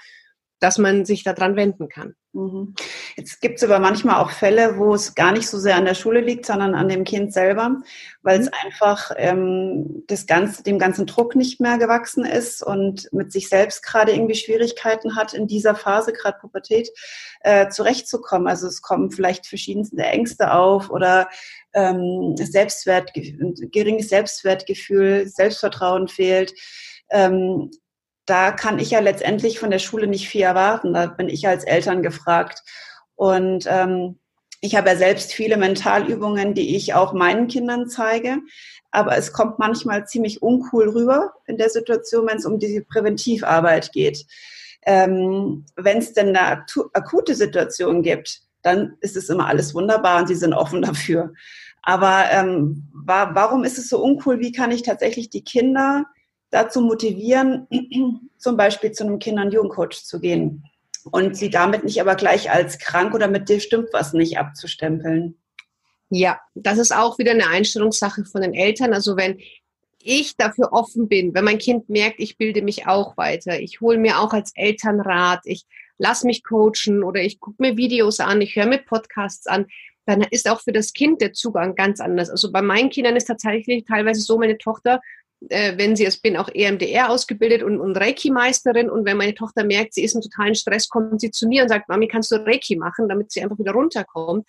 dass 0.59 0.77
man 0.77 1.07
sich 1.07 1.25
daran 1.25 1.57
wenden 1.57 1.89
kann. 1.89 2.15
Mhm. 2.33 2.75
Jetzt 3.17 3.41
gibt 3.41 3.57
es 3.59 3.65
aber 3.65 3.81
manchmal 3.81 4.23
auch 4.23 4.31
Fälle, 4.31 4.79
wo 4.79 4.95
es 4.95 5.17
gar 5.17 5.33
nicht 5.33 5.49
so 5.49 5.59
sehr 5.59 5.75
an 5.75 5.85
der 5.85 5.95
Schule 5.95 6.21
liegt, 6.21 6.47
sondern 6.47 6.77
an 6.77 6.89
dem 6.89 7.03
Kind 7.03 7.33
selber, 7.33 7.79
weil 8.23 8.39
mhm. 8.39 8.45
es 8.45 8.53
einfach 8.65 9.11
ähm, 9.17 10.05
das 10.07 10.27
ganze, 10.27 10.63
dem 10.63 10.79
ganzen 10.79 11.07
Druck 11.07 11.35
nicht 11.35 11.61
mehr 11.61 11.77
gewachsen 11.79 12.25
ist 12.25 12.63
und 12.63 13.13
mit 13.13 13.33
sich 13.33 13.49
selbst 13.49 13.83
gerade 13.83 14.13
irgendwie 14.13 14.37
Schwierigkeiten 14.37 15.17
hat, 15.17 15.35
in 15.35 15.49
dieser 15.49 15.75
Phase, 15.75 16.13
gerade 16.13 16.39
Pubertät, 16.39 16.89
äh, 17.41 17.69
zurechtzukommen. 17.69 18.47
Also 18.47 18.69
es 18.69 18.81
kommen 18.81 19.11
vielleicht 19.11 19.47
verschiedenste 19.47 20.03
Ängste 20.03 20.53
auf 20.53 20.89
oder 20.89 21.29
ähm, 21.73 22.37
Selbstwert, 22.37 23.13
geringes 23.13 24.09
Selbstwertgefühl, 24.09 25.27
Selbstvertrauen 25.27 26.07
fehlt. 26.07 26.55
Ähm, 27.11 27.71
da 28.27 28.53
kann 28.53 28.79
ich 28.79 28.91
ja 28.91 29.01
letztendlich 29.01 29.59
von 29.59 29.71
der 29.71 29.79
Schule 29.79 30.07
nicht 30.07 30.29
viel 30.29 30.43
erwarten. 30.43 30.95
Da 30.95 31.07
bin 31.07 31.29
ich 31.29 31.47
als 31.49 31.65
Eltern 31.65 32.03
gefragt. 32.03 32.63
Und 33.17 33.67
ähm, 33.69 34.19
ich 34.61 34.77
habe 34.77 34.91
ja 34.91 34.97
selbst 34.97 35.33
viele 35.33 35.57
Mentalübungen, 35.57 36.55
die 36.55 36.77
ich 36.77 36.95
auch 36.95 37.13
meinen 37.13 37.49
Kindern 37.49 37.89
zeige. 37.89 38.39
Aber 38.91 39.17
es 39.17 39.33
kommt 39.33 39.59
manchmal 39.59 40.07
ziemlich 40.07 40.43
uncool 40.43 40.89
rüber 40.91 41.33
in 41.47 41.57
der 41.57 41.71
Situation, 41.71 42.27
wenn 42.27 42.39
es 42.39 42.47
um 42.47 42.59
diese 42.59 42.83
Präventivarbeit 42.83 43.93
geht. 43.93 44.27
Ähm, 44.87 45.65
wenn 45.77 45.99
es 45.99 46.13
denn 46.13 46.37
eine 46.37 46.65
akute 46.93 47.35
Situation 47.35 48.03
gibt, 48.03 48.43
dann 48.63 48.97
ist 49.01 49.17
es 49.17 49.29
immer 49.29 49.47
alles 49.47 49.75
wunderbar 49.75 50.21
und 50.21 50.27
sie 50.27 50.35
sind 50.35 50.53
offen 50.53 50.83
dafür. 50.83 51.33
Aber 51.83 52.25
ähm, 52.31 52.89
wa 52.93 53.31
warum 53.35 53.65
ist 53.65 53.79
es 53.79 53.89
so 53.89 54.03
uncool? 54.03 54.41
Wie 54.41 54.53
kann 54.53 54.71
ich 54.71 54.83
tatsächlich 54.83 55.31
die 55.31 55.45
Kinder 55.45 56.05
dazu 56.51 56.81
motivieren, 56.81 57.67
zum 58.39 58.57
Beispiel 58.57 58.93
zu 58.93 59.05
einem 59.05 59.19
Kinder- 59.19 59.43
und 59.43 59.53
Jugendcoach 59.53 60.05
zu 60.05 60.21
gehen 60.21 60.65
und 61.11 61.37
sie 61.37 61.51
damit 61.51 61.85
nicht 61.85 62.01
aber 62.01 62.15
gleich 62.15 62.51
als 62.51 62.79
krank 62.79 63.15
oder 63.15 63.29
mit 63.29 63.49
dir 63.49 63.61
stimmt 63.61 63.89
was 63.93 64.13
nicht 64.13 64.39
abzustempeln. 64.39 65.37
Ja, 66.11 66.41
das 66.55 66.79
ist 66.79 66.95
auch 66.95 67.19
wieder 67.19 67.31
eine 67.31 67.47
Einstellungssache 67.47 68.25
von 68.25 68.43
den 68.43 68.55
Eltern. 68.55 68.93
Also 68.93 69.17
wenn 69.17 69.39
ich 70.03 70.37
dafür 70.37 70.73
offen 70.73 71.09
bin, 71.09 71.35
wenn 71.35 71.45
mein 71.45 71.59
Kind 71.59 71.89
merkt, 71.89 72.21
ich 72.21 72.37
bilde 72.37 72.63
mich 72.63 72.87
auch 72.87 73.17
weiter, 73.17 73.61
ich 73.61 73.81
hole 73.81 73.99
mir 73.99 74.19
auch 74.19 74.33
als 74.33 74.53
Elternrat, 74.55 75.41
ich 75.45 75.67
lass 75.99 76.25
mich 76.25 76.43
coachen 76.43 77.05
oder 77.05 77.21
ich 77.21 77.39
gucke 77.39 77.63
mir 77.63 77.77
Videos 77.77 78.21
an, 78.21 78.41
ich 78.41 78.57
höre 78.57 78.67
mir 78.67 78.79
Podcasts 78.79 79.47
an, 79.47 79.67
dann 80.07 80.23
ist 80.23 80.49
auch 80.49 80.61
für 80.61 80.73
das 80.73 80.95
Kind 80.95 81.21
der 81.21 81.33
Zugang 81.33 81.75
ganz 81.75 82.01
anders. 82.01 82.31
Also 82.31 82.51
bei 82.51 82.63
meinen 82.63 82.91
Kindern 82.91 83.17
ist 83.17 83.27
tatsächlich 83.27 83.85
teilweise 83.85 84.21
so, 84.21 84.39
meine 84.39 84.59
Tochter 84.59 85.01
äh, 85.49 85.77
wenn 85.79 85.97
sie 85.97 86.05
es 86.05 86.19
bin, 86.19 86.37
auch 86.37 86.49
EMDR 86.53 87.11
ausgebildet 87.11 87.63
und, 87.63 87.81
und 87.81 87.97
Reiki-Meisterin. 87.97 88.91
Und 88.91 89.07
wenn 89.07 89.17
meine 89.17 89.35
Tochter 89.35 89.65
merkt, 89.65 89.95
sie 89.95 90.05
ist 90.05 90.15
in 90.15 90.21
totalen 90.21 90.55
Stress, 90.55 90.89
kommt 90.89 91.21
sie 91.21 91.31
zu 91.31 91.49
mir 91.49 91.63
und 91.63 91.69
sagt, 91.69 91.89
Mami, 91.89 92.09
kannst 92.09 92.31
du 92.31 92.37
Reiki 92.37 92.77
machen, 92.77 93.09
damit 93.09 93.33
sie 93.33 93.43
einfach 93.43 93.59
wieder 93.59 93.73
runterkommt. 93.73 94.47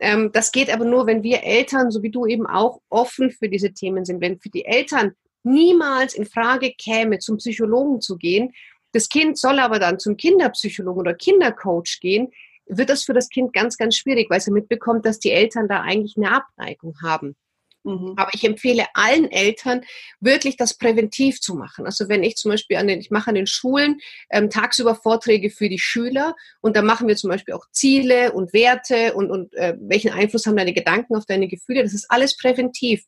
Ähm, 0.00 0.30
das 0.32 0.52
geht 0.52 0.72
aber 0.72 0.84
nur, 0.84 1.06
wenn 1.06 1.22
wir 1.22 1.42
Eltern, 1.44 1.90
so 1.90 2.02
wie 2.02 2.10
du 2.10 2.26
eben 2.26 2.46
auch, 2.46 2.80
offen 2.88 3.30
für 3.30 3.48
diese 3.48 3.72
Themen 3.72 4.04
sind. 4.04 4.20
Wenn 4.20 4.38
für 4.38 4.50
die 4.50 4.64
Eltern 4.64 5.12
niemals 5.42 6.14
in 6.14 6.24
Frage 6.24 6.72
käme, 6.72 7.18
zum 7.18 7.36
Psychologen 7.36 8.00
zu 8.00 8.16
gehen, 8.16 8.52
das 8.92 9.08
Kind 9.08 9.38
soll 9.38 9.58
aber 9.58 9.78
dann 9.78 9.98
zum 9.98 10.16
Kinderpsychologen 10.16 11.00
oder 11.00 11.14
Kindercoach 11.14 11.98
gehen, 12.00 12.30
wird 12.66 12.90
das 12.90 13.04
für 13.04 13.14
das 13.14 13.28
Kind 13.28 13.52
ganz, 13.52 13.76
ganz 13.76 13.96
schwierig, 13.96 14.30
weil 14.30 14.38
es 14.38 14.46
mitbekommt, 14.46 15.04
dass 15.04 15.18
die 15.18 15.30
Eltern 15.30 15.68
da 15.68 15.80
eigentlich 15.80 16.16
eine 16.16 16.32
Abneigung 16.32 16.94
haben. 17.02 17.36
Mhm. 17.84 18.14
Aber 18.16 18.30
ich 18.32 18.44
empfehle 18.44 18.86
allen 18.94 19.30
Eltern, 19.30 19.82
wirklich 20.20 20.56
das 20.56 20.74
präventiv 20.74 21.40
zu 21.40 21.54
machen. 21.54 21.84
Also 21.84 22.08
wenn 22.08 22.22
ich 22.22 22.36
zum 22.36 22.50
Beispiel 22.50 22.76
an 22.76 22.86
den, 22.86 23.00
ich 23.00 23.10
mache 23.10 23.28
an 23.28 23.34
den 23.34 23.46
Schulen 23.46 24.00
ähm, 24.30 24.50
tagsüber 24.50 24.94
Vorträge 24.94 25.50
für 25.50 25.68
die 25.68 25.78
Schüler 25.78 26.34
und 26.60 26.76
da 26.76 26.82
machen 26.82 27.08
wir 27.08 27.16
zum 27.16 27.30
Beispiel 27.30 27.54
auch 27.54 27.66
Ziele 27.72 28.32
und 28.32 28.52
Werte 28.52 29.14
und, 29.14 29.30
und 29.30 29.54
äh, 29.54 29.76
welchen 29.80 30.12
Einfluss 30.12 30.46
haben 30.46 30.56
deine 30.56 30.72
Gedanken 30.72 31.16
auf 31.16 31.26
deine 31.26 31.48
Gefühle. 31.48 31.82
Das 31.82 31.94
ist 31.94 32.10
alles 32.10 32.36
präventiv. 32.36 33.04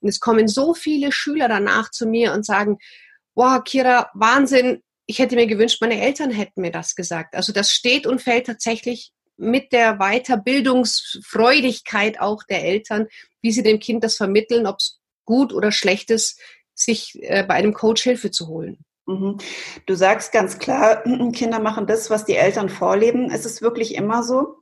Und 0.00 0.08
es 0.08 0.20
kommen 0.20 0.46
so 0.46 0.74
viele 0.74 1.10
Schüler 1.10 1.48
danach 1.48 1.90
zu 1.90 2.06
mir 2.06 2.32
und 2.32 2.44
sagen, 2.44 2.78
wow, 3.34 3.62
Kira, 3.64 4.10
Wahnsinn, 4.14 4.82
ich 5.06 5.20
hätte 5.20 5.36
mir 5.36 5.46
gewünscht, 5.46 5.80
meine 5.80 6.02
Eltern 6.02 6.30
hätten 6.30 6.60
mir 6.60 6.70
das 6.70 6.94
gesagt. 6.94 7.34
Also 7.34 7.52
das 7.52 7.72
steht 7.72 8.06
und 8.06 8.20
fällt 8.20 8.46
tatsächlich 8.46 9.12
mit 9.38 9.72
der 9.72 9.98
Weiterbildungsfreudigkeit 9.98 12.20
auch 12.20 12.42
der 12.42 12.64
Eltern, 12.64 13.06
wie 13.42 13.52
sie 13.52 13.62
dem 13.62 13.78
Kind 13.78 14.04
das 14.04 14.16
vermitteln, 14.16 14.66
ob 14.66 14.76
es 14.80 15.00
gut 15.24 15.52
oder 15.52 15.72
schlecht 15.72 16.10
ist, 16.10 16.40
sich 16.74 17.18
äh, 17.22 17.44
bei 17.46 17.54
einem 17.54 17.74
Coach 17.74 18.02
Hilfe 18.02 18.30
zu 18.30 18.48
holen. 18.48 18.78
Mhm. 19.06 19.38
Du 19.86 19.94
sagst 19.94 20.32
ganz 20.32 20.58
klar, 20.58 21.02
Kinder 21.32 21.60
machen 21.60 21.86
das, 21.86 22.10
was 22.10 22.24
die 22.24 22.36
Eltern 22.36 22.68
vorleben. 22.68 23.30
Ist 23.30 23.46
es 23.46 23.62
wirklich 23.62 23.94
immer 23.94 24.22
so? 24.22 24.56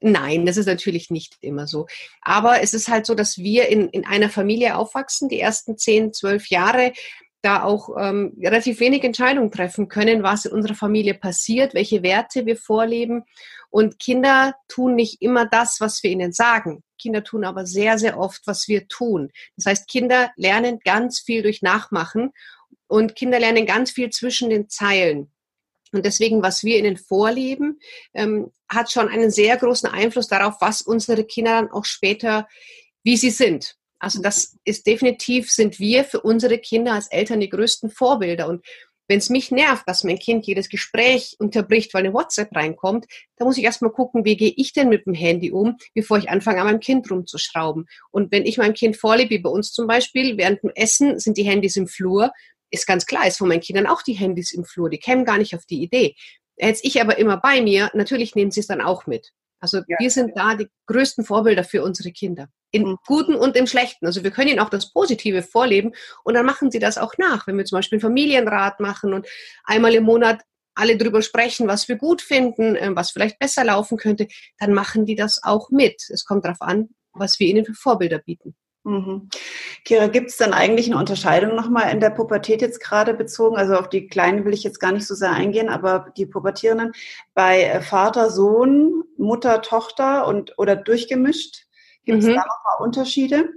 Nein, 0.00 0.44
das 0.44 0.56
ist 0.56 0.66
natürlich 0.66 1.10
nicht 1.10 1.38
immer 1.40 1.66
so. 1.66 1.86
Aber 2.20 2.62
es 2.62 2.74
ist 2.74 2.88
halt 2.88 3.06
so, 3.06 3.14
dass 3.14 3.38
wir 3.38 3.68
in, 3.68 3.88
in 3.88 4.04
einer 4.04 4.28
Familie 4.28 4.76
aufwachsen, 4.76 5.28
die 5.28 5.40
ersten 5.40 5.78
zehn, 5.78 6.12
zwölf 6.12 6.48
Jahre 6.48 6.92
da 7.40 7.62
auch 7.62 7.90
ähm, 7.98 8.32
relativ 8.40 8.80
wenig 8.80 9.04
Entscheidungen 9.04 9.50
treffen 9.50 9.88
können, 9.88 10.22
was 10.22 10.46
in 10.46 10.52
unserer 10.52 10.74
Familie 10.74 11.14
passiert, 11.14 11.74
welche 11.74 12.02
Werte 12.02 12.46
wir 12.46 12.56
vorleben. 12.56 13.24
Und 13.70 13.98
Kinder 13.98 14.54
tun 14.68 14.94
nicht 14.94 15.20
immer 15.20 15.46
das, 15.46 15.80
was 15.80 16.02
wir 16.02 16.10
ihnen 16.10 16.32
sagen. 16.32 16.82
Kinder 17.04 17.22
tun 17.22 17.44
aber 17.44 17.66
sehr, 17.66 17.98
sehr 17.98 18.18
oft, 18.18 18.46
was 18.46 18.66
wir 18.66 18.88
tun. 18.88 19.30
Das 19.56 19.66
heißt, 19.66 19.88
Kinder 19.88 20.32
lernen 20.36 20.80
ganz 20.82 21.20
viel 21.20 21.42
durch 21.42 21.60
Nachmachen 21.60 22.32
und 22.86 23.14
Kinder 23.14 23.38
lernen 23.38 23.66
ganz 23.66 23.90
viel 23.90 24.08
zwischen 24.08 24.48
den 24.48 24.70
Zeilen. 24.70 25.30
Und 25.92 26.06
deswegen, 26.06 26.42
was 26.42 26.64
wir 26.64 26.78
ihnen 26.78 26.96
vorleben, 26.96 27.78
ähm, 28.14 28.50
hat 28.70 28.90
schon 28.90 29.10
einen 29.10 29.30
sehr 29.30 29.58
großen 29.58 29.90
Einfluss 29.90 30.28
darauf, 30.28 30.54
was 30.60 30.80
unsere 30.80 31.24
Kinder 31.24 31.60
dann 31.60 31.70
auch 31.70 31.84
später, 31.84 32.48
wie 33.02 33.18
sie 33.18 33.30
sind. 33.30 33.76
Also 33.98 34.22
das 34.22 34.56
ist 34.64 34.86
definitiv, 34.86 35.52
sind 35.52 35.78
wir 35.78 36.04
für 36.04 36.22
unsere 36.22 36.58
Kinder 36.58 36.94
als 36.94 37.08
Eltern 37.08 37.40
die 37.40 37.50
größten 37.50 37.90
Vorbilder. 37.90 38.48
Und 38.48 38.64
wenn 39.08 39.18
es 39.18 39.30
mich 39.30 39.50
nervt, 39.50 39.86
dass 39.86 40.04
mein 40.04 40.18
Kind 40.18 40.46
jedes 40.46 40.68
Gespräch 40.68 41.36
unterbricht, 41.38 41.92
weil 41.94 42.04
eine 42.04 42.14
WhatsApp 42.14 42.54
reinkommt, 42.54 43.06
dann 43.36 43.46
muss 43.46 43.58
ich 43.58 43.64
erstmal 43.64 43.92
gucken, 43.92 44.24
wie 44.24 44.36
gehe 44.36 44.52
ich 44.56 44.72
denn 44.72 44.88
mit 44.88 45.06
dem 45.06 45.14
Handy 45.14 45.50
um, 45.50 45.76
bevor 45.94 46.18
ich 46.18 46.30
anfange, 46.30 46.60
an 46.60 46.66
meinem 46.66 46.80
Kind 46.80 47.10
rumzuschrauben. 47.10 47.86
Und 48.10 48.32
wenn 48.32 48.46
ich 48.46 48.58
meinem 48.58 48.74
Kind 48.74 48.96
vorlebe, 48.96 49.30
wie 49.30 49.38
bei 49.38 49.50
uns 49.50 49.72
zum 49.72 49.86
Beispiel, 49.86 50.36
während 50.38 50.62
dem 50.62 50.70
Essen 50.74 51.18
sind 51.18 51.36
die 51.36 51.44
Handys 51.44 51.76
im 51.76 51.86
Flur, 51.86 52.32
ist 52.70 52.86
ganz 52.86 53.06
klar, 53.06 53.26
ist 53.26 53.38
von 53.38 53.48
meinen 53.48 53.60
Kindern 53.60 53.86
auch 53.86 54.02
die 54.02 54.14
Handys 54.14 54.52
im 54.52 54.64
Flur, 54.64 54.90
die 54.90 54.98
kämen 54.98 55.24
gar 55.24 55.38
nicht 55.38 55.54
auf 55.54 55.66
die 55.66 55.82
Idee. 55.82 56.14
Jetzt 56.56 56.84
ich 56.84 57.00
aber 57.00 57.18
immer 57.18 57.36
bei 57.36 57.60
mir, 57.60 57.90
natürlich 57.94 58.34
nehmen 58.34 58.50
sie 58.50 58.60
es 58.60 58.66
dann 58.66 58.80
auch 58.80 59.06
mit. 59.06 59.32
Also 59.60 59.78
ja. 59.86 59.96
wir 59.98 60.10
sind 60.10 60.32
da 60.36 60.54
die 60.54 60.68
größten 60.86 61.24
Vorbilder 61.24 61.64
für 61.64 61.82
unsere 61.82 62.12
Kinder. 62.12 62.48
Im 62.74 62.82
mhm. 62.82 62.98
Guten 63.06 63.34
und 63.36 63.56
im 63.56 63.66
Schlechten. 63.66 64.04
Also 64.04 64.24
wir 64.24 64.32
können 64.32 64.48
ihnen 64.48 64.58
auch 64.58 64.68
das 64.68 64.92
Positive 64.92 65.42
vorleben 65.42 65.92
und 66.24 66.34
dann 66.34 66.44
machen 66.44 66.72
sie 66.72 66.80
das 66.80 66.98
auch 66.98 67.16
nach. 67.18 67.46
Wenn 67.46 67.56
wir 67.56 67.64
zum 67.64 67.78
Beispiel 67.78 67.96
einen 67.96 68.02
Familienrat 68.02 68.80
machen 68.80 69.14
und 69.14 69.28
einmal 69.64 69.94
im 69.94 70.02
Monat 70.02 70.40
alle 70.74 70.96
drüber 70.96 71.22
sprechen, 71.22 71.68
was 71.68 71.88
wir 71.88 71.96
gut 71.96 72.20
finden, 72.20 72.74
ähm, 72.76 72.96
was 72.96 73.12
vielleicht 73.12 73.38
besser 73.38 73.64
laufen 73.64 73.96
könnte, 73.96 74.26
dann 74.58 74.74
machen 74.74 75.06
die 75.06 75.14
das 75.14 75.40
auch 75.44 75.70
mit. 75.70 76.02
Es 76.10 76.24
kommt 76.24 76.44
darauf 76.44 76.60
an, 76.60 76.88
was 77.12 77.38
wir 77.38 77.46
ihnen 77.46 77.64
für 77.64 77.74
Vorbilder 77.74 78.18
bieten. 78.18 78.56
Mhm. 78.82 79.30
Kira, 79.84 80.08
gibt 80.08 80.30
es 80.30 80.36
dann 80.36 80.52
eigentlich 80.52 80.86
eine 80.86 80.98
Unterscheidung 80.98 81.54
nochmal 81.54 81.90
in 81.90 82.00
der 82.00 82.10
Pubertät 82.10 82.60
jetzt 82.60 82.80
gerade 82.80 83.14
bezogen? 83.14 83.56
Also 83.56 83.76
auf 83.76 83.88
die 83.88 84.08
Kleinen 84.08 84.44
will 84.44 84.52
ich 84.52 84.62
jetzt 84.62 84.78
gar 84.78 84.92
nicht 84.92 85.06
so 85.06 85.14
sehr 85.14 85.30
eingehen, 85.30 85.70
aber 85.70 86.12
die 86.16 86.26
Pubertierenden 86.26 86.92
bei 87.34 87.62
äh, 87.62 87.80
Vater, 87.80 88.30
Sohn, 88.30 89.04
Mutter, 89.16 89.62
Tochter 89.62 90.26
und 90.26 90.58
oder 90.58 90.76
durchgemischt? 90.76 91.63
Gibt 92.04 92.20
es 92.20 92.26
mhm. 92.26 92.34
da 92.34 92.44
nochmal 92.44 92.86
Unterschiede? 92.86 93.48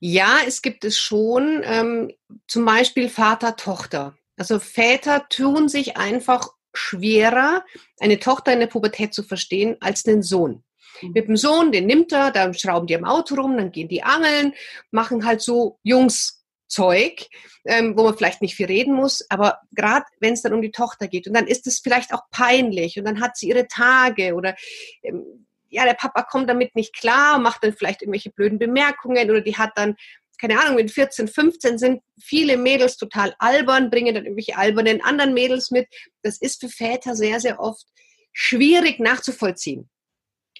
Ja, 0.00 0.38
es 0.46 0.62
gibt 0.62 0.84
es 0.84 0.98
schon. 0.98 1.62
Ähm, 1.64 2.12
zum 2.46 2.64
Beispiel 2.64 3.08
Vater, 3.08 3.56
Tochter. 3.56 4.16
Also 4.36 4.58
Väter 4.58 5.26
tun 5.28 5.68
sich 5.68 5.96
einfach 5.96 6.48
schwerer, 6.74 7.64
eine 8.00 8.18
Tochter 8.18 8.52
in 8.52 8.60
der 8.60 8.66
Pubertät 8.66 9.14
zu 9.14 9.22
verstehen, 9.22 9.76
als 9.80 10.02
den 10.02 10.22
Sohn. 10.22 10.64
Mhm. 11.00 11.12
Mit 11.12 11.28
dem 11.28 11.36
Sohn, 11.36 11.72
den 11.72 11.86
nimmt 11.86 12.12
er, 12.12 12.30
dann 12.30 12.54
schrauben 12.54 12.86
die 12.86 12.96
am 12.96 13.04
Auto 13.04 13.36
rum, 13.36 13.56
dann 13.56 13.72
gehen 13.72 13.88
die 13.88 14.02
angeln, 14.02 14.54
machen 14.90 15.24
halt 15.24 15.40
so 15.40 15.78
Jungs 15.82 16.44
Zeug, 16.66 17.28
ähm, 17.66 17.96
wo 17.96 18.04
man 18.04 18.16
vielleicht 18.16 18.42
nicht 18.42 18.56
viel 18.56 18.66
reden 18.66 18.94
muss, 18.94 19.24
aber 19.30 19.60
gerade 19.72 20.06
wenn 20.18 20.32
es 20.32 20.42
dann 20.42 20.54
um 20.54 20.62
die 20.62 20.70
Tochter 20.72 21.08
geht 21.08 21.28
und 21.28 21.34
dann 21.34 21.46
ist 21.46 21.66
es 21.66 21.78
vielleicht 21.78 22.12
auch 22.12 22.22
peinlich 22.30 22.98
und 22.98 23.04
dann 23.04 23.20
hat 23.20 23.36
sie 23.36 23.48
ihre 23.48 23.68
Tage 23.68 24.34
oder 24.34 24.56
ähm, 25.02 25.46
ja, 25.74 25.84
der 25.84 25.94
Papa 25.94 26.22
kommt 26.22 26.48
damit 26.48 26.74
nicht 26.74 26.94
klar, 26.94 27.38
macht 27.38 27.64
dann 27.64 27.74
vielleicht 27.74 28.02
irgendwelche 28.02 28.30
blöden 28.30 28.58
Bemerkungen 28.58 29.30
oder 29.30 29.40
die 29.40 29.56
hat 29.56 29.72
dann 29.76 29.96
keine 30.40 30.60
Ahnung, 30.60 30.74
mit 30.76 30.90
14, 30.90 31.28
15 31.28 31.78
sind 31.78 32.02
viele 32.20 32.56
Mädels 32.56 32.96
total 32.96 33.34
albern, 33.38 33.90
bringen 33.90 34.14
dann 34.14 34.24
irgendwelche 34.24 34.56
albernen 34.56 35.02
anderen 35.02 35.32
Mädels 35.32 35.70
mit. 35.70 35.86
Das 36.22 36.38
ist 36.38 36.60
für 36.60 36.68
Väter 36.68 37.14
sehr, 37.14 37.40
sehr 37.40 37.60
oft 37.60 37.86
schwierig 38.32 38.98
nachzuvollziehen. 38.98 39.88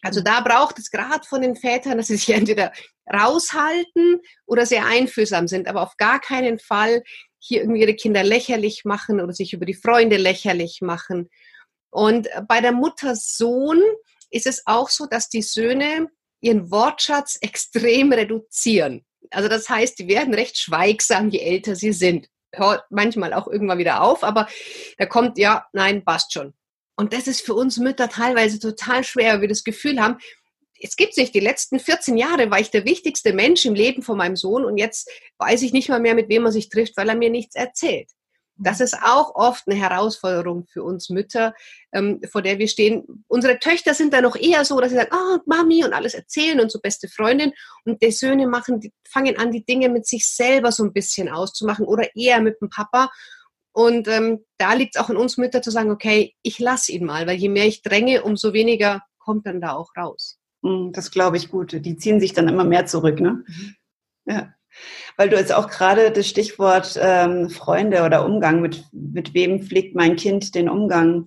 Also 0.03 0.20
da 0.20 0.40
braucht 0.40 0.79
es 0.79 0.90
gerade 0.90 1.27
von 1.27 1.40
den 1.42 1.57
Vätern, 1.57 1.98
dass 1.98 2.09
sie 2.09 2.16
sich 2.16 2.31
entweder 2.35 2.72
raushalten 3.12 4.20
oder 4.46 4.64
sehr 4.66 4.87
einfühlsam 4.87 5.48
sind, 5.48 5.66
aber 5.66 5.83
auf 5.83 5.96
gar 5.96 6.20
keinen 6.20 6.59
Fall 6.59 7.03
hier 7.38 7.61
irgendwie 7.61 7.83
ihre 7.83 7.94
Kinder 7.94 8.22
lächerlich 8.22 8.85
machen 8.85 9.20
oder 9.20 9.33
sich 9.33 9.53
über 9.53 9.66
die 9.66 9.74
Freunde 9.74 10.16
lächerlich 10.16 10.81
machen. 10.81 11.29
Und 11.90 12.29
bei 12.48 12.61
der 12.61 12.72
Mutter 12.72 13.14
Sohn 13.16 13.83
ist 14.34 14.46
es 14.46 14.62
auch 14.66 14.88
so, 14.88 15.06
dass 15.06 15.28
die 15.28 15.42
Söhne 15.42 16.10
ihren 16.40 16.70
Wortschatz 16.70 17.38
extrem 17.40 18.12
reduzieren. 18.12 19.04
Also 19.30 19.48
das 19.48 19.68
heißt, 19.68 19.98
die 19.98 20.08
werden 20.08 20.34
recht 20.34 20.58
schweigsam, 20.58 21.30
je 21.30 21.38
älter 21.38 21.76
sie 21.76 21.92
sind. 21.92 22.28
Hört 22.52 22.84
manchmal 22.90 23.32
auch 23.32 23.48
irgendwann 23.48 23.78
wieder 23.78 24.02
auf, 24.02 24.22
aber 24.22 24.48
da 24.98 25.06
kommt, 25.06 25.38
ja, 25.38 25.66
nein, 25.72 26.04
passt 26.04 26.32
schon. 26.32 26.52
Und 26.96 27.12
das 27.12 27.26
ist 27.26 27.40
für 27.40 27.54
uns 27.54 27.78
Mütter 27.78 28.08
teilweise 28.08 28.58
total 28.58 29.02
schwer, 29.04 29.34
weil 29.34 29.40
wir 29.42 29.48
das 29.48 29.64
Gefühl 29.64 30.00
haben, 30.00 30.18
es 30.80 30.96
gibt 30.96 31.16
nicht, 31.16 31.34
die 31.34 31.40
letzten 31.40 31.78
14 31.78 32.16
Jahre 32.16 32.50
war 32.50 32.60
ich 32.60 32.70
der 32.70 32.84
wichtigste 32.84 33.32
Mensch 33.32 33.64
im 33.64 33.74
Leben 33.74 34.02
von 34.02 34.18
meinem 34.18 34.36
Sohn 34.36 34.64
und 34.64 34.76
jetzt 34.76 35.08
weiß 35.38 35.62
ich 35.62 35.72
nicht 35.72 35.88
mal 35.88 36.00
mehr, 36.00 36.14
mit 36.14 36.28
wem 36.28 36.44
er 36.44 36.52
sich 36.52 36.68
trifft, 36.68 36.96
weil 36.96 37.08
er 37.08 37.14
mir 37.14 37.30
nichts 37.30 37.54
erzählt. 37.54 38.10
Das 38.56 38.80
ist 38.80 38.96
auch 39.02 39.34
oft 39.34 39.64
eine 39.66 39.78
Herausforderung 39.78 40.66
für 40.66 40.82
uns 40.82 41.10
Mütter, 41.10 41.54
ähm, 41.92 42.20
vor 42.30 42.40
der 42.40 42.58
wir 42.58 42.68
stehen. 42.68 43.24
Unsere 43.26 43.58
Töchter 43.58 43.94
sind 43.94 44.12
da 44.12 44.20
noch 44.20 44.36
eher 44.36 44.64
so, 44.64 44.80
dass 44.80 44.90
sie 44.90 44.96
sagen, 44.96 45.10
oh, 45.12 45.38
Mami 45.46 45.84
und 45.84 45.92
alles 45.92 46.14
erzählen 46.14 46.60
und 46.60 46.70
so 46.70 46.80
beste 46.80 47.08
Freundin. 47.08 47.52
Und 47.84 48.00
die 48.00 48.12
Söhne 48.12 48.46
machen, 48.46 48.80
die 48.80 48.92
fangen 49.08 49.36
an, 49.38 49.50
die 49.50 49.64
Dinge 49.64 49.88
mit 49.88 50.06
sich 50.06 50.28
selber 50.28 50.70
so 50.70 50.84
ein 50.84 50.92
bisschen 50.92 51.28
auszumachen 51.28 51.84
oder 51.84 52.14
eher 52.14 52.40
mit 52.40 52.60
dem 52.60 52.70
Papa. 52.70 53.10
Und 53.72 54.06
ähm, 54.06 54.44
da 54.56 54.74
liegt 54.74 54.94
es 54.94 55.02
auch 55.02 55.10
in 55.10 55.16
uns 55.16 55.36
Mütter 55.36 55.60
zu 55.60 55.72
sagen, 55.72 55.90
okay, 55.90 56.34
ich 56.42 56.60
lasse 56.60 56.92
ihn 56.92 57.04
mal, 57.04 57.26
weil 57.26 57.36
je 57.36 57.48
mehr 57.48 57.66
ich 57.66 57.82
dränge, 57.82 58.22
umso 58.22 58.52
weniger 58.52 59.02
kommt 59.18 59.46
dann 59.46 59.60
da 59.60 59.72
auch 59.72 59.90
raus. 59.96 60.38
Hm, 60.62 60.92
das 60.92 61.10
glaube 61.10 61.36
ich 61.36 61.50
gut. 61.50 61.72
Die 61.72 61.96
ziehen 61.96 62.20
sich 62.20 62.32
dann 62.32 62.48
immer 62.48 62.64
mehr 62.64 62.86
zurück, 62.86 63.20
ne? 63.20 63.44
Mhm. 63.46 63.74
Ja. 64.26 64.54
Weil 65.16 65.28
du 65.28 65.37
jetzt 65.37 65.52
auch 65.52 65.68
gerade 65.68 66.10
das 66.10 66.26
Stichwort 66.26 66.98
ähm, 67.00 67.50
Freunde 67.50 68.02
oder 68.04 68.24
Umgang, 68.24 68.60
mit, 68.60 68.84
mit 68.92 69.34
wem 69.34 69.62
pflegt 69.62 69.94
mein 69.94 70.16
Kind 70.16 70.54
den 70.54 70.68
Umgang? 70.68 71.26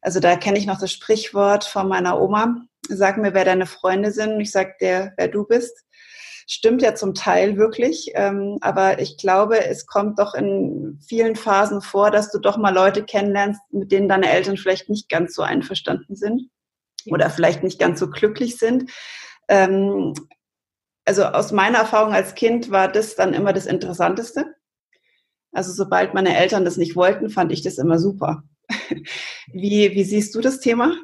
Also 0.00 0.20
da 0.20 0.36
kenne 0.36 0.58
ich 0.58 0.66
noch 0.66 0.80
das 0.80 0.92
Sprichwort 0.92 1.64
von 1.64 1.88
meiner 1.88 2.20
Oma. 2.20 2.56
Sag 2.88 3.18
mir, 3.18 3.34
wer 3.34 3.44
deine 3.44 3.66
Freunde 3.66 4.12
sind. 4.12 4.40
Ich 4.40 4.50
sag 4.50 4.78
dir, 4.78 5.12
wer 5.16 5.28
du 5.28 5.44
bist. 5.44 5.84
Stimmt 6.50 6.80
ja 6.80 6.94
zum 6.94 7.12
Teil 7.12 7.58
wirklich, 7.58 8.12
ähm, 8.14 8.56
aber 8.62 9.00
ich 9.00 9.18
glaube, 9.18 9.66
es 9.66 9.86
kommt 9.86 10.18
doch 10.18 10.32
in 10.32 10.98
vielen 11.06 11.36
Phasen 11.36 11.82
vor, 11.82 12.10
dass 12.10 12.30
du 12.30 12.38
doch 12.38 12.56
mal 12.56 12.72
Leute 12.72 13.04
kennenlernst, 13.04 13.60
mit 13.70 13.92
denen 13.92 14.08
deine 14.08 14.30
Eltern 14.30 14.56
vielleicht 14.56 14.88
nicht 14.88 15.10
ganz 15.10 15.34
so 15.34 15.42
einverstanden 15.42 16.16
sind 16.16 16.48
oder 17.04 17.28
vielleicht 17.28 17.62
nicht 17.62 17.78
ganz 17.78 18.00
so 18.00 18.08
glücklich 18.08 18.56
sind. 18.56 18.90
Ähm, 19.48 20.14
also 21.08 21.24
aus 21.24 21.52
meiner 21.52 21.78
Erfahrung 21.78 22.12
als 22.12 22.34
Kind 22.34 22.70
war 22.70 22.86
das 22.86 23.16
dann 23.16 23.32
immer 23.32 23.54
das 23.54 23.64
Interessanteste. 23.64 24.54
Also 25.52 25.72
sobald 25.72 26.12
meine 26.12 26.36
Eltern 26.36 26.66
das 26.66 26.76
nicht 26.76 26.96
wollten, 26.96 27.30
fand 27.30 27.50
ich 27.50 27.62
das 27.62 27.78
immer 27.78 27.98
super. 27.98 28.42
Wie, 29.50 29.94
wie 29.94 30.04
siehst 30.04 30.34
du 30.34 30.42
das 30.42 30.60
Thema? 30.60 30.94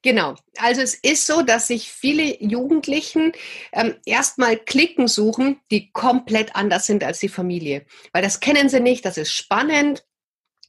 Genau. 0.00 0.34
Also 0.56 0.80
es 0.80 0.94
ist 0.94 1.26
so, 1.26 1.42
dass 1.42 1.66
sich 1.66 1.92
viele 1.92 2.42
Jugendlichen 2.42 3.32
ähm, 3.74 3.94
erstmal 4.06 4.56
Klicken 4.56 5.06
suchen, 5.06 5.60
die 5.70 5.92
komplett 5.92 6.56
anders 6.56 6.86
sind 6.86 7.04
als 7.04 7.20
die 7.20 7.28
Familie. 7.28 7.84
Weil 8.14 8.22
das 8.22 8.40
kennen 8.40 8.70
sie 8.70 8.80
nicht, 8.80 9.04
das 9.04 9.18
ist 9.18 9.32
spannend. 9.32 10.04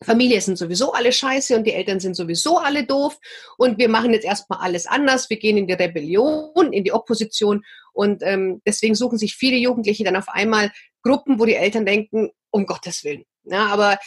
Familie 0.03 0.41
sind 0.41 0.57
sowieso 0.57 0.93
alle 0.93 1.11
scheiße 1.11 1.55
und 1.55 1.65
die 1.65 1.73
Eltern 1.73 1.99
sind 1.99 2.15
sowieso 2.15 2.57
alle 2.57 2.85
doof 2.85 3.17
und 3.57 3.77
wir 3.77 3.89
machen 3.89 4.13
jetzt 4.13 4.25
erstmal 4.25 4.59
alles 4.59 4.87
anders. 4.87 5.29
Wir 5.29 5.37
gehen 5.37 5.57
in 5.57 5.67
die 5.67 5.73
Rebellion, 5.73 6.71
in 6.71 6.83
die 6.83 6.91
Opposition 6.91 7.63
und 7.93 8.23
ähm, 8.23 8.61
deswegen 8.65 8.95
suchen 8.95 9.17
sich 9.17 9.35
viele 9.35 9.57
Jugendliche 9.57 10.03
dann 10.03 10.15
auf 10.15 10.29
einmal 10.29 10.71
Gruppen, 11.01 11.39
wo 11.39 11.45
die 11.45 11.55
Eltern 11.55 11.85
denken, 11.85 12.31
um 12.49 12.65
Gottes 12.65 13.03
Willen. 13.03 13.25
Ja, 13.45 13.67
aber 13.67 13.99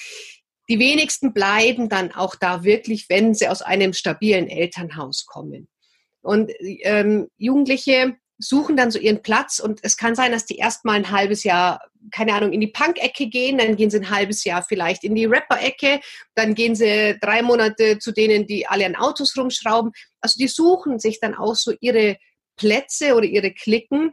die 0.69 0.79
wenigsten 0.79 1.33
bleiben 1.33 1.89
dann 1.89 2.13
auch 2.13 2.35
da 2.35 2.65
wirklich, 2.65 3.09
wenn 3.09 3.35
sie 3.35 3.49
aus 3.49 3.63
einem 3.63 3.93
stabilen 3.93 4.49
Elternhaus 4.49 5.27
kommen. 5.27 5.69
Und 6.23 6.51
ähm, 6.59 7.29
Jugendliche 7.37 8.17
suchen 8.39 8.77
dann 8.77 8.91
so 8.91 8.99
ihren 8.99 9.23
Platz 9.23 9.59
und 9.59 9.81
es 9.83 9.97
kann 9.97 10.15
sein, 10.15 10.33
dass 10.33 10.45
die 10.47 10.57
erstmal 10.57 10.97
ein 10.97 11.11
halbes 11.11 11.43
Jahr, 11.45 11.81
keine 12.11 12.35
Ahnung, 12.35 12.53
in 12.53 12.61
die 12.61 12.67
Punk-Ecke 12.67 13.29
gehen, 13.29 13.59
dann 13.59 13.77
gehen 13.77 13.91
sie 13.91 13.99
ein 13.99 14.11
halbes 14.11 14.45
Jahr 14.45 14.63
vielleicht 14.63 15.05
in 15.05 15.15
die 15.15 15.25
Rapper-Ecke, 15.25 16.01
dann 16.35 16.55
gehen 16.55 16.75
sie 16.75 17.17
drei 17.21 17.43
Monate 17.43 17.99
zu 17.99 18.13
denen, 18.13 18.47
die 18.47 18.67
alle 18.67 18.87
an 18.87 18.97
Autos 18.97 19.37
rumschrauben. 19.37 19.93
Also 20.21 20.39
die 20.39 20.49
suchen 20.49 20.99
sich 20.99 21.19
dann 21.21 21.35
auch 21.35 21.55
so 21.55 21.73
ihre 21.81 22.19
Plätze 22.57 23.15
oder 23.15 23.27
ihre 23.27 23.53
Klicken. 23.53 24.13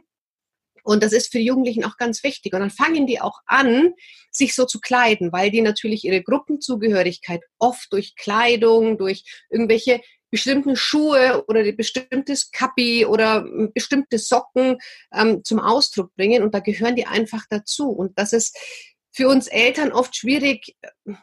Und 0.84 1.02
das 1.02 1.12
ist 1.12 1.32
für 1.32 1.38
die 1.38 1.46
Jugendlichen 1.46 1.84
auch 1.84 1.96
ganz 1.96 2.22
wichtig. 2.24 2.52
Und 2.52 2.60
dann 2.60 2.70
fangen 2.70 3.06
die 3.06 3.20
auch 3.20 3.40
an, 3.46 3.94
sich 4.30 4.54
so 4.54 4.66
zu 4.66 4.80
kleiden, 4.80 5.32
weil 5.32 5.50
die 5.50 5.62
natürlich 5.62 6.04
ihre 6.04 6.22
Gruppenzugehörigkeit 6.22 7.40
oft 7.58 7.90
durch 7.90 8.16
Kleidung, 8.16 8.98
durch 8.98 9.24
irgendwelche 9.50 10.00
bestimmten 10.34 10.74
Schuhe 10.74 11.44
oder 11.46 11.62
bestimmtes 11.70 12.50
Kappi 12.50 13.06
oder 13.06 13.46
bestimmte 13.72 14.18
Socken 14.18 14.78
ähm, 15.14 15.44
zum 15.44 15.60
Ausdruck 15.60 16.12
bringen 16.16 16.42
und 16.42 16.52
da 16.56 16.58
gehören 16.58 16.96
die 16.96 17.06
einfach 17.06 17.44
dazu. 17.48 17.88
Und 17.88 18.18
das 18.18 18.32
ist 18.32 18.58
für 19.12 19.28
uns 19.28 19.46
Eltern 19.46 19.92
oft 19.92 20.16
schwierig, 20.16 20.74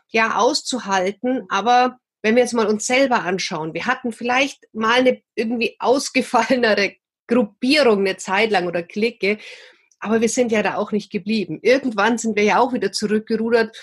ja, 0.07 0.37
auszuhalten, 0.37 1.43
aber 1.49 1.97
wenn 2.21 2.35
wir 2.35 2.43
jetzt 2.43 2.53
mal 2.53 2.67
uns 2.67 2.87
selber 2.87 3.23
anschauen, 3.23 3.73
wir 3.73 3.85
hatten 3.85 4.13
vielleicht 4.13 4.63
mal 4.71 5.01
eine 5.01 5.21
irgendwie 5.35 5.75
ausgefallenere 5.79 6.95
Gruppierung 7.27 7.99
eine 7.99 8.15
Zeit 8.15 8.49
lang 8.49 8.65
oder 8.65 8.81
Clique, 8.81 9.39
aber 9.99 10.21
wir 10.21 10.29
sind 10.29 10.53
ja 10.53 10.63
da 10.63 10.75
auch 10.75 10.93
nicht 10.93 11.11
geblieben. 11.11 11.59
Irgendwann 11.63 12.17
sind 12.17 12.37
wir 12.37 12.43
ja 12.43 12.59
auch 12.59 12.71
wieder 12.71 12.93
zurückgerudert 12.93 13.75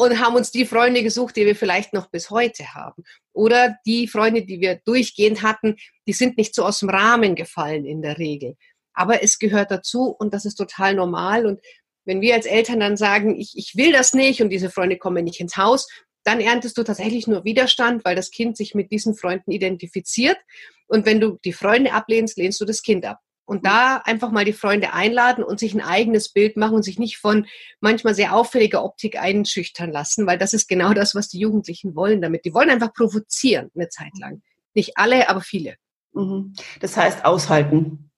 und 0.00 0.18
haben 0.18 0.34
uns 0.34 0.50
die 0.50 0.64
Freunde 0.64 1.02
gesucht, 1.02 1.36
die 1.36 1.44
wir 1.44 1.54
vielleicht 1.54 1.92
noch 1.92 2.08
bis 2.08 2.30
heute 2.30 2.72
haben. 2.72 3.04
Oder 3.34 3.76
die 3.84 4.08
Freunde, 4.08 4.46
die 4.46 4.58
wir 4.58 4.76
durchgehend 4.76 5.42
hatten, 5.42 5.76
die 6.06 6.14
sind 6.14 6.38
nicht 6.38 6.54
so 6.54 6.64
aus 6.64 6.78
dem 6.78 6.88
Rahmen 6.88 7.34
gefallen 7.34 7.84
in 7.84 8.00
der 8.00 8.16
Regel. 8.16 8.56
Aber 8.94 9.22
es 9.22 9.38
gehört 9.38 9.70
dazu 9.70 10.04
und 10.18 10.32
das 10.32 10.46
ist 10.46 10.54
total 10.54 10.94
normal. 10.94 11.44
Und 11.44 11.60
wenn 12.06 12.22
wir 12.22 12.34
als 12.34 12.46
Eltern 12.46 12.80
dann 12.80 12.96
sagen, 12.96 13.38
ich, 13.38 13.52
ich 13.56 13.76
will 13.76 13.92
das 13.92 14.14
nicht 14.14 14.40
und 14.40 14.48
diese 14.48 14.70
Freunde 14.70 14.96
kommen 14.96 15.22
nicht 15.22 15.38
ins 15.38 15.58
Haus, 15.58 15.86
dann 16.24 16.40
erntest 16.40 16.78
du 16.78 16.82
tatsächlich 16.82 17.26
nur 17.26 17.44
Widerstand, 17.44 18.02
weil 18.06 18.16
das 18.16 18.30
Kind 18.30 18.56
sich 18.56 18.74
mit 18.74 18.90
diesen 18.90 19.14
Freunden 19.14 19.50
identifiziert. 19.50 20.38
Und 20.86 21.04
wenn 21.04 21.20
du 21.20 21.38
die 21.44 21.52
Freunde 21.52 21.92
ablehnst, 21.92 22.38
lehnst 22.38 22.58
du 22.58 22.64
das 22.64 22.80
Kind 22.80 23.04
ab. 23.04 23.20
Und 23.50 23.66
da 23.66 23.96
einfach 24.04 24.30
mal 24.30 24.44
die 24.44 24.52
Freunde 24.52 24.92
einladen 24.92 25.42
und 25.42 25.58
sich 25.58 25.74
ein 25.74 25.80
eigenes 25.80 26.28
Bild 26.28 26.56
machen 26.56 26.76
und 26.76 26.84
sich 26.84 27.00
nicht 27.00 27.18
von 27.18 27.48
manchmal 27.80 28.14
sehr 28.14 28.32
auffälliger 28.32 28.84
Optik 28.84 29.20
einschüchtern 29.20 29.90
lassen, 29.90 30.24
weil 30.28 30.38
das 30.38 30.54
ist 30.54 30.68
genau 30.68 30.94
das, 30.94 31.16
was 31.16 31.26
die 31.30 31.40
Jugendlichen 31.40 31.96
wollen 31.96 32.22
damit. 32.22 32.44
Die 32.44 32.54
wollen 32.54 32.70
einfach 32.70 32.94
provozieren 32.94 33.68
eine 33.74 33.88
Zeit 33.88 34.12
lang. 34.20 34.40
Nicht 34.72 34.96
alle, 34.96 35.28
aber 35.28 35.40
viele. 35.40 35.74
Mhm. 36.12 36.52
Das 36.78 36.96
heißt 36.96 37.24
aushalten. 37.24 38.12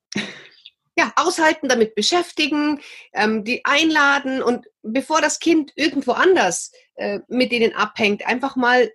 Ja, 0.98 1.14
aushalten, 1.16 1.66
damit 1.66 1.94
beschäftigen, 1.94 2.82
ähm, 3.14 3.42
die 3.42 3.64
einladen 3.64 4.42
und 4.42 4.66
bevor 4.82 5.22
das 5.22 5.38
Kind 5.38 5.72
irgendwo 5.76 6.12
anders 6.12 6.72
äh, 6.96 7.20
mit 7.28 7.52
denen 7.52 7.74
abhängt, 7.74 8.26
einfach 8.26 8.54
mal 8.54 8.90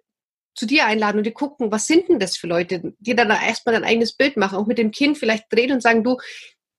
zu 0.58 0.66
dir 0.66 0.86
einladen 0.88 1.20
und 1.20 1.24
die 1.24 1.32
gucken, 1.32 1.72
was 1.72 1.88
sind 1.88 2.10
denn 2.10 2.20
das 2.20 2.36
für 2.36 2.48
Leute, 2.48 2.94
die 3.00 3.16
dann 3.16 3.30
erstmal 3.30 3.76
ein 3.76 3.84
eigenes 3.84 4.14
Bild 4.14 4.38
machen, 4.38 4.58
auch 4.58 4.66
mit 4.66 4.80
dem 4.80 4.92
Kind 4.92 5.18
vielleicht 5.18 5.46
drehen 5.54 5.72
und 5.72 5.82
sagen, 5.82 6.04
du, 6.04 6.18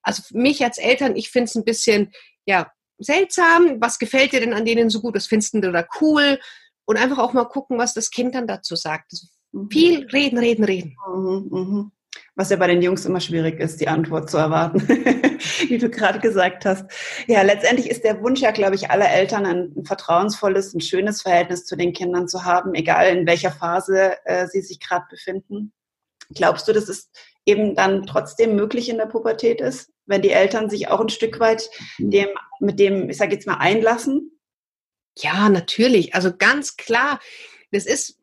also 0.02 0.22
mich 0.32 0.62
als 0.64 0.78
Eltern, 0.78 1.16
ich 1.16 1.30
finde 1.30 1.44
es 1.44 1.54
ein 1.54 1.64
bisschen, 1.64 2.12
ja, 2.44 2.70
seltsam, 2.98 3.80
was 3.80 3.98
gefällt 3.98 4.32
dir 4.32 4.40
denn 4.40 4.52
an 4.52 4.64
denen 4.64 4.90
so 4.90 5.00
gut, 5.00 5.14
was 5.14 5.28
findest 5.28 5.54
du 5.54 5.60
da 5.60 5.86
cool 6.00 6.40
und 6.86 6.96
einfach 6.96 7.18
auch 7.18 7.32
mal 7.32 7.44
gucken, 7.44 7.78
was 7.78 7.94
das 7.94 8.10
Kind 8.10 8.34
dann 8.34 8.48
dazu 8.48 8.74
sagt. 8.74 9.12
Mhm. 9.52 9.70
Viel 9.70 10.06
reden, 10.06 10.38
reden, 10.38 10.64
reden. 10.64 10.96
Mhm, 11.06 11.48
mh. 11.50 11.90
Was 12.38 12.50
ja 12.50 12.56
bei 12.56 12.68
den 12.68 12.82
Jungs 12.82 13.04
immer 13.04 13.18
schwierig 13.18 13.58
ist, 13.58 13.80
die 13.80 13.88
Antwort 13.88 14.30
zu 14.30 14.36
erwarten, 14.36 14.80
wie 15.68 15.76
du 15.76 15.90
gerade 15.90 16.20
gesagt 16.20 16.64
hast. 16.64 16.86
Ja, 17.26 17.42
letztendlich 17.42 17.90
ist 17.90 18.04
der 18.04 18.22
Wunsch 18.22 18.40
ja, 18.40 18.52
glaube 18.52 18.76
ich, 18.76 18.90
aller 18.90 19.10
Eltern, 19.10 19.44
ein, 19.44 19.72
ein 19.76 19.84
vertrauensvolles, 19.84 20.72
ein 20.72 20.80
schönes 20.80 21.20
Verhältnis 21.20 21.64
zu 21.64 21.74
den 21.74 21.92
Kindern 21.92 22.28
zu 22.28 22.44
haben, 22.44 22.76
egal 22.76 23.08
in 23.08 23.26
welcher 23.26 23.50
Phase 23.50 24.24
äh, 24.24 24.46
sie 24.46 24.60
sich 24.60 24.78
gerade 24.78 25.06
befinden. 25.10 25.72
Glaubst 26.32 26.68
du, 26.68 26.72
dass 26.72 26.88
es 26.88 27.10
eben 27.44 27.74
dann 27.74 28.06
trotzdem 28.06 28.54
möglich 28.54 28.88
in 28.88 28.98
der 28.98 29.06
Pubertät 29.06 29.60
ist, 29.60 29.90
wenn 30.06 30.22
die 30.22 30.30
Eltern 30.30 30.70
sich 30.70 30.86
auch 30.86 31.00
ein 31.00 31.08
Stück 31.08 31.40
weit 31.40 31.68
dem, 31.98 32.28
mit 32.60 32.78
dem, 32.78 33.10
ich 33.10 33.16
sage 33.16 33.34
jetzt 33.34 33.48
mal, 33.48 33.56
einlassen? 33.56 34.38
Ja, 35.18 35.48
natürlich. 35.48 36.14
Also 36.14 36.30
ganz 36.36 36.76
klar. 36.76 37.18
Das 37.72 37.84
ist 37.84 38.17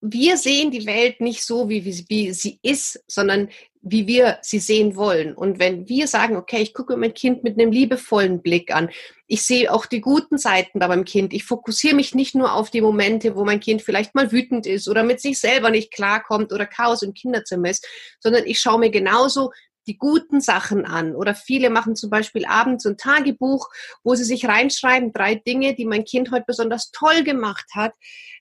wir 0.00 0.36
sehen 0.36 0.70
die 0.70 0.86
Welt 0.86 1.20
nicht 1.20 1.44
so, 1.44 1.68
wie, 1.68 1.84
wie, 1.84 2.04
wie, 2.08 2.32
sie 2.32 2.58
ist, 2.62 3.02
sondern 3.06 3.48
wie 3.80 4.06
wir 4.06 4.38
sie 4.42 4.58
sehen 4.58 4.96
wollen. 4.96 5.34
Und 5.34 5.58
wenn 5.58 5.88
wir 5.88 6.08
sagen, 6.08 6.36
okay, 6.36 6.60
ich 6.60 6.74
gucke 6.74 6.96
mein 6.96 7.14
Kind 7.14 7.44
mit 7.44 7.58
einem 7.58 7.70
liebevollen 7.70 8.42
Blick 8.42 8.74
an, 8.74 8.90
ich 9.28 9.42
sehe 9.42 9.72
auch 9.72 9.86
die 9.86 10.00
guten 10.00 10.38
Seiten 10.38 10.78
bei 10.78 10.88
meinem 10.88 11.04
Kind, 11.04 11.32
ich 11.32 11.44
fokussiere 11.44 11.94
mich 11.94 12.14
nicht 12.14 12.34
nur 12.34 12.52
auf 12.52 12.70
die 12.70 12.80
Momente, 12.80 13.36
wo 13.36 13.44
mein 13.44 13.60
Kind 13.60 13.82
vielleicht 13.82 14.14
mal 14.14 14.32
wütend 14.32 14.66
ist 14.66 14.88
oder 14.88 15.02
mit 15.02 15.20
sich 15.20 15.40
selber 15.40 15.70
nicht 15.70 15.92
klarkommt 15.92 16.52
oder 16.52 16.66
Chaos 16.66 17.02
im 17.02 17.14
Kinderzimmer 17.14 17.70
ist, 17.70 17.86
sondern 18.20 18.44
ich 18.46 18.60
schaue 18.60 18.80
mir 18.80 18.90
genauso 18.90 19.50
die 19.86 19.98
guten 19.98 20.40
Sachen 20.40 20.84
an. 20.84 21.14
Oder 21.14 21.34
viele 21.34 21.70
machen 21.70 21.96
zum 21.96 22.10
Beispiel 22.10 22.44
abends 22.44 22.86
ein 22.86 22.96
Tagebuch, 22.96 23.68
wo 24.02 24.14
sie 24.14 24.24
sich 24.24 24.46
reinschreiben, 24.46 25.12
drei 25.12 25.36
Dinge, 25.36 25.74
die 25.74 25.86
mein 25.86 26.04
Kind 26.04 26.30
heute 26.32 26.44
besonders 26.46 26.90
toll 26.90 27.22
gemacht 27.22 27.66
hat, 27.74 27.94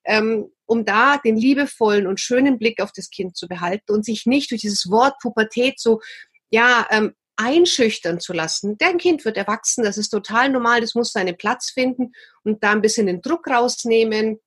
ähm, 0.06 0.50
um 0.66 0.86
da 0.86 1.18
den 1.18 1.38
liebevollen 1.38 2.08
und 2.08 2.20
schönen 2.20 2.58
Blick 2.58 2.82
auf 2.82 2.92
das 2.92 3.10
Kind 3.10 3.36
zu 3.36 3.48
behalten 3.48 3.92
und 3.92 4.06
sich 4.06 4.26
nicht 4.26 4.52
durch 4.52 4.62
dieses 4.62 4.90
Wort 4.90 5.16
Pubertät 5.22 5.80
so, 5.80 6.02
ja, 6.50 6.88
ähm, 6.90 7.14
einschüchtern 7.38 8.20
zu 8.20 8.34
lassen. 8.34 8.78
Dein 8.78 8.98
Kind 8.98 9.26
wird 9.26 9.38
erwachsen, 9.38 9.84
das 9.84 9.98
ist 9.98 10.10
total 10.10 10.50
normal, 10.50 10.82
das 10.82 10.96
muss 10.96 11.12
seinen 11.12 11.38
Platz 11.38 11.70
finden 11.70 12.14
und 12.44 12.64
da 12.64 12.72
ein 12.72 12.82
bisschen 12.82 13.08
den 13.08 13.22
Druck 13.22 13.48
rausnehmen 13.48 14.40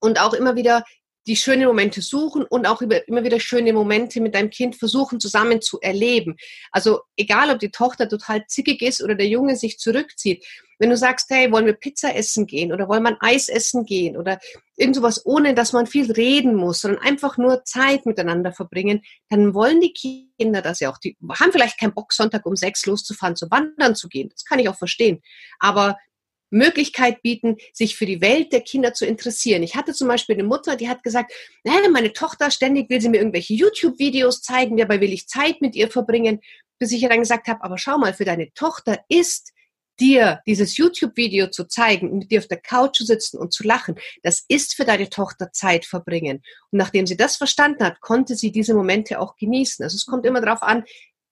und 0.00 0.20
auch 0.20 0.34
immer 0.34 0.56
wieder 0.56 0.84
die 1.26 1.36
schönen 1.36 1.66
Momente 1.66 2.02
suchen 2.02 2.44
und 2.44 2.66
auch 2.66 2.80
immer 2.82 3.24
wieder 3.24 3.40
schöne 3.40 3.72
Momente 3.72 4.20
mit 4.20 4.34
deinem 4.34 4.50
Kind 4.50 4.76
versuchen 4.76 5.18
zusammen 5.18 5.60
zu 5.60 5.80
erleben. 5.80 6.36
Also 6.70 7.00
egal, 7.16 7.50
ob 7.50 7.58
die 7.58 7.70
Tochter 7.70 8.08
total 8.08 8.46
zickig 8.46 8.82
ist 8.82 9.02
oder 9.02 9.14
der 9.14 9.26
Junge 9.28 9.56
sich 9.56 9.78
zurückzieht. 9.78 10.44
Wenn 10.78 10.90
du 10.90 10.96
sagst, 10.96 11.30
hey, 11.30 11.50
wollen 11.50 11.64
wir 11.64 11.72
Pizza 11.72 12.14
essen 12.14 12.46
gehen 12.46 12.70
oder 12.72 12.86
wollen 12.86 13.02
wir 13.02 13.16
Eis 13.20 13.48
essen 13.48 13.84
gehen 13.86 14.16
oder 14.16 14.38
irgend 14.76 14.96
sowas, 14.96 15.24
ohne 15.24 15.54
dass 15.54 15.72
man 15.72 15.86
viel 15.86 16.12
reden 16.12 16.54
muss, 16.54 16.82
sondern 16.82 17.02
einfach 17.02 17.38
nur 17.38 17.64
Zeit 17.64 18.04
miteinander 18.04 18.52
verbringen, 18.52 19.02
dann 19.30 19.54
wollen 19.54 19.80
die 19.80 19.94
Kinder 20.38 20.60
das 20.60 20.80
ja 20.80 20.92
auch. 20.92 20.98
Die 20.98 21.16
haben 21.40 21.50
vielleicht 21.50 21.80
keinen 21.80 21.94
Bock, 21.94 22.12
Sonntag 22.12 22.44
um 22.44 22.56
sechs 22.56 22.84
loszufahren, 22.84 23.36
zu 23.36 23.50
wandern 23.50 23.94
zu 23.94 24.08
gehen. 24.08 24.28
Das 24.28 24.44
kann 24.44 24.58
ich 24.58 24.68
auch 24.68 24.76
verstehen. 24.76 25.22
Aber 25.58 25.96
Möglichkeit 26.56 27.22
bieten, 27.22 27.56
sich 27.72 27.96
für 27.96 28.06
die 28.06 28.20
Welt 28.20 28.52
der 28.52 28.62
Kinder 28.62 28.92
zu 28.94 29.06
interessieren. 29.06 29.62
Ich 29.62 29.76
hatte 29.76 29.92
zum 29.92 30.08
Beispiel 30.08 30.34
eine 30.36 30.44
Mutter, 30.44 30.76
die 30.76 30.88
hat 30.88 31.02
gesagt, 31.02 31.32
meine 31.64 32.12
Tochter 32.12 32.50
ständig 32.50 32.90
will 32.90 33.00
sie 33.00 33.08
mir 33.08 33.18
irgendwelche 33.18 33.54
YouTube-Videos 33.54 34.42
zeigen, 34.42 34.76
dabei 34.76 35.00
will 35.00 35.12
ich 35.12 35.28
Zeit 35.28 35.60
mit 35.60 35.76
ihr 35.76 35.90
verbringen, 35.90 36.40
bis 36.78 36.92
ich 36.92 37.02
ihr 37.02 37.08
dann 37.08 37.20
gesagt 37.20 37.48
habe, 37.48 37.62
aber 37.64 37.78
schau 37.78 37.98
mal, 37.98 38.14
für 38.14 38.24
deine 38.24 38.52
Tochter 38.52 38.98
ist 39.08 39.52
dir 39.98 40.40
dieses 40.46 40.76
YouTube-Video 40.76 41.48
zu 41.48 41.64
zeigen, 41.64 42.18
mit 42.18 42.30
dir 42.30 42.40
auf 42.40 42.48
der 42.48 42.60
Couch 42.60 42.96
zu 42.96 43.04
sitzen 43.04 43.38
und 43.38 43.52
zu 43.52 43.64
lachen, 43.64 43.96
das 44.22 44.44
ist 44.48 44.74
für 44.74 44.84
deine 44.84 45.08
Tochter 45.08 45.52
Zeit 45.52 45.86
verbringen. 45.86 46.42
Und 46.70 46.78
nachdem 46.78 47.06
sie 47.06 47.16
das 47.16 47.36
verstanden 47.36 47.84
hat, 47.84 48.00
konnte 48.00 48.36
sie 48.36 48.52
diese 48.52 48.74
Momente 48.74 49.18
auch 49.20 49.36
genießen. 49.36 49.82
Also 49.82 49.96
es 49.96 50.06
kommt 50.06 50.26
immer 50.26 50.40
darauf 50.40 50.62
an, 50.62 50.84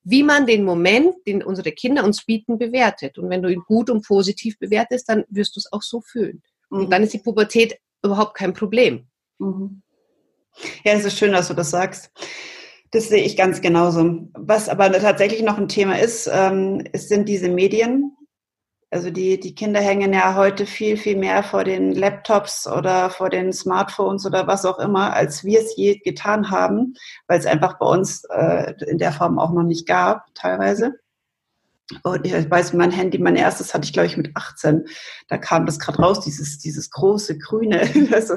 wie 0.04 0.22
man 0.22 0.46
den 0.46 0.64
Moment, 0.64 1.14
den 1.26 1.42
unsere 1.42 1.72
Kinder 1.72 2.04
uns 2.04 2.24
bieten, 2.24 2.58
bewertet. 2.58 3.18
Und 3.18 3.30
wenn 3.30 3.42
du 3.42 3.48
ihn 3.48 3.62
gut 3.66 3.90
und 3.90 4.06
positiv 4.06 4.58
bewertest, 4.58 5.08
dann 5.08 5.24
wirst 5.28 5.56
du 5.56 5.60
es 5.60 5.72
auch 5.72 5.82
so 5.82 6.00
fühlen. 6.00 6.42
Mhm. 6.70 6.78
Und 6.78 6.90
dann 6.90 7.02
ist 7.02 7.14
die 7.14 7.18
Pubertät 7.18 7.78
überhaupt 8.02 8.34
kein 8.34 8.52
Problem. 8.52 9.06
Mhm. 9.38 9.82
Ja, 10.84 10.92
es 10.92 11.04
ist 11.04 11.18
schön, 11.18 11.32
dass 11.32 11.48
du 11.48 11.54
das 11.54 11.70
sagst. 11.70 12.10
Das 12.90 13.08
sehe 13.08 13.24
ich 13.24 13.36
ganz 13.36 13.60
genauso. 13.60 14.28
Was 14.34 14.68
aber 14.68 14.92
tatsächlich 14.92 15.42
noch 15.42 15.58
ein 15.58 15.68
Thema 15.68 15.98
ist, 15.98 16.30
ähm, 16.32 16.86
es 16.92 17.08
sind 17.08 17.28
diese 17.28 17.48
Medien, 17.48 18.16
also 18.94 19.10
die, 19.10 19.40
die 19.40 19.56
Kinder 19.56 19.80
hängen 19.80 20.12
ja 20.12 20.36
heute 20.36 20.66
viel, 20.66 20.96
viel 20.96 21.16
mehr 21.16 21.42
vor 21.42 21.64
den 21.64 21.90
Laptops 21.90 22.68
oder 22.68 23.10
vor 23.10 23.28
den 23.28 23.52
Smartphones 23.52 24.24
oder 24.24 24.46
was 24.46 24.64
auch 24.64 24.78
immer, 24.78 25.12
als 25.14 25.42
wir 25.42 25.58
es 25.60 25.74
je 25.76 25.98
getan 25.98 26.52
haben, 26.52 26.94
weil 27.26 27.40
es 27.40 27.46
einfach 27.46 27.76
bei 27.78 27.86
uns 27.86 28.22
äh, 28.30 28.72
in 28.86 28.98
der 28.98 29.10
Form 29.10 29.40
auch 29.40 29.52
noch 29.52 29.64
nicht 29.64 29.88
gab, 29.88 30.32
teilweise. 30.34 30.94
Und 32.02 32.26
ich 32.26 32.50
weiß, 32.50 32.72
mein 32.72 32.90
Handy, 32.90 33.18
mein 33.18 33.36
erstes 33.36 33.74
hatte 33.74 33.84
ich, 33.84 33.92
glaube 33.92 34.06
ich, 34.06 34.16
mit 34.16 34.34
18. 34.34 34.86
Da 35.28 35.36
kam 35.36 35.66
das 35.66 35.78
gerade 35.78 35.98
raus, 35.98 36.20
dieses, 36.20 36.58
dieses 36.58 36.90
große 36.90 37.36
Grüne. 37.36 37.82
also, 38.12 38.36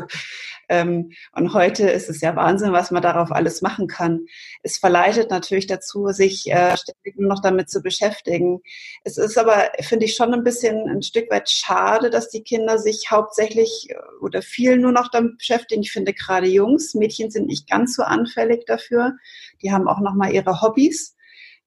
ähm, 0.67 1.11
und 1.31 1.53
heute 1.53 1.89
ist 1.89 2.09
es 2.09 2.19
ja 2.19 2.35
Wahnsinn, 2.35 2.73
was 2.73 2.91
man 2.91 3.01
darauf 3.01 3.31
alles 3.31 3.61
machen 3.61 3.87
kann. 3.87 4.25
Es 4.63 4.77
verleitet 4.77 5.31
natürlich 5.31 5.65
dazu, 5.65 6.09
sich 6.09 6.51
äh, 6.51 6.75
ständig 6.75 7.15
noch 7.17 7.41
damit 7.41 7.69
zu 7.69 7.81
beschäftigen. 7.81 8.59
Es 9.05 9.17
ist 9.17 9.37
aber, 9.37 9.71
finde 9.79 10.05
ich, 10.05 10.15
schon 10.15 10.33
ein 10.33 10.43
bisschen 10.43 10.89
ein 10.89 11.01
Stück 11.01 11.31
weit 11.31 11.49
schade, 11.49 12.09
dass 12.09 12.29
die 12.29 12.43
Kinder 12.43 12.77
sich 12.77 13.11
hauptsächlich 13.11 13.87
äh, 13.89 13.95
oder 14.19 14.41
viel 14.41 14.77
nur 14.77 14.91
noch 14.91 15.09
damit 15.09 15.37
beschäftigen. 15.37 15.83
Ich 15.83 15.93
finde 15.93 16.13
gerade 16.13 16.47
Jungs, 16.47 16.95
Mädchen 16.95 17.31
sind 17.31 17.47
nicht 17.47 17.69
ganz 17.69 17.95
so 17.95 18.03
anfällig 18.03 18.65
dafür. 18.65 19.13
Die 19.61 19.71
haben 19.71 19.87
auch 19.87 20.01
noch 20.01 20.15
mal 20.15 20.33
ihre 20.33 20.61
Hobbys. 20.61 21.16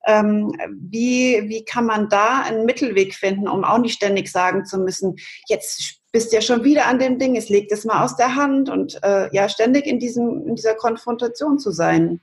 Ähm, 0.07 0.53
wie, 0.89 1.49
wie 1.49 1.65
kann 1.65 1.85
man 1.85 2.09
da 2.09 2.41
einen 2.43 2.65
Mittelweg 2.65 3.15
finden, 3.15 3.49
um 3.49 3.65
auch 3.65 3.79
nicht 3.79 3.95
ständig 3.95 4.31
sagen 4.31 4.65
zu 4.65 4.79
müssen, 4.79 5.17
jetzt 5.47 6.01
bist 6.13 6.33
ja 6.33 6.41
schon 6.41 6.65
wieder 6.65 6.87
an 6.87 6.99
dem 6.99 7.19
Ding, 7.19 7.37
es 7.37 7.49
legt 7.49 7.71
es 7.71 7.85
mal 7.85 8.05
aus 8.05 8.17
der 8.17 8.35
Hand 8.35 8.69
und 8.69 8.99
äh, 9.03 9.29
ja, 9.35 9.49
ständig 9.49 9.87
in, 9.87 9.99
diesem, 9.99 10.47
in 10.47 10.57
dieser 10.57 10.75
Konfrontation 10.75 11.59
zu 11.59 11.71
sein. 11.71 12.21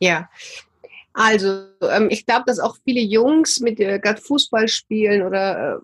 Ja, 0.00 0.28
also 1.14 1.66
ähm, 1.82 2.08
ich 2.10 2.26
glaube, 2.26 2.44
dass 2.46 2.58
auch 2.58 2.76
viele 2.84 3.00
Jungs 3.00 3.60
mit 3.60 3.80
äh, 3.80 3.98
gerade 3.98 4.20
Fußball 4.20 4.68
spielen 4.68 5.22
oder 5.22 5.76
äh, 5.76 5.78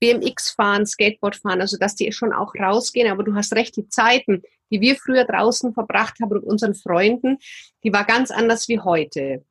BMX 0.00 0.52
fahren, 0.52 0.86
Skateboard 0.86 1.36
fahren, 1.36 1.60
also 1.60 1.76
dass 1.76 1.94
die 1.94 2.10
schon 2.12 2.32
auch 2.32 2.54
rausgehen, 2.54 3.10
aber 3.10 3.22
du 3.22 3.34
hast 3.34 3.52
recht, 3.52 3.76
die 3.76 3.88
Zeiten, 3.88 4.42
die 4.70 4.80
wir 4.80 4.96
früher 4.96 5.24
draußen 5.24 5.74
verbracht 5.74 6.14
haben 6.20 6.32
mit 6.32 6.44
unseren 6.44 6.74
Freunden, 6.74 7.38
die 7.84 7.92
war 7.92 8.04
ganz 8.04 8.30
anders 8.30 8.68
wie 8.68 8.80
heute. 8.80 9.44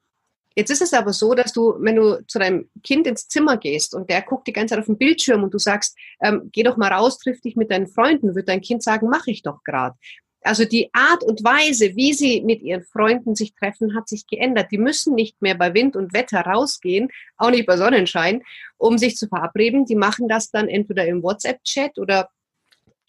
Jetzt 0.59 0.71
ist 0.71 0.81
es 0.81 0.93
aber 0.93 1.13
so, 1.13 1.33
dass 1.35 1.53
du, 1.53 1.75
wenn 1.79 1.95
du 1.95 2.21
zu 2.27 2.37
deinem 2.37 2.69
Kind 2.83 3.07
ins 3.07 3.29
Zimmer 3.29 3.55
gehst 3.55 3.95
und 3.95 4.09
der 4.09 4.21
guckt 4.21 4.45
die 4.45 4.51
ganze 4.51 4.73
Zeit 4.73 4.79
auf 4.79 4.87
den 4.87 4.97
Bildschirm 4.97 5.41
und 5.41 5.53
du 5.53 5.57
sagst, 5.57 5.97
ähm, 6.21 6.49
geh 6.51 6.63
doch 6.63 6.75
mal 6.75 6.91
raus, 6.91 7.17
triff 7.17 7.39
dich 7.39 7.55
mit 7.55 7.71
deinen 7.71 7.87
Freunden, 7.87 8.35
wird 8.35 8.49
dein 8.49 8.59
Kind 8.59 8.83
sagen, 8.83 9.07
mache 9.07 9.31
ich 9.31 9.41
doch 9.41 9.63
gerade. 9.63 9.95
Also 10.41 10.65
die 10.65 10.89
Art 10.91 11.23
und 11.23 11.45
Weise, 11.45 11.95
wie 11.95 12.13
sie 12.13 12.41
mit 12.41 12.61
ihren 12.61 12.83
Freunden 12.83 13.35
sich 13.35 13.53
treffen, 13.53 13.95
hat 13.95 14.09
sich 14.09 14.27
geändert. 14.27 14.67
Die 14.69 14.77
müssen 14.77 15.15
nicht 15.15 15.41
mehr 15.41 15.55
bei 15.55 15.73
Wind 15.73 15.95
und 15.95 16.13
Wetter 16.13 16.41
rausgehen, 16.41 17.07
auch 17.37 17.51
nicht 17.51 17.65
bei 17.65 17.77
Sonnenschein, 17.77 18.43
um 18.77 18.97
sich 18.97 19.15
zu 19.15 19.29
verabreden. 19.29 19.85
Die 19.85 19.95
machen 19.95 20.27
das 20.27 20.51
dann 20.51 20.67
entweder 20.67 21.05
im 21.05 21.23
WhatsApp-Chat 21.23 21.97
oder 21.99 22.29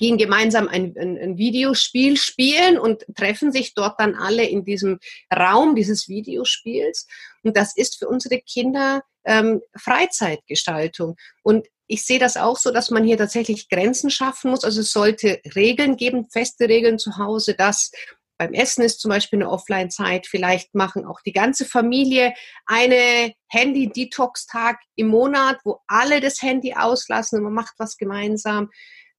gehen 0.01 0.17
gemeinsam 0.17 0.67
ein, 0.67 0.95
ein, 0.99 1.19
ein, 1.19 1.39
Videospiel 1.39 2.17
spielen 2.17 2.79
und 2.79 3.05
treffen 3.15 3.53
sich 3.53 3.75
dort 3.75 4.01
dann 4.01 4.15
alle 4.15 4.45
in 4.45 4.65
diesem 4.65 4.99
Raum 5.33 5.77
dieses 5.77 6.09
Videospiels. 6.09 7.07
Und 7.43 7.57
das 7.57 7.77
ist 7.77 7.99
für 7.99 8.09
unsere 8.09 8.41
Kinder 8.41 9.03
ähm, 9.25 9.61
Freizeitgestaltung. 9.77 11.17
Und 11.43 11.69
ich 11.87 12.07
sehe 12.07 12.19
das 12.19 12.39
auch 12.39 12.57
so, 12.57 12.71
dass 12.71 12.91
man 12.91 13.05
hier 13.05 13.19
tatsächlich 13.19 13.69
Grenzen 13.69 14.11
schaffen 14.11 14.51
muss. 14.51 14.65
Also 14.65 14.81
es 14.81 14.91
sollte 14.91 15.41
Regeln 15.55 15.97
geben, 15.97 16.29
feste 16.31 16.69
Regeln 16.69 16.99
zu 16.99 17.19
Hause, 17.19 17.55
dass 17.55 17.91
beim 18.39 18.55
Essen 18.55 18.83
ist 18.83 19.01
zum 19.01 19.11
Beispiel 19.11 19.39
eine 19.39 19.51
Offline-Zeit. 19.51 20.27
Vielleicht 20.27 20.75
machen 20.75 21.05
auch 21.05 21.21
die 21.21 21.35
ganze 21.35 21.67
Familie 21.67 22.33
eine 22.65 23.35
Handy-Detox-Tag 23.49 24.79
im 24.97 25.09
Monat, 25.09 25.59
wo 25.65 25.81
alle 25.87 26.21
das 26.21 26.41
Handy 26.41 26.73
auslassen 26.73 27.37
und 27.37 27.45
man 27.45 27.53
macht 27.53 27.75
was 27.77 27.99
gemeinsam. 27.99 28.71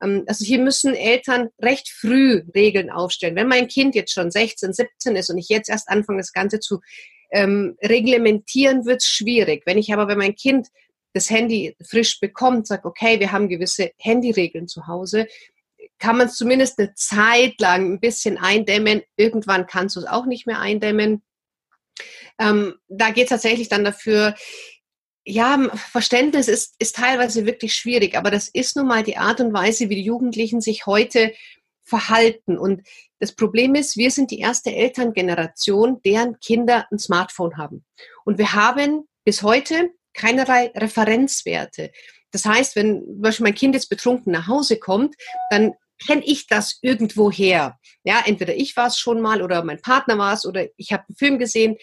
Ähm, 0.01 0.23
also 0.27 0.45
hier 0.45 0.59
müssen 0.59 0.93
Eltern 0.95 1.49
recht 1.61 1.89
früh 1.89 2.43
Regeln 2.53 2.89
aufstellen. 2.89 3.35
Wenn 3.35 3.47
mein 3.47 3.67
Kind 3.67 3.95
jetzt 3.95 4.13
schon 4.13 4.31
16, 4.31 4.73
17 4.73 5.15
ist 5.15 5.29
und 5.29 5.37
ich 5.37 5.49
jetzt 5.49 5.69
erst 5.69 5.89
anfange, 5.89 6.19
das 6.19 6.33
Ganze 6.33 6.59
zu 6.59 6.79
ähm, 7.31 7.77
reglementieren, 7.81 8.85
wird 8.85 9.01
es 9.01 9.07
schwierig. 9.07 9.63
Wenn 9.65 9.77
ich 9.77 9.93
aber, 9.93 10.07
wenn 10.07 10.17
mein 10.17 10.35
Kind 10.35 10.67
das 11.13 11.29
Handy 11.29 11.75
frisch 11.81 12.19
bekommt, 12.19 12.67
sage, 12.67 12.85
okay, 12.85 13.19
wir 13.19 13.31
haben 13.31 13.49
gewisse 13.49 13.91
Handyregeln 13.97 14.67
zu 14.67 14.87
Hause, 14.87 15.27
kann 15.99 16.17
man 16.17 16.27
es 16.27 16.35
zumindest 16.35 16.79
eine 16.79 16.93
Zeit 16.95 17.59
lang 17.59 17.93
ein 17.93 17.99
bisschen 17.99 18.37
eindämmen. 18.37 19.01
Irgendwann 19.17 19.67
kannst 19.67 19.95
du 19.95 19.99
es 19.99 20.07
auch 20.07 20.25
nicht 20.25 20.47
mehr 20.47 20.59
eindämmen. 20.59 21.21
Ähm, 22.39 22.75
da 22.87 23.11
geht 23.11 23.25
es 23.25 23.29
tatsächlich 23.29 23.69
dann 23.69 23.83
dafür, 23.83 24.35
ja, 25.23 25.69
Verständnis 25.75 26.47
ist, 26.47 26.75
ist 26.79 26.95
teilweise 26.95 27.45
wirklich 27.45 27.75
schwierig, 27.75 28.15
aber 28.15 28.31
das 28.31 28.47
ist 28.47 28.75
nun 28.75 28.87
mal 28.87 29.03
die 29.03 29.17
Art 29.17 29.39
und 29.39 29.53
Weise, 29.53 29.89
wie 29.89 29.95
die 29.95 30.03
Jugendlichen 30.03 30.61
sich 30.61 30.85
heute 30.85 31.33
verhalten. 31.83 32.57
Und 32.57 32.81
das 33.19 33.33
Problem 33.33 33.75
ist, 33.75 33.97
wir 33.97 34.09
sind 34.09 34.31
die 34.31 34.39
erste 34.39 34.73
Elterngeneration, 34.73 36.01
deren 36.03 36.39
Kinder 36.39 36.87
ein 36.91 36.99
Smartphone 36.99 37.57
haben. 37.57 37.85
Und 38.25 38.37
wir 38.37 38.53
haben 38.53 39.07
bis 39.23 39.43
heute 39.43 39.91
keinerlei 40.13 40.71
Referenzwerte. 40.75 41.91
Das 42.31 42.45
heißt, 42.45 42.75
wenn 42.75 43.03
zum 43.05 43.21
Beispiel 43.21 43.43
mein 43.43 43.55
Kind 43.55 43.75
jetzt 43.75 43.89
betrunken 43.89 44.31
nach 44.31 44.47
Hause 44.47 44.77
kommt, 44.77 45.15
dann 45.49 45.73
kenne 46.05 46.23
ich 46.25 46.47
das 46.47 46.79
irgendwo 46.81 47.29
her. 47.29 47.77
Ja, 48.03 48.23
entweder 48.25 48.55
ich 48.55 48.75
war 48.75 48.87
es 48.87 48.97
schon 48.97 49.21
mal 49.21 49.41
oder 49.41 49.63
mein 49.63 49.81
Partner 49.81 50.17
war 50.17 50.33
es 50.33 50.45
oder 50.45 50.67
ich 50.77 50.91
habe 50.91 51.03
einen 51.07 51.15
Film 51.15 51.37
gesehen. 51.37 51.77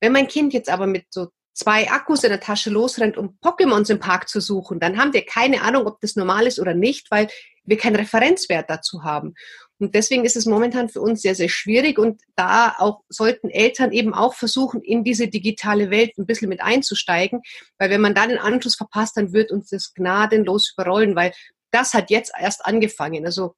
Wenn 0.00 0.12
mein 0.12 0.28
Kind 0.28 0.54
jetzt 0.54 0.70
aber 0.70 0.86
mit 0.86 1.06
so 1.10 1.28
zwei 1.58 1.90
Akkus 1.90 2.22
in 2.22 2.30
der 2.30 2.40
Tasche 2.40 2.70
losrennt, 2.70 3.16
um 3.16 3.36
Pokémons 3.42 3.90
im 3.90 3.98
Park 3.98 4.28
zu 4.28 4.40
suchen, 4.40 4.78
dann 4.78 4.96
haben 4.96 5.12
wir 5.12 5.26
keine 5.26 5.62
Ahnung, 5.62 5.86
ob 5.86 6.00
das 6.00 6.14
normal 6.14 6.46
ist 6.46 6.60
oder 6.60 6.72
nicht, 6.72 7.10
weil 7.10 7.28
wir 7.64 7.76
keinen 7.76 7.96
Referenzwert 7.96 8.70
dazu 8.70 9.02
haben. 9.02 9.34
Und 9.80 9.94
deswegen 9.94 10.24
ist 10.24 10.36
es 10.36 10.46
momentan 10.46 10.88
für 10.88 11.00
uns 11.00 11.20
sehr, 11.20 11.34
sehr 11.34 11.48
schwierig 11.48 11.98
und 11.98 12.20
da 12.36 12.76
auch 12.78 13.00
sollten 13.08 13.50
Eltern 13.50 13.92
eben 13.92 14.14
auch 14.14 14.34
versuchen, 14.34 14.80
in 14.82 15.02
diese 15.02 15.26
digitale 15.28 15.90
Welt 15.90 16.16
ein 16.16 16.26
bisschen 16.26 16.48
mit 16.48 16.60
einzusteigen, 16.60 17.42
weil 17.78 17.90
wenn 17.90 18.00
man 18.00 18.14
da 18.14 18.26
den 18.26 18.38
Anschluss 18.38 18.76
verpasst, 18.76 19.16
dann 19.16 19.32
wird 19.32 19.50
uns 19.50 19.70
das 19.70 19.92
gnadenlos 19.94 20.72
überrollen, 20.72 21.16
weil 21.16 21.32
das 21.72 21.92
hat 21.92 22.10
jetzt 22.10 22.32
erst 22.38 22.64
angefangen. 22.64 23.26
Also 23.26 23.54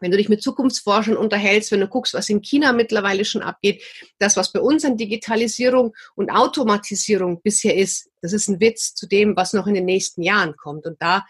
wenn 0.00 0.10
du 0.10 0.16
dich 0.16 0.28
mit 0.28 0.42
Zukunftsforschern 0.42 1.16
unterhältst, 1.16 1.72
wenn 1.72 1.80
du 1.80 1.88
guckst, 1.88 2.14
was 2.14 2.28
in 2.28 2.40
China 2.40 2.72
mittlerweile 2.72 3.24
schon 3.24 3.42
abgeht, 3.42 3.82
das, 4.18 4.36
was 4.36 4.52
bei 4.52 4.60
uns 4.60 4.84
an 4.84 4.96
Digitalisierung 4.96 5.94
und 6.14 6.30
Automatisierung 6.30 7.42
bisher 7.42 7.76
ist, 7.76 8.10
das 8.22 8.32
ist 8.32 8.48
ein 8.48 8.60
Witz 8.60 8.94
zu 8.94 9.06
dem, 9.06 9.36
was 9.36 9.52
noch 9.52 9.66
in 9.66 9.74
den 9.74 9.84
nächsten 9.84 10.22
Jahren 10.22 10.56
kommt. 10.56 10.86
Und 10.86 11.00
da 11.00 11.26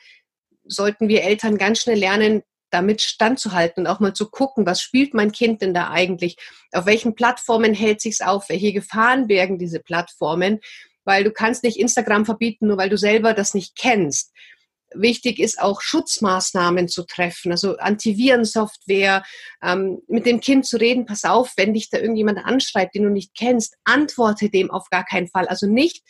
sollten 0.64 1.09
wir 1.09 1.23
Eltern 1.23 1.59
ganz 1.59 1.81
schnell 1.81 1.99
lernen, 1.99 2.43
damit 2.71 3.01
standzuhalten 3.01 3.85
und 3.85 3.87
auch 3.87 4.01
mal 4.01 4.12
zu 4.12 4.29
gucken, 4.29 4.66
was 4.66 4.83
spielt 4.83 5.14
mein 5.14 5.33
Kind 5.33 5.62
denn 5.62 5.73
da 5.73 5.91
eigentlich? 5.91 6.37
Auf 6.73 6.87
welchen 6.87 7.14
Plattformen 7.14 7.73
hält 7.73 8.01
sich's 8.01 8.21
auf? 8.21 8.49
Welche 8.49 8.73
Gefahren 8.73 9.27
bergen 9.27 9.59
diese 9.59 9.81
Plattformen? 9.81 10.61
Weil 11.05 11.25
du 11.25 11.31
kannst 11.31 11.64
nicht 11.64 11.79
Instagram 11.79 12.27
verbieten, 12.27 12.66
nur 12.66 12.77
weil 12.77 12.91
du 12.91 12.99
selber 12.99 13.33
das 13.33 13.55
nicht 13.55 13.77
kennst. 13.77 14.33
Wichtig 14.95 15.39
ist 15.39 15.61
auch 15.61 15.82
Schutzmaßnahmen 15.82 16.89
zu 16.89 17.05
treffen, 17.05 17.53
also 17.53 17.76
Antivirensoftware, 17.76 19.22
ähm, 19.62 20.01
mit 20.09 20.24
dem 20.24 20.41
Kind 20.41 20.64
zu 20.64 20.78
reden, 20.78 21.05
pass 21.05 21.24
auf, 21.24 21.53
wenn 21.57 21.74
dich 21.74 21.91
da 21.91 21.99
irgendjemand 21.99 22.39
anschreibt, 22.39 22.95
den 22.95 23.05
du 23.05 23.11
nicht 23.11 23.34
kennst, 23.36 23.76
antworte 23.84 24.49
dem 24.49 24.70
auf 24.70 24.89
gar 24.89 25.05
keinen 25.05 25.28
Fall. 25.28 25.47
Also 25.47 25.66
nicht 25.66 26.03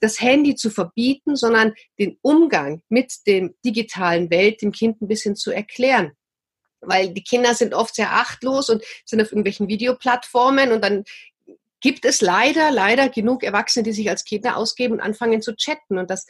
das 0.00 0.20
Handy 0.20 0.54
zu 0.54 0.70
verbieten, 0.70 1.36
sondern 1.36 1.74
den 1.98 2.18
Umgang 2.22 2.82
mit 2.88 3.12
dem 3.26 3.54
digitalen 3.64 4.30
Welt 4.30 4.62
dem 4.62 4.72
Kind 4.72 5.02
ein 5.02 5.08
bisschen 5.08 5.36
zu 5.36 5.50
erklären. 5.50 6.12
Weil 6.80 7.12
die 7.12 7.22
Kinder 7.22 7.54
sind 7.54 7.74
oft 7.74 7.94
sehr 7.94 8.12
achtlos 8.12 8.70
und 8.70 8.82
sind 9.04 9.20
auf 9.20 9.32
irgendwelchen 9.32 9.68
Videoplattformen 9.68 10.72
und 10.72 10.82
dann 10.82 11.04
gibt 11.80 12.04
es 12.04 12.20
leider, 12.20 12.70
leider 12.70 13.08
genug 13.08 13.42
Erwachsene, 13.42 13.82
die 13.82 13.92
sich 13.92 14.08
als 14.08 14.24
Kinder 14.24 14.56
ausgeben 14.56 14.94
und 14.94 15.00
anfangen 15.00 15.42
zu 15.42 15.54
chatten 15.54 15.98
und 15.98 16.10
das 16.10 16.26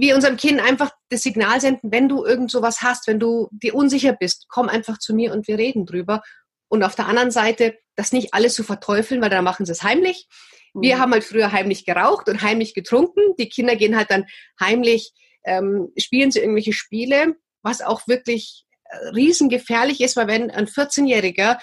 wir 0.00 0.14
unserem 0.14 0.36
Kind 0.36 0.60
einfach 0.60 0.90
das 1.10 1.22
Signal 1.22 1.60
senden, 1.60 1.92
wenn 1.92 2.08
du 2.08 2.24
irgend 2.24 2.50
sowas 2.50 2.80
hast, 2.80 3.06
wenn 3.06 3.20
du 3.20 3.48
dir 3.52 3.74
unsicher 3.74 4.12
bist, 4.12 4.46
komm 4.48 4.68
einfach 4.68 4.98
zu 4.98 5.14
mir 5.14 5.32
und 5.32 5.46
wir 5.48 5.58
reden 5.58 5.86
drüber. 5.86 6.22
Und 6.68 6.82
auf 6.82 6.94
der 6.94 7.06
anderen 7.06 7.30
Seite, 7.30 7.76
das 7.96 8.12
nicht 8.12 8.32
alles 8.32 8.54
zu 8.54 8.64
verteufeln, 8.64 9.20
weil 9.20 9.30
dann 9.30 9.44
machen 9.44 9.66
sie 9.66 9.72
es 9.72 9.82
heimlich. 9.82 10.26
Wir 10.74 10.96
mhm. 10.96 11.00
haben 11.00 11.12
halt 11.12 11.24
früher 11.24 11.52
heimlich 11.52 11.84
geraucht 11.84 12.28
und 12.28 12.42
heimlich 12.42 12.74
getrunken. 12.74 13.20
Die 13.38 13.48
Kinder 13.48 13.76
gehen 13.76 13.96
halt 13.96 14.10
dann 14.10 14.24
heimlich, 14.58 15.12
ähm, 15.44 15.92
spielen 15.98 16.30
sie 16.30 16.40
irgendwelche 16.40 16.72
Spiele, 16.72 17.34
was 17.62 17.82
auch 17.82 18.08
wirklich 18.08 18.64
äh, 18.84 19.08
riesengefährlich 19.08 20.00
ist, 20.00 20.16
weil 20.16 20.28
wenn 20.28 20.50
ein 20.50 20.66
14-Jähriger 20.66 21.58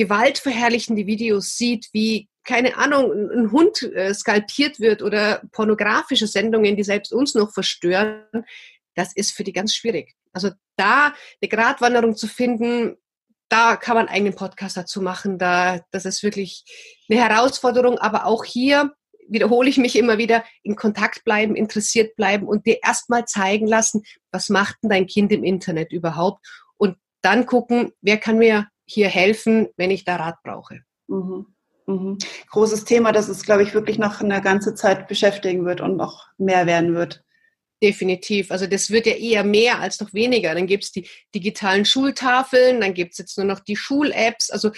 gewaltverherrlichende 0.00 1.06
Videos 1.06 1.56
sieht, 1.56 1.88
wie 1.92 2.28
keine 2.44 2.76
Ahnung, 2.76 3.12
ein 3.12 3.52
Hund 3.52 3.82
äh, 3.82 4.14
skalpiert 4.14 4.80
wird 4.80 5.02
oder 5.02 5.42
pornografische 5.52 6.26
Sendungen, 6.26 6.74
die 6.74 6.82
selbst 6.82 7.12
uns 7.12 7.34
noch 7.34 7.52
verstören, 7.52 8.24
das 8.94 9.14
ist 9.14 9.32
für 9.32 9.44
die 9.44 9.52
ganz 9.52 9.74
schwierig. 9.74 10.14
Also 10.32 10.50
da 10.76 11.14
eine 11.40 11.48
Gratwanderung 11.48 12.16
zu 12.16 12.26
finden, 12.26 12.96
da 13.48 13.76
kann 13.76 13.96
man 13.96 14.08
einen 14.08 14.34
Podcast 14.34 14.76
dazu 14.76 15.02
machen. 15.02 15.38
Da, 15.38 15.80
das 15.90 16.04
ist 16.04 16.22
wirklich 16.22 16.64
eine 17.08 17.20
Herausforderung. 17.20 17.98
Aber 17.98 18.26
auch 18.26 18.44
hier 18.44 18.92
wiederhole 19.28 19.68
ich 19.68 19.78
mich 19.78 19.96
immer 19.96 20.18
wieder, 20.18 20.44
in 20.62 20.76
Kontakt 20.76 21.24
bleiben, 21.24 21.54
interessiert 21.54 22.16
bleiben 22.16 22.46
und 22.46 22.66
dir 22.66 22.78
erstmal 22.82 23.26
zeigen 23.26 23.66
lassen, 23.66 24.02
was 24.32 24.48
macht 24.48 24.76
denn 24.82 24.90
dein 24.90 25.06
Kind 25.06 25.30
im 25.32 25.44
Internet 25.44 25.92
überhaupt? 25.92 26.44
Und 26.76 26.96
dann 27.22 27.46
gucken, 27.46 27.92
wer 28.00 28.18
kann 28.18 28.38
mir 28.38 28.68
hier 28.90 29.08
helfen, 29.08 29.68
wenn 29.76 29.90
ich 29.90 30.04
da 30.04 30.16
Rat 30.16 30.42
brauche. 30.42 30.80
Mhm. 31.06 31.46
Mhm. 31.86 32.18
Großes 32.50 32.84
Thema, 32.84 33.12
das 33.12 33.28
es, 33.28 33.42
glaube 33.42 33.62
ich, 33.62 33.74
wirklich 33.74 33.98
noch 33.98 34.20
eine 34.20 34.40
ganze 34.40 34.74
Zeit 34.74 35.08
beschäftigen 35.08 35.64
wird 35.64 35.80
und 35.80 35.96
noch 35.96 36.26
mehr 36.38 36.66
werden 36.66 36.94
wird. 36.94 37.22
Definitiv. 37.82 38.50
Also 38.50 38.66
das 38.66 38.90
wird 38.90 39.06
ja 39.06 39.14
eher 39.14 39.42
mehr 39.42 39.80
als 39.80 40.00
noch 40.00 40.12
weniger. 40.12 40.54
Dann 40.54 40.66
gibt 40.66 40.84
es 40.84 40.92
die 40.92 41.08
digitalen 41.34 41.86
Schultafeln, 41.86 42.80
dann 42.80 42.92
gibt 42.92 43.12
es 43.12 43.18
jetzt 43.18 43.38
nur 43.38 43.46
noch 43.46 43.60
die 43.60 43.76
Schul-Apps. 43.76 44.50
Also 44.50 44.70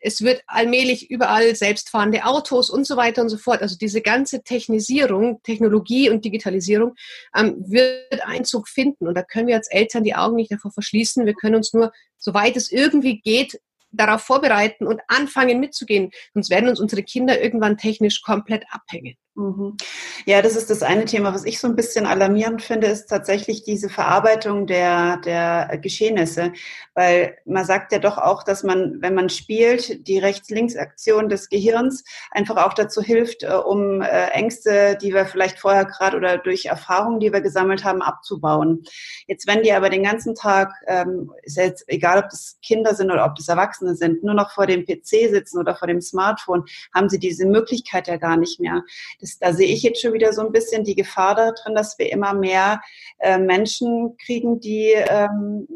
es 0.00 0.22
wird 0.22 0.42
allmählich 0.46 1.10
überall 1.10 1.54
selbstfahrende 1.54 2.24
Autos 2.24 2.70
und 2.70 2.86
so 2.86 2.96
weiter 2.96 3.22
und 3.22 3.28
so 3.28 3.38
fort. 3.38 3.62
Also 3.62 3.76
diese 3.76 4.00
ganze 4.02 4.42
Technisierung, 4.42 5.42
Technologie 5.42 6.10
und 6.10 6.24
Digitalisierung 6.24 6.94
ähm, 7.34 7.56
wird 7.66 8.24
Einzug 8.24 8.68
finden. 8.68 9.08
Und 9.08 9.14
da 9.14 9.22
können 9.22 9.48
wir 9.48 9.56
als 9.56 9.68
Eltern 9.68 10.04
die 10.04 10.14
Augen 10.14 10.36
nicht 10.36 10.52
davor 10.52 10.70
verschließen. 10.70 11.26
Wir 11.26 11.34
können 11.34 11.56
uns 11.56 11.72
nur, 11.72 11.92
soweit 12.18 12.56
es 12.56 12.70
irgendwie 12.70 13.20
geht, 13.20 13.60
darauf 13.90 14.22
vorbereiten 14.22 14.86
und 14.86 15.00
anfangen 15.08 15.60
mitzugehen. 15.60 16.10
Sonst 16.34 16.50
werden 16.50 16.68
uns 16.68 16.80
unsere 16.80 17.02
Kinder 17.02 17.40
irgendwann 17.40 17.78
technisch 17.78 18.22
komplett 18.22 18.64
abhängen. 18.70 19.16
Mhm. 19.36 19.76
Ja, 20.24 20.40
das 20.40 20.56
ist 20.56 20.70
das 20.70 20.82
eine 20.82 21.04
Thema. 21.04 21.34
Was 21.34 21.44
ich 21.44 21.60
so 21.60 21.68
ein 21.68 21.76
bisschen 21.76 22.06
alarmierend 22.06 22.62
finde, 22.62 22.86
ist 22.86 23.08
tatsächlich 23.08 23.64
diese 23.64 23.90
Verarbeitung 23.90 24.66
der, 24.66 25.18
der 25.18 25.78
Geschehnisse. 25.82 26.54
Weil 26.94 27.36
man 27.44 27.66
sagt 27.66 27.92
ja 27.92 27.98
doch 27.98 28.16
auch, 28.16 28.42
dass 28.44 28.62
man, 28.62 29.02
wenn 29.02 29.14
man 29.14 29.28
spielt, 29.28 30.08
die 30.08 30.18
Rechts-Links-Aktion 30.18 31.28
des 31.28 31.50
Gehirns 31.50 32.02
einfach 32.30 32.56
auch 32.56 32.72
dazu 32.72 33.02
hilft, 33.02 33.42
äh, 33.42 33.48
um 33.48 34.00
äh, 34.00 34.28
Ängste, 34.28 34.96
die 35.02 35.12
wir 35.12 35.26
vielleicht 35.26 35.58
vorher 35.58 35.84
gerade 35.84 36.16
oder 36.16 36.38
durch 36.38 36.64
Erfahrungen, 36.64 37.20
die 37.20 37.30
wir 37.30 37.42
gesammelt 37.42 37.84
haben, 37.84 38.00
abzubauen. 38.00 38.84
Jetzt, 39.26 39.46
wenn 39.46 39.62
die 39.62 39.72
aber 39.72 39.90
den 39.90 40.04
ganzen 40.04 40.34
Tag, 40.34 40.72
ähm, 40.86 41.30
ist 41.42 41.58
jetzt 41.58 41.84
egal, 41.88 42.20
ob 42.20 42.30
das 42.30 42.56
Kinder 42.62 42.94
sind 42.94 43.10
oder 43.10 43.26
ob 43.26 43.34
das 43.34 43.48
Erwachsene 43.48 43.96
sind, 43.96 44.24
nur 44.24 44.34
noch 44.34 44.50
vor 44.52 44.66
dem 44.66 44.86
PC 44.86 45.28
sitzen 45.28 45.58
oder 45.58 45.76
vor 45.76 45.88
dem 45.88 46.00
Smartphone, 46.00 46.64
haben 46.94 47.10
sie 47.10 47.18
diese 47.18 47.44
Möglichkeit 47.44 48.08
ja 48.08 48.16
gar 48.16 48.38
nicht 48.38 48.60
mehr 48.60 48.82
das, 49.20 49.25
da 49.40 49.52
sehe 49.52 49.68
ich 49.68 49.82
jetzt 49.82 50.00
schon 50.00 50.12
wieder 50.12 50.32
so 50.32 50.42
ein 50.42 50.52
bisschen 50.52 50.84
die 50.84 50.94
Gefahr 50.94 51.34
darin, 51.34 51.74
dass 51.74 51.98
wir 51.98 52.10
immer 52.10 52.34
mehr 52.34 52.80
äh, 53.18 53.38
Menschen 53.38 54.16
kriegen, 54.18 54.60
die 54.60 54.92
ähm, 54.92 55.66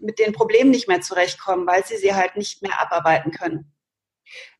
mit 0.00 0.18
den 0.18 0.32
Problemen 0.32 0.70
nicht 0.70 0.88
mehr 0.88 1.00
zurechtkommen, 1.00 1.66
weil 1.66 1.84
sie 1.84 1.96
sie 1.96 2.14
halt 2.14 2.36
nicht 2.36 2.62
mehr 2.62 2.80
abarbeiten 2.80 3.32
können. 3.32 3.70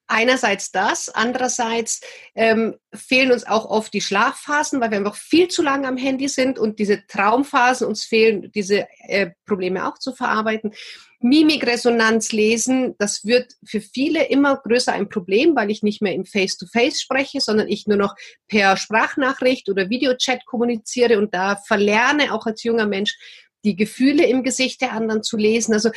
Einerseits 0.07 0.71
das, 0.71 1.09
andererseits 1.09 2.03
ähm, 2.35 2.77
fehlen 2.93 3.33
uns 3.33 3.47
auch 3.47 3.65
oft 3.65 3.93
die 3.95 4.03
Schlafphasen, 4.03 4.81
weil 4.81 4.91
wir 4.91 4.99
einfach 4.99 5.17
viel 5.17 5.49
zu 5.49 5.63
lange 5.63 5.89
am 5.89 5.97
Handy 5.97 6.29
sind 6.29 6.59
und 6.59 6.79
diese 6.79 7.07
Traumphasen 7.07 7.87
uns 7.87 8.05
fehlen, 8.05 8.53
diese 8.53 8.87
äh, 9.09 9.31
Probleme 9.47 9.89
auch 9.89 9.99
zu 9.99 10.13
verarbeiten. 10.13 10.75
Mimikresonanz 11.25 12.33
lesen, 12.33 12.95
das 12.99 13.25
wird 13.25 13.55
für 13.65 13.81
viele 13.81 14.27
immer 14.27 14.59
größer 14.59 14.93
ein 14.93 15.09
Problem, 15.09 15.57
weil 15.57 15.71
ich 15.71 15.83
nicht 15.83 16.03
mehr 16.03 16.13
im 16.13 16.27
Face-to-Face 16.27 16.97
-face 16.97 17.01
spreche, 17.01 17.41
sondern 17.41 17.67
ich 17.67 17.87
nur 17.87 17.97
noch 17.97 18.15
per 18.47 18.77
Sprachnachricht 18.77 19.71
oder 19.71 19.89
Videochat 19.89 20.45
kommuniziere 20.45 21.17
und 21.17 21.35
da 21.35 21.57
verlerne 21.57 22.35
auch 22.35 22.45
als 22.45 22.63
junger 22.63 22.87
Mensch 22.87 23.17
die 23.65 23.75
Gefühle 23.75 24.27
im 24.27 24.43
Gesicht 24.43 24.83
der 24.83 24.93
anderen 24.93 25.23
zu 25.23 25.39
lesen. 25.39 25.73
Also 25.73 25.91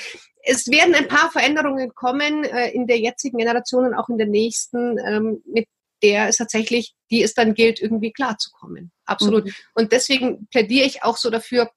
es 0.43 0.67
werden 0.67 0.95
ein 0.95 1.09
paar 1.09 1.29
Veränderungen 1.29 1.93
kommen 1.93 2.45
äh, 2.45 2.69
in 2.69 2.87
der 2.87 2.97
jetzigen 2.97 3.37
Generation 3.37 3.85
und 3.85 3.95
auch 3.95 4.07
in 4.07 4.17
der 4.17 4.27
nächsten, 4.27 4.97
ähm, 5.05 5.43
mit 5.45 5.67
der 6.01 6.29
es 6.29 6.37
tatsächlich, 6.37 6.93
die 7.11 7.21
es 7.21 7.33
dann 7.33 7.53
gilt, 7.53 7.81
irgendwie 7.81 8.13
klarzukommen. 8.13 8.93
Absolut. 9.05 9.43
Mhm. 9.43 9.53
Und 9.75 9.91
deswegen 9.91 10.47
plädiere 10.47 10.85
ich 10.85 11.03
auch 11.03 11.17
so 11.17 11.29
dafür, 11.29 11.69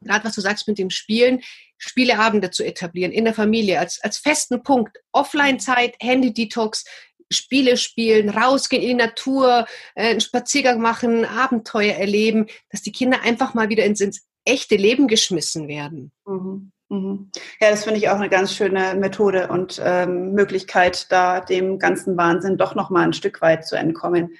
gerade 0.00 0.24
was 0.24 0.34
du 0.34 0.40
sagst 0.40 0.68
mit 0.68 0.78
dem 0.78 0.90
Spielen, 0.90 1.42
Spieleabende 1.78 2.50
zu 2.50 2.64
etablieren 2.64 3.12
in 3.12 3.24
der 3.24 3.34
Familie 3.34 3.78
als, 3.78 4.00
als 4.02 4.18
festen 4.18 4.62
Punkt. 4.62 4.98
Offline-Zeit, 5.12 5.96
Handy-Detox, 6.00 6.84
Spiele 7.30 7.76
spielen, 7.76 8.30
rausgehen 8.30 8.82
in 8.82 8.88
die 8.88 9.04
Natur, 9.04 9.66
äh, 9.94 10.10
einen 10.10 10.20
Spaziergang 10.20 10.80
machen, 10.80 11.24
Abenteuer 11.24 11.94
erleben, 11.94 12.46
dass 12.70 12.82
die 12.82 12.92
Kinder 12.92 13.22
einfach 13.22 13.54
mal 13.54 13.68
wieder 13.68 13.84
ins, 13.84 14.00
ins 14.00 14.26
echte 14.44 14.76
Leben 14.76 15.08
geschmissen 15.08 15.68
werden. 15.68 16.12
Mhm. 16.24 16.72
Mhm. 16.88 17.30
Ja, 17.60 17.70
das 17.70 17.82
finde 17.82 17.98
ich 17.98 18.08
auch 18.08 18.16
eine 18.16 18.28
ganz 18.28 18.54
schöne 18.54 18.94
Methode 18.94 19.48
und 19.48 19.80
ähm, 19.84 20.32
Möglichkeit, 20.32 21.10
da 21.10 21.40
dem 21.40 21.80
ganzen 21.80 22.16
Wahnsinn 22.16 22.58
doch 22.58 22.76
noch 22.76 22.90
mal 22.90 23.02
ein 23.02 23.12
Stück 23.12 23.42
weit 23.42 23.66
zu 23.66 23.76
entkommen. 23.76 24.36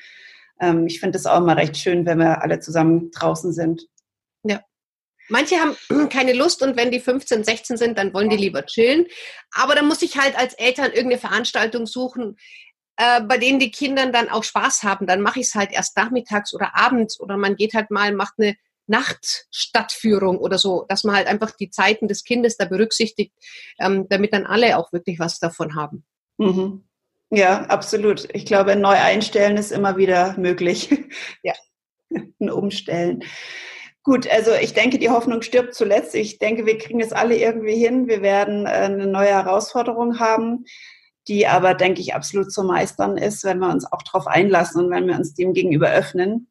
Ähm, 0.61 0.87
ich 0.87 1.01
finde 1.01 1.19
es 1.19 1.27
auch 1.27 1.39
immer 1.39 1.57
recht 1.57 1.77
schön, 1.77 2.07
wenn 2.07 2.19
wir 2.19 2.43
alle 2.43 2.61
zusammen 2.61 3.11
draußen 3.11 3.53
sind. 3.53 3.89
Manche 5.29 5.57
haben 5.57 5.77
keine 6.09 6.33
Lust 6.33 6.63
und 6.63 6.77
wenn 6.77 6.91
die 6.91 7.01
15, 7.01 7.45
16 7.45 7.77
sind, 7.77 7.99
dann 7.99 8.15
wollen 8.15 8.31
die 8.31 8.37
lieber 8.37 8.65
chillen. 8.67 9.07
Aber 9.53 9.75
dann 9.75 9.89
muss 9.89 10.03
ich 10.03 10.19
halt 10.19 10.37
als 10.39 10.55
Eltern 10.55 10.93
irgendeine 10.93 11.19
Veranstaltung 11.19 11.87
suchen, 11.87 12.37
äh, 12.97 13.21
bei 13.23 13.39
denen 13.39 13.59
die 13.59 13.71
Kinder 13.71 14.07
dann 14.07 14.29
auch 14.29 14.45
Spaß 14.45 14.83
haben. 14.83 15.07
Dann 15.07 15.21
mache 15.21 15.41
ich 15.41 15.47
es 15.47 15.55
halt 15.55 15.73
erst 15.73 15.97
nachmittags 15.97 16.55
oder 16.55 16.77
abends 16.77 17.21
oder 17.21 17.37
man 17.37 17.57
geht 17.57 17.75
halt 17.75 17.91
mal, 17.91 18.13
macht 18.13 18.35
eine 18.39 18.57
Nachtstadtführung 18.87 20.39
oder 20.39 20.59
so, 20.59 20.85
dass 20.89 21.05
man 21.05 21.17
halt 21.17 21.27
einfach 21.27 21.51
die 21.51 21.71
Zeiten 21.71 22.09
des 22.09 22.25
Kindes 22.25 22.57
da 22.57 22.67
berücksichtigt, 22.67 23.33
ähm, 23.81 24.09
damit 24.09 24.33
dann 24.33 24.47
alle 24.47 24.79
auch 24.79 24.93
wirklich 24.93 25.19
was 25.19 25.39
davon 25.39 25.75
haben. 25.75 26.05
Mhm. 26.39 26.85
Ja, 27.31 27.63
absolut. 27.65 28.29
Ich 28.33 28.47
glaube, 28.47 28.77
neu 28.77 28.95
einstellen 28.95 29.57
ist 29.57 29.73
immer 29.73 29.97
wieder 29.97 30.37
möglich. 30.39 30.91
Ja. 31.43 31.55
Ein 32.41 32.51
Umstellen. 32.51 33.25
Gut, 34.07 34.31
also 34.31 34.53
ich 34.55 34.73
denke, 34.73 35.01
die 35.01 35.11
Hoffnung 35.11 35.43
stirbt 35.43 35.75
zuletzt. 35.75 36.15
Ich 36.15 36.39
denke, 36.39 36.65
wir 36.65 36.79
kriegen 36.79 37.01
es 37.01 37.13
alle 37.13 37.37
irgendwie 37.37 37.75
hin. 37.75 38.07
Wir 38.07 38.23
werden 38.23 38.65
äh, 38.65 38.69
eine 38.69 39.09
neue 39.09 39.31
Herausforderung 39.31 40.21
haben, 40.21 40.65
die 41.27 41.49
aber, 41.49 41.75
denke 41.75 42.01
ich, 42.01 42.15
absolut 42.15 42.53
zu 42.53 42.63
meistern 42.63 43.17
ist, 43.17 43.43
wenn 43.43 43.59
wir 43.59 43.69
uns 43.69 43.85
auch 43.91 44.03
darauf 44.03 44.29
einlassen 44.29 44.85
und 44.85 44.91
wenn 44.93 45.09
wir 45.09 45.17
uns 45.17 45.35
dem 45.35 45.55
gegenüber 45.55 45.91
öffnen. 45.91 46.47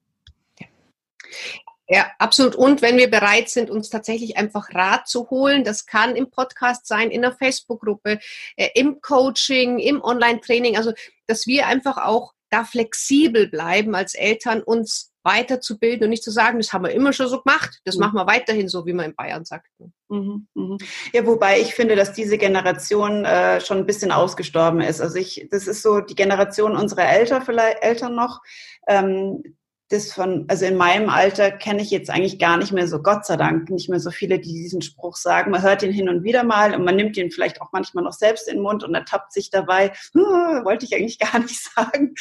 Ja, 1.88 2.08
absolut. 2.20 2.56
Und 2.56 2.82
wenn 2.82 2.98
wir 2.98 3.10
bereit 3.10 3.48
sind, 3.48 3.70
uns 3.70 3.90
tatsächlich 3.90 4.36
einfach 4.36 4.76
Rat 4.76 5.08
zu 5.08 5.30
holen, 5.30 5.64
das 5.64 5.86
kann 5.86 6.18
im 6.18 6.30
Podcast 6.30 6.86
sein, 6.86 7.10
in 7.10 7.22
der 7.22 7.32
Facebook-Gruppe, 7.32 8.20
äh, 8.58 8.68
im 8.76 9.00
Coaching, 9.00 9.80
im 9.80 10.02
Online-Training, 10.02 10.76
also 10.76 10.92
dass 11.26 11.48
wir 11.48 11.68
einfach 11.68 12.06
auch 12.06 12.34
da 12.50 12.66
flexibel 12.66 13.48
bleiben 13.48 13.96
als 13.96 14.14
Eltern, 14.14 14.62
uns 14.62 15.15
weiterzubilden 15.26 16.06
und 16.06 16.12
nicht 16.12 16.24
zu 16.24 16.32
sagen, 16.32 16.60
das 16.60 16.72
haben 16.72 16.86
wir 16.86 16.92
immer 16.92 17.12
schon 17.12 17.28
so 17.28 17.42
gemacht, 17.42 17.82
das 17.84 17.96
mhm. 17.96 18.02
machen 18.02 18.16
wir 18.16 18.28
weiterhin 18.28 18.70
so, 18.70 18.86
wie 18.86 18.94
man 18.94 19.08
in 19.08 19.16
Bayern 19.16 19.44
sagt. 19.44 19.68
Mhm, 20.08 20.48
mhm. 20.54 20.78
Ja, 21.14 21.26
wobei 21.26 21.60
ich 21.60 21.74
finde, 21.74 21.96
dass 21.96 22.14
diese 22.14 22.38
Generation 22.38 23.26
äh, 23.26 23.60
schon 23.60 23.80
ein 23.80 23.86
bisschen 23.86 24.12
ausgestorben 24.12 24.82
ist. 24.82 25.02
Also 25.02 25.18
ich, 25.18 25.48
das 25.52 25.68
ist 25.68 25.82
so 25.82 26.00
die 26.00 26.16
Generation 26.16 26.78
unserer 26.78 27.10
Eltern 27.10 27.42
vielleicht 27.42 27.82
Eltern 27.82 28.16
noch. 28.16 28.42
Ähm, 28.88 29.44
das 29.90 30.12
von, 30.12 30.46
also 30.48 30.66
in 30.66 30.78
meinem 30.78 31.10
Alter 31.10 31.52
kenne 31.52 31.84
ich 31.84 31.92
jetzt 31.92 32.10
eigentlich 32.10 32.40
gar 32.40 32.58
nicht 32.58 32.72
mehr 32.72 32.88
so, 32.88 33.04
Gott 33.04 33.24
sei 33.24 33.38
Dank, 33.38 33.70
nicht 33.70 33.88
mehr 33.88 34.00
so 34.00 34.10
viele, 34.10 34.40
die 34.40 34.52
diesen 34.52 34.82
Spruch 34.82 35.16
sagen. 35.16 35.52
Man 35.52 35.62
hört 35.62 35.84
ihn 35.84 35.92
hin 35.92 36.10
und 36.10 36.24
wieder 36.24 36.44
mal 36.44 36.74
und 36.74 36.84
man 36.84 36.96
nimmt 36.96 37.18
ihn 37.18 37.30
vielleicht 37.30 37.62
auch 37.62 37.72
manchmal 37.72 38.04
noch 38.04 38.14
selbst 38.14 38.48
in 38.48 38.56
den 38.56 38.64
Mund 38.64 38.84
und 38.84 38.96
ertappt 38.96 39.32
sich 39.32 39.52
dabei, 39.52 39.94
wollte 40.14 40.86
ich 40.86 40.96
eigentlich 40.96 41.20
gar 41.20 41.38
nicht 41.38 41.64
sagen, 41.76 42.16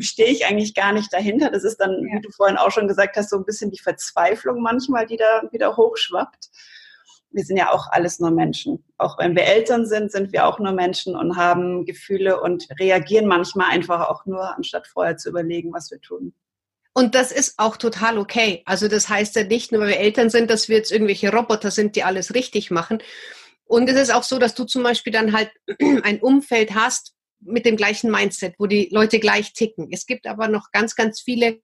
stehe 0.00 0.30
ich 0.30 0.46
eigentlich 0.46 0.74
gar 0.74 0.92
nicht 0.92 1.12
dahinter. 1.12 1.50
Das 1.50 1.62
ist 1.62 1.76
dann, 1.76 2.02
wie 2.02 2.20
du 2.20 2.30
vorhin 2.30 2.56
auch 2.56 2.72
schon 2.72 2.88
gesagt 2.88 3.16
hast, 3.16 3.30
so 3.30 3.36
ein 3.36 3.44
bisschen 3.44 3.70
die 3.70 3.80
Verzweiflung 3.80 4.60
manchmal, 4.60 5.06
die 5.06 5.16
da 5.16 5.42
wieder 5.52 5.76
hochschwappt. 5.76 6.50
Wir 7.30 7.44
sind 7.44 7.56
ja 7.56 7.72
auch 7.72 7.88
alles 7.90 8.18
nur 8.18 8.32
Menschen. 8.32 8.84
Auch 8.98 9.18
wenn 9.18 9.36
wir 9.36 9.44
Eltern 9.44 9.86
sind, 9.86 10.10
sind 10.10 10.32
wir 10.32 10.46
auch 10.46 10.58
nur 10.58 10.72
Menschen 10.72 11.14
und 11.14 11.36
haben 11.36 11.84
Gefühle 11.84 12.40
und 12.40 12.66
reagieren 12.80 13.26
manchmal 13.26 13.70
einfach 13.70 14.08
auch 14.08 14.26
nur, 14.26 14.56
anstatt 14.56 14.88
vorher 14.88 15.16
zu 15.16 15.30
überlegen, 15.30 15.72
was 15.72 15.90
wir 15.92 16.00
tun. 16.00 16.32
Und 16.94 17.16
das 17.16 17.32
ist 17.32 17.54
auch 17.58 17.76
total 17.76 18.18
okay. 18.18 18.62
Also 18.66 18.86
das 18.86 19.08
heißt 19.08 19.34
ja 19.34 19.44
nicht 19.44 19.72
nur, 19.72 19.82
weil 19.82 19.88
wir 19.88 19.98
Eltern 19.98 20.30
sind, 20.30 20.48
dass 20.48 20.68
wir 20.68 20.76
jetzt 20.76 20.92
irgendwelche 20.92 21.32
Roboter 21.32 21.72
sind, 21.72 21.96
die 21.96 22.04
alles 22.04 22.34
richtig 22.34 22.70
machen. 22.70 23.02
Und 23.64 23.88
es 23.88 23.96
ist 23.96 24.14
auch 24.14 24.22
so, 24.22 24.38
dass 24.38 24.54
du 24.54 24.64
zum 24.64 24.84
Beispiel 24.84 25.12
dann 25.12 25.32
halt 25.32 25.50
ein 26.02 26.20
Umfeld 26.20 26.74
hast 26.74 27.14
mit 27.40 27.66
dem 27.66 27.76
gleichen 27.76 28.10
Mindset, 28.10 28.54
wo 28.58 28.66
die 28.66 28.88
Leute 28.90 29.18
gleich 29.18 29.52
ticken. 29.52 29.88
Es 29.90 30.06
gibt 30.06 30.26
aber 30.26 30.48
noch 30.48 30.70
ganz, 30.70 30.94
ganz 30.94 31.20
viele, 31.20 31.60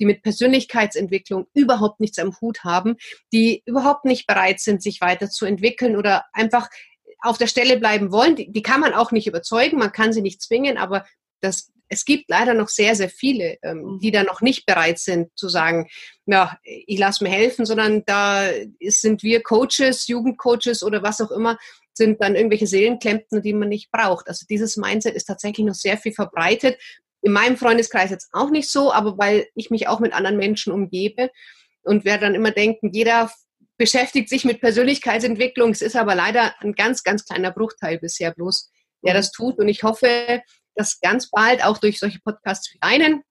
die 0.00 0.06
mit 0.06 0.22
Persönlichkeitsentwicklung 0.22 1.46
überhaupt 1.54 2.00
nichts 2.00 2.18
am 2.18 2.34
Hut 2.40 2.64
haben, 2.64 2.96
die 3.32 3.62
überhaupt 3.66 4.06
nicht 4.06 4.26
bereit 4.26 4.60
sind, 4.60 4.82
sich 4.82 5.00
weiterzuentwickeln 5.00 5.96
oder 5.96 6.24
einfach 6.32 6.68
auf 7.20 7.38
der 7.38 7.46
Stelle 7.46 7.78
bleiben 7.78 8.12
wollen. 8.12 8.34
Die, 8.34 8.50
die 8.50 8.62
kann 8.62 8.80
man 8.80 8.94
auch 8.94 9.12
nicht 9.12 9.26
überzeugen, 9.26 9.78
man 9.78 9.92
kann 9.92 10.12
sie 10.12 10.22
nicht 10.22 10.42
zwingen, 10.42 10.78
aber 10.78 11.04
das, 11.40 11.70
es 11.90 12.04
gibt 12.04 12.30
leider 12.30 12.54
noch 12.54 12.68
sehr, 12.68 12.94
sehr 12.94 13.10
viele, 13.10 13.58
ähm, 13.62 13.82
mhm. 13.82 13.98
die 13.98 14.12
da 14.12 14.22
noch 14.22 14.40
nicht 14.40 14.64
bereit 14.64 14.98
sind 14.98 15.30
zu 15.36 15.48
sagen, 15.48 15.88
ja, 16.24 16.56
ich 16.62 16.98
lasse 16.98 17.24
mir 17.24 17.30
helfen, 17.30 17.66
sondern 17.66 18.04
da 18.06 18.48
sind 18.80 19.22
wir 19.22 19.42
Coaches, 19.42 20.06
Jugendcoaches 20.06 20.82
oder 20.84 21.02
was 21.02 21.20
auch 21.20 21.32
immer, 21.32 21.58
sind 21.92 22.22
dann 22.22 22.36
irgendwelche 22.36 22.68
Seelenklempner, 22.68 23.40
die 23.40 23.52
man 23.52 23.68
nicht 23.68 23.90
braucht. 23.90 24.28
Also 24.28 24.46
dieses 24.48 24.76
Mindset 24.76 25.14
ist 25.14 25.24
tatsächlich 25.24 25.66
noch 25.66 25.74
sehr 25.74 25.98
viel 25.98 26.12
verbreitet. 26.12 26.80
In 27.22 27.32
meinem 27.32 27.56
Freundeskreis 27.56 28.10
jetzt 28.10 28.28
auch 28.32 28.50
nicht 28.50 28.70
so, 28.70 28.92
aber 28.92 29.18
weil 29.18 29.48
ich 29.54 29.70
mich 29.70 29.88
auch 29.88 29.98
mit 29.98 30.14
anderen 30.14 30.36
Menschen 30.36 30.72
umgebe 30.72 31.30
und 31.82 32.04
wer 32.04 32.18
dann 32.18 32.36
immer 32.36 32.52
denken, 32.52 32.90
jeder 32.92 33.30
beschäftigt 33.76 34.28
sich 34.28 34.44
mit 34.44 34.60
Persönlichkeitsentwicklung. 34.60 35.70
Es 35.70 35.82
ist 35.82 35.96
aber 35.96 36.14
leider 36.14 36.54
ein 36.60 36.74
ganz, 36.74 37.02
ganz 37.02 37.24
kleiner 37.24 37.50
Bruchteil 37.50 37.98
bisher 37.98 38.32
bloß, 38.32 38.70
der 39.02 39.14
mhm. 39.14 39.16
das 39.16 39.32
tut. 39.32 39.58
Und 39.58 39.68
ich 39.68 39.82
hoffe, 39.82 40.42
dass 40.74 41.00
ganz 41.00 41.30
bald 41.30 41.64
auch 41.64 41.78
durch 41.78 41.98
solche 41.98 42.20
Podcasts 42.20 42.72
wie 42.72 42.78
einen 42.80 43.22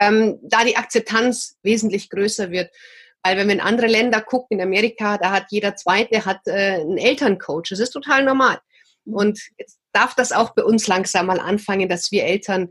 ähm, 0.00 0.38
da 0.42 0.64
die 0.64 0.76
Akzeptanz 0.76 1.56
wesentlich 1.62 2.10
größer 2.10 2.50
wird. 2.50 2.70
Weil 3.22 3.36
wenn 3.36 3.48
wir 3.48 3.54
in 3.54 3.60
andere 3.60 3.88
Länder 3.88 4.20
gucken, 4.20 4.58
in 4.58 4.64
Amerika, 4.64 5.18
da 5.18 5.30
hat 5.30 5.46
jeder 5.50 5.76
Zweite 5.76 6.24
hat 6.24 6.40
äh, 6.46 6.80
einen 6.80 6.98
Elterncoach. 6.98 7.70
Das 7.70 7.80
ist 7.80 7.90
total 7.90 8.24
normal. 8.24 8.58
Und 9.04 9.40
jetzt 9.58 9.80
darf 9.92 10.14
das 10.14 10.32
auch 10.32 10.54
bei 10.54 10.62
uns 10.62 10.86
langsam 10.86 11.26
mal 11.26 11.40
anfangen, 11.40 11.88
dass 11.88 12.12
wir 12.12 12.24
Eltern 12.24 12.68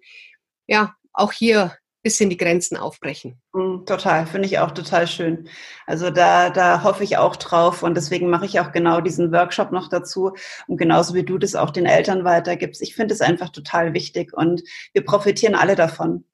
ja 0.68 0.96
auch 1.14 1.34
hier 1.34 1.76
bisschen 2.04 2.30
die 2.30 2.38
Grenzen 2.38 2.78
aufbrechen. 2.78 3.42
Mm, 3.54 3.86
total, 3.86 4.26
finde 4.28 4.48
ich 4.48 4.60
auch 4.60 4.72
total 4.72 5.08
schön. 5.08 5.50
Also 5.86 6.10
da, 6.10 6.50
da 6.50 6.84
hoffe 6.84 7.04
ich 7.04 7.18
auch 7.18 7.36
drauf 7.36 7.84
und 7.84 7.96
deswegen 7.96 8.30
mache 8.30 8.46
ich 8.46 8.60
auch 8.60 8.72
genau 8.72 9.02
diesen 9.02 9.32
Workshop 9.32 9.72
noch 9.72 9.90
dazu 9.90 10.34
und 10.68 10.78
genauso 10.78 11.14
wie 11.14 11.24
du 11.24 11.38
das 11.38 11.56
auch 11.56 11.72
den 11.72 11.86
Eltern 11.86 12.24
weitergibst. 12.24 12.82
Ich 12.82 12.96
finde 12.96 13.14
es 13.14 13.22
einfach 13.22 13.50
total 13.50 13.94
wichtig 13.94 14.34
und 14.34 14.64
wir 14.94 15.04
profitieren 15.04 15.56
alle 15.56 15.76
davon. 15.76 16.26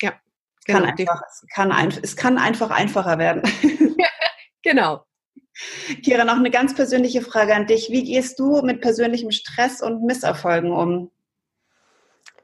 Ja, 0.00 0.12
genau. 0.64 0.80
Kann 0.80 0.88
einfach, 0.88 1.22
es, 1.28 1.46
kann 1.54 1.72
ein, 1.72 1.92
es 2.02 2.16
kann 2.16 2.38
einfach 2.38 2.70
einfacher 2.70 3.18
werden. 3.18 3.42
genau. 4.62 5.04
Kira, 6.02 6.24
noch 6.24 6.36
eine 6.36 6.50
ganz 6.50 6.74
persönliche 6.74 7.20
Frage 7.20 7.54
an 7.54 7.66
dich. 7.66 7.90
Wie 7.90 8.04
gehst 8.04 8.38
du 8.38 8.62
mit 8.62 8.80
persönlichem 8.80 9.30
Stress 9.30 9.82
und 9.82 10.04
Misserfolgen 10.04 10.72
um? 10.72 11.10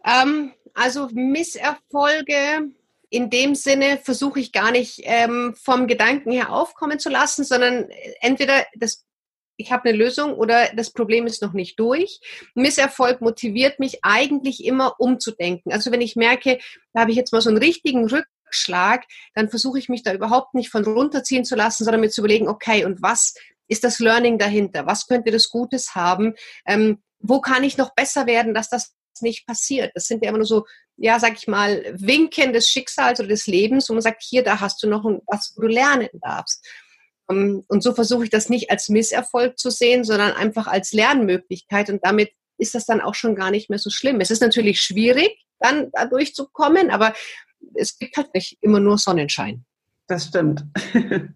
Ähm, 0.05 0.53
also 0.75 1.09
Misserfolge 1.13 2.73
in 3.11 3.31
dem 3.31 3.55
Sinne 3.55 3.99
versuche 4.03 4.41
ich 4.41 4.53
gar 4.53 4.71
nicht 4.71 5.01
ähm, 5.05 5.55
vom 5.57 5.87
Gedanken 5.87 6.31
her 6.31 6.53
aufkommen 6.53 6.99
zu 6.99 7.09
lassen, 7.09 7.45
sondern 7.45 7.89
entweder 8.21 8.67
das 8.75 9.05
ich 9.61 9.73
habe 9.73 9.89
eine 9.89 9.99
Lösung 9.99 10.35
oder 10.35 10.73
das 10.75 10.91
Problem 10.91 11.27
ist 11.27 11.43
noch 11.43 11.53
nicht 11.53 11.81
durch. 11.81 12.21
Misserfolg 12.55 13.21
motiviert 13.21 13.81
mich 13.81 13.99
eigentlich 14.03 14.65
immer 14.65 15.01
umzudenken. 15.01 15.73
Also 15.73 15.91
wenn 15.91 16.01
ich 16.01 16.15
merke, 16.15 16.59
da 16.93 17.01
habe 17.01 17.11
ich 17.11 17.17
jetzt 17.17 17.33
mal 17.33 17.41
so 17.41 17.49
einen 17.51 17.59
richtigen 17.59 18.09
Rückschlag, 18.09 19.05
dann 19.35 19.51
versuche 19.51 19.81
ich 19.81 19.89
mich 19.89 20.05
da 20.05 20.15
überhaupt 20.15 20.55
nicht 20.55 20.71
von 20.71 20.85
runterziehen 20.85 21.45
zu 21.45 21.57
lassen, 21.57 21.83
sondern 21.83 22.01
mir 22.01 22.09
zu 22.09 22.21
überlegen, 22.21 22.49
okay, 22.49 22.85
und 22.85 23.03
was 23.03 23.35
ist 23.67 23.83
das 23.83 23.99
Learning 23.99 24.39
dahinter? 24.39 24.87
Was 24.87 25.09
könnte 25.09 25.33
das 25.33 25.51
Gutes 25.51 25.97
haben? 25.97 26.35
Ähm, 26.65 27.03
wo 27.19 27.41
kann 27.41 27.65
ich 27.65 27.77
noch 27.77 27.95
besser 27.97 28.27
werden, 28.27 28.55
dass 28.55 28.71
das 28.71 28.95
nicht 29.23 29.47
passiert. 29.47 29.93
Das 29.95 30.07
sind 30.07 30.23
ja 30.23 30.31
immer 30.31 30.39
nur 30.39 30.47
so, 30.47 30.65
ja, 30.97 31.19
sag 31.21 31.35
ich 31.37 31.47
mal, 31.47 31.85
Winken 31.95 32.53
des 32.53 32.69
Schicksals 32.69 33.21
oder 33.21 33.29
des 33.29 33.47
Lebens, 33.47 33.89
wo 33.89 33.95
man 33.95 34.03
sagt, 34.03 34.23
hier, 34.23 34.43
da 34.43 34.61
hast 34.61 34.83
du 34.83 34.89
noch 34.89 35.05
was, 35.27 35.55
wo 35.57 35.63
du 35.63 35.69
lernen 35.69 36.09
darfst. 36.21 36.67
Ähm, 37.31 37.65
und 37.69 37.83
so 37.83 37.95
versuche 37.95 38.25
ich 38.25 38.31
das 38.31 38.49
nicht 38.49 38.71
als 38.71 38.89
Misserfolg 38.89 39.59
zu 39.59 39.71
sehen, 39.71 40.05
sondern 40.05 40.33
einfach 40.33 40.67
als 40.67 40.93
Lernmöglichkeit. 40.93 41.91
Und 41.91 42.05
damit 42.05 42.33
ist 42.59 42.75
das 42.75 42.87
dann 42.87 43.01
auch 43.01 43.15
schon 43.15 43.35
gar 43.35 43.51
nicht 43.51 43.71
mehr 43.71 43.79
so 43.79 43.91
schlimm. 43.91 44.21
Es 44.21 44.31
ist 44.31 44.43
natürlich 44.43 44.81
schwierig, 44.81 45.31
dann 45.61 45.91
da 45.93 46.07
durchzukommen, 46.07 46.91
aber 46.91 47.15
es 47.75 47.99
gibt 47.99 48.17
halt 48.17 48.35
nicht 48.35 48.59
immer 48.61 48.81
nur 48.81 48.99
Sonnenschein. 48.99 49.65
Das 50.07 50.27
stimmt. 50.27 50.65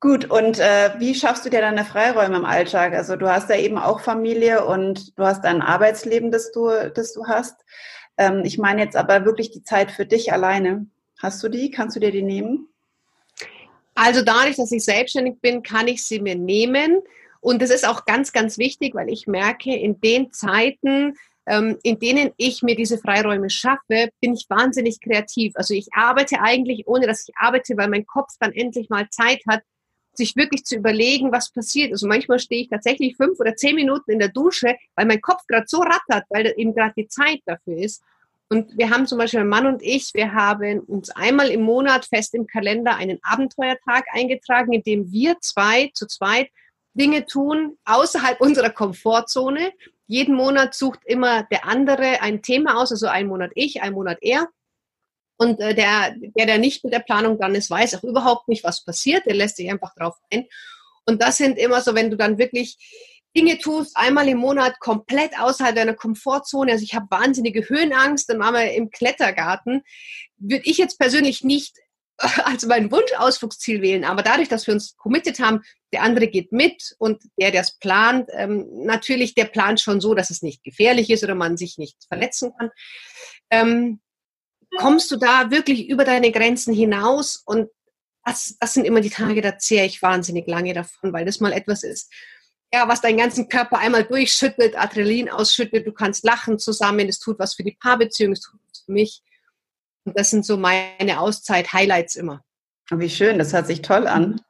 Gut, 0.00 0.30
und 0.30 0.60
äh, 0.60 0.92
wie 0.98 1.14
schaffst 1.14 1.44
du 1.44 1.50
dir 1.50 1.60
deine 1.60 1.84
Freiräume 1.84 2.36
im 2.36 2.44
Alltag? 2.44 2.92
Also 2.92 3.16
du 3.16 3.28
hast 3.28 3.50
ja 3.50 3.56
eben 3.56 3.78
auch 3.78 4.00
Familie 4.00 4.64
und 4.64 5.18
du 5.18 5.24
hast 5.24 5.44
ein 5.44 5.60
Arbeitsleben, 5.60 6.30
das 6.30 6.52
du, 6.52 6.70
das 6.94 7.12
du 7.14 7.26
hast. 7.26 7.56
Ähm, 8.16 8.42
ich 8.44 8.58
meine 8.58 8.82
jetzt 8.82 8.96
aber 8.96 9.24
wirklich 9.24 9.50
die 9.50 9.64
Zeit 9.64 9.90
für 9.90 10.06
dich 10.06 10.32
alleine. 10.32 10.86
Hast 11.20 11.42
du 11.42 11.48
die? 11.48 11.72
Kannst 11.72 11.96
du 11.96 12.00
dir 12.00 12.12
die 12.12 12.22
nehmen? 12.22 12.68
Also 13.96 14.22
dadurch, 14.22 14.54
dass 14.54 14.70
ich 14.70 14.84
selbstständig 14.84 15.40
bin, 15.40 15.64
kann 15.64 15.88
ich 15.88 16.04
sie 16.04 16.20
mir 16.20 16.36
nehmen. 16.36 17.02
Und 17.40 17.60
das 17.60 17.70
ist 17.70 17.86
auch 17.86 18.04
ganz, 18.04 18.30
ganz 18.30 18.56
wichtig, 18.56 18.94
weil 18.94 19.08
ich 19.08 19.26
merke, 19.26 19.74
in 19.74 20.00
den 20.00 20.32
Zeiten, 20.32 21.16
ähm, 21.46 21.76
in 21.82 21.98
denen 21.98 22.30
ich 22.36 22.62
mir 22.62 22.76
diese 22.76 22.98
Freiräume 22.98 23.50
schaffe, 23.50 24.10
bin 24.20 24.34
ich 24.34 24.46
wahnsinnig 24.48 25.00
kreativ. 25.00 25.54
Also 25.56 25.74
ich 25.74 25.88
arbeite 25.92 26.40
eigentlich, 26.40 26.86
ohne 26.86 27.08
dass 27.08 27.28
ich 27.28 27.34
arbeite, 27.36 27.76
weil 27.76 27.88
mein 27.88 28.06
Kopf 28.06 28.34
dann 28.38 28.52
endlich 28.52 28.88
mal 28.90 29.08
Zeit 29.10 29.40
hat, 29.48 29.62
sich 30.18 30.36
wirklich 30.36 30.64
zu 30.64 30.76
überlegen, 30.76 31.32
was 31.32 31.50
passiert. 31.50 31.92
Also 31.92 32.06
manchmal 32.06 32.38
stehe 32.38 32.62
ich 32.62 32.68
tatsächlich 32.68 33.16
fünf 33.16 33.40
oder 33.40 33.56
zehn 33.56 33.74
Minuten 33.74 34.10
in 34.10 34.18
der 34.18 34.28
Dusche, 34.28 34.76
weil 34.94 35.06
mein 35.06 35.22
Kopf 35.22 35.46
gerade 35.46 35.66
so 35.66 35.78
rattert, 35.78 36.26
weil 36.28 36.52
eben 36.56 36.74
gerade 36.74 36.92
die 36.96 37.08
Zeit 37.08 37.40
dafür 37.46 37.78
ist. 37.78 38.02
Und 38.50 38.78
wir 38.78 38.90
haben 38.90 39.06
zum 39.06 39.18
Beispiel, 39.18 39.40
mein 39.40 39.48
Mann 39.48 39.66
und 39.66 39.82
ich, 39.82 40.10
wir 40.14 40.32
haben 40.32 40.80
uns 40.80 41.10
einmal 41.10 41.48
im 41.50 41.62
Monat 41.62 42.06
fest 42.06 42.34
im 42.34 42.46
Kalender 42.46 42.96
einen 42.96 43.18
Abenteuertag 43.22 44.04
eingetragen, 44.12 44.72
in 44.72 44.82
dem 44.82 45.12
wir 45.12 45.36
zwei 45.40 45.90
zu 45.94 46.06
zweit 46.06 46.48
Dinge 46.94 47.26
tun 47.26 47.76
außerhalb 47.84 48.40
unserer 48.40 48.70
Komfortzone. 48.70 49.72
Jeden 50.06 50.34
Monat 50.34 50.74
sucht 50.74 51.00
immer 51.04 51.42
der 51.44 51.66
andere 51.66 52.22
ein 52.22 52.40
Thema 52.42 52.78
aus, 52.78 52.90
also 52.90 53.06
ein 53.06 53.26
Monat 53.26 53.50
ich, 53.54 53.82
ein 53.82 53.92
Monat 53.92 54.18
er. 54.22 54.48
Und 55.38 55.60
äh, 55.60 55.74
der, 55.74 56.14
der, 56.36 56.46
der 56.46 56.58
nicht 56.58 56.84
mit 56.84 56.92
der 56.92 56.98
Planung 56.98 57.38
dran 57.38 57.54
ist, 57.54 57.70
weiß 57.70 57.94
auch 57.94 58.04
überhaupt 58.04 58.48
nicht, 58.48 58.64
was 58.64 58.84
passiert. 58.84 59.24
Der 59.26 59.34
lässt 59.34 59.56
sich 59.56 59.70
einfach 59.70 59.94
drauf 59.94 60.16
ein. 60.32 60.46
Und 61.06 61.22
das 61.22 61.38
sind 61.38 61.56
immer 61.58 61.80
so, 61.80 61.94
wenn 61.94 62.10
du 62.10 62.16
dann 62.16 62.38
wirklich 62.38 62.76
Dinge 63.36 63.58
tust, 63.58 63.96
einmal 63.96 64.28
im 64.28 64.38
Monat 64.38 64.80
komplett 64.80 65.38
außerhalb 65.38 65.74
deiner 65.74 65.94
Komfortzone. 65.94 66.72
Also 66.72 66.82
ich 66.82 66.94
habe 66.94 67.06
wahnsinnige 67.10 67.68
Höhenangst, 67.68 68.28
dann 68.28 68.40
waren 68.40 68.54
wir 68.54 68.72
im 68.72 68.90
Klettergarten. 68.90 69.82
Würde 70.38 70.64
ich 70.64 70.76
jetzt 70.76 70.98
persönlich 70.98 71.44
nicht 71.44 71.76
als 72.18 72.66
mein 72.66 72.90
Wunschausflugsziel 72.90 73.80
wählen, 73.80 74.04
aber 74.04 74.22
dadurch, 74.22 74.48
dass 74.48 74.66
wir 74.66 74.74
uns 74.74 74.96
committed 74.96 75.38
haben, 75.38 75.62
der 75.92 76.02
andere 76.02 76.26
geht 76.26 76.50
mit 76.50 76.96
und 76.98 77.22
der, 77.40 77.52
der 77.52 77.60
es 77.60 77.78
plant, 77.78 78.28
ähm, 78.32 78.66
natürlich 78.84 79.34
der 79.34 79.44
plant 79.44 79.80
schon 79.80 80.00
so, 80.00 80.14
dass 80.14 80.30
es 80.30 80.42
nicht 80.42 80.64
gefährlich 80.64 81.10
ist 81.10 81.22
oder 81.22 81.36
man 81.36 81.56
sich 81.56 81.78
nicht 81.78 81.96
verletzen 82.08 82.52
kann. 82.58 82.70
Ähm, 83.50 84.00
kommst 84.76 85.10
du 85.10 85.16
da 85.16 85.50
wirklich 85.50 85.88
über 85.88 86.04
deine 86.04 86.30
Grenzen 86.30 86.74
hinaus 86.74 87.36
und 87.36 87.68
das, 88.24 88.56
das 88.60 88.74
sind 88.74 88.84
immer 88.84 89.00
die 89.00 89.10
Tage, 89.10 89.40
da 89.40 89.58
zehre 89.58 89.86
ich 89.86 90.02
wahnsinnig 90.02 90.46
lange 90.46 90.74
davon, 90.74 91.12
weil 91.12 91.24
das 91.24 91.40
mal 91.40 91.52
etwas 91.52 91.82
ist, 91.82 92.12
ja, 92.72 92.86
was 92.86 93.00
deinen 93.00 93.16
ganzen 93.16 93.48
Körper 93.48 93.78
einmal 93.78 94.04
durchschüttelt, 94.04 94.76
Adrenalin 94.78 95.30
ausschüttet, 95.30 95.86
du 95.86 95.92
kannst 95.92 96.24
lachen 96.24 96.58
zusammen, 96.58 97.08
es 97.08 97.18
tut 97.18 97.38
was 97.38 97.54
für 97.54 97.64
die 97.64 97.76
Paarbeziehung, 97.80 98.32
es 98.32 98.42
tut 98.42 98.60
was 98.68 98.80
für 98.80 98.92
mich. 98.92 99.22
Und 100.04 100.18
das 100.18 100.30
sind 100.30 100.44
so 100.44 100.56
meine 100.56 101.20
Auszeit-Highlights 101.20 102.16
immer. 102.16 102.44
Wie 102.90 103.10
schön, 103.10 103.38
das 103.38 103.52
hört 103.52 103.66
sich 103.66 103.82
toll 103.82 104.06
an. 104.06 104.40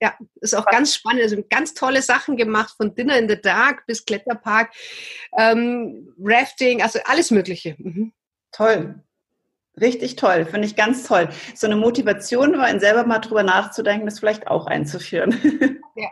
Ja, 0.00 0.16
ist 0.40 0.54
auch 0.54 0.66
ganz 0.66 0.94
spannend. 0.94 1.22
Es 1.22 1.30
sind 1.30 1.50
ganz 1.50 1.74
tolle 1.74 2.02
Sachen 2.02 2.36
gemacht, 2.36 2.74
von 2.76 2.94
Dinner 2.94 3.18
in 3.18 3.28
the 3.28 3.40
Dark 3.40 3.84
bis 3.86 4.04
Kletterpark, 4.04 4.72
ähm, 5.36 6.14
Rafting, 6.20 6.82
also 6.82 7.00
alles 7.04 7.32
Mögliche. 7.32 7.74
Mhm. 7.78 8.12
Toll. 8.52 9.02
Richtig 9.80 10.16
toll, 10.16 10.44
finde 10.44 10.66
ich 10.66 10.76
ganz 10.76 11.04
toll. 11.04 11.28
So 11.54 11.66
eine 11.66 11.76
Motivation, 11.76 12.54
über 12.54 12.80
selber 12.80 13.06
mal 13.06 13.18
drüber 13.18 13.42
nachzudenken, 13.42 14.06
das 14.06 14.18
vielleicht 14.18 14.46
auch 14.48 14.66
einzuführen. 14.66 15.80
Ja. 15.96 16.08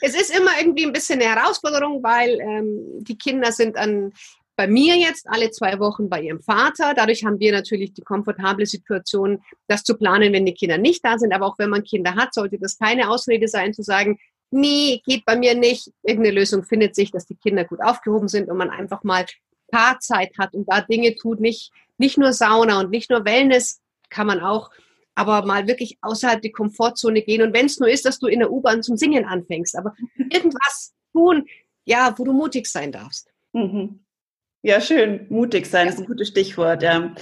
Es 0.00 0.14
ist 0.14 0.34
immer 0.34 0.50
irgendwie 0.58 0.84
ein 0.84 0.92
bisschen 0.92 1.20
eine 1.20 1.34
Herausforderung, 1.34 2.02
weil 2.02 2.38
ähm, 2.40 2.80
die 3.02 3.16
Kinder 3.16 3.52
sind 3.52 3.76
an 3.76 4.12
bei 4.56 4.66
mir 4.66 4.96
jetzt 4.96 5.26
alle 5.28 5.50
zwei 5.50 5.78
Wochen 5.78 6.08
bei 6.08 6.20
ihrem 6.20 6.40
Vater. 6.40 6.92
Dadurch 6.94 7.24
haben 7.24 7.40
wir 7.40 7.52
natürlich 7.52 7.94
die 7.94 8.02
komfortable 8.02 8.66
Situation, 8.66 9.42
das 9.66 9.82
zu 9.82 9.96
planen, 9.96 10.32
wenn 10.32 10.46
die 10.46 10.54
Kinder 10.54 10.78
nicht 10.78 11.04
da 11.04 11.18
sind. 11.18 11.32
Aber 11.32 11.46
auch 11.46 11.58
wenn 11.58 11.70
man 11.70 11.84
Kinder 11.84 12.14
hat, 12.14 12.34
sollte 12.34 12.58
das 12.58 12.78
keine 12.78 13.10
Ausrede 13.10 13.48
sein, 13.48 13.72
zu 13.72 13.82
sagen, 13.82 14.18
nee, 14.50 15.00
geht 15.04 15.24
bei 15.24 15.36
mir 15.36 15.54
nicht. 15.54 15.90
Irgendeine 16.02 16.36
Lösung 16.36 16.64
findet 16.64 16.94
sich, 16.94 17.10
dass 17.10 17.26
die 17.26 17.36
Kinder 17.36 17.64
gut 17.64 17.80
aufgehoben 17.82 18.28
sind 18.28 18.50
und 18.50 18.58
man 18.58 18.70
einfach 18.70 19.02
mal 19.02 19.24
Paarzeit 19.72 20.38
hat 20.38 20.54
und 20.54 20.70
da 20.70 20.82
Dinge 20.82 21.16
tut, 21.16 21.40
nicht, 21.40 21.72
nicht 21.98 22.18
nur 22.18 22.32
Sauna 22.32 22.78
und 22.78 22.90
nicht 22.90 23.10
nur 23.10 23.24
Wellness 23.24 23.80
kann 24.10 24.28
man 24.28 24.40
auch, 24.40 24.70
aber 25.14 25.44
mal 25.44 25.66
wirklich 25.66 25.98
außerhalb 26.02 26.40
die 26.40 26.52
Komfortzone 26.52 27.22
gehen. 27.22 27.42
Und 27.42 27.54
wenn 27.54 27.66
es 27.66 27.80
nur 27.80 27.88
ist, 27.88 28.04
dass 28.04 28.18
du 28.18 28.28
in 28.28 28.38
der 28.38 28.52
U-Bahn 28.52 28.82
zum 28.82 28.96
Singen 28.96 29.24
anfängst, 29.24 29.76
aber 29.76 29.94
irgendwas 30.30 30.92
tun, 31.12 31.46
ja, 31.84 32.14
wo 32.16 32.24
du 32.24 32.32
mutig 32.32 32.66
sein 32.66 32.92
darfst. 32.92 33.28
Mhm. 33.52 34.04
Ja, 34.62 34.80
schön. 34.80 35.26
Mutig 35.28 35.66
sein 35.66 35.88
ist 35.88 35.98
ein 35.98 36.06
gutes 36.06 36.28
Stichwort, 36.28 36.82
ja. 36.82 37.14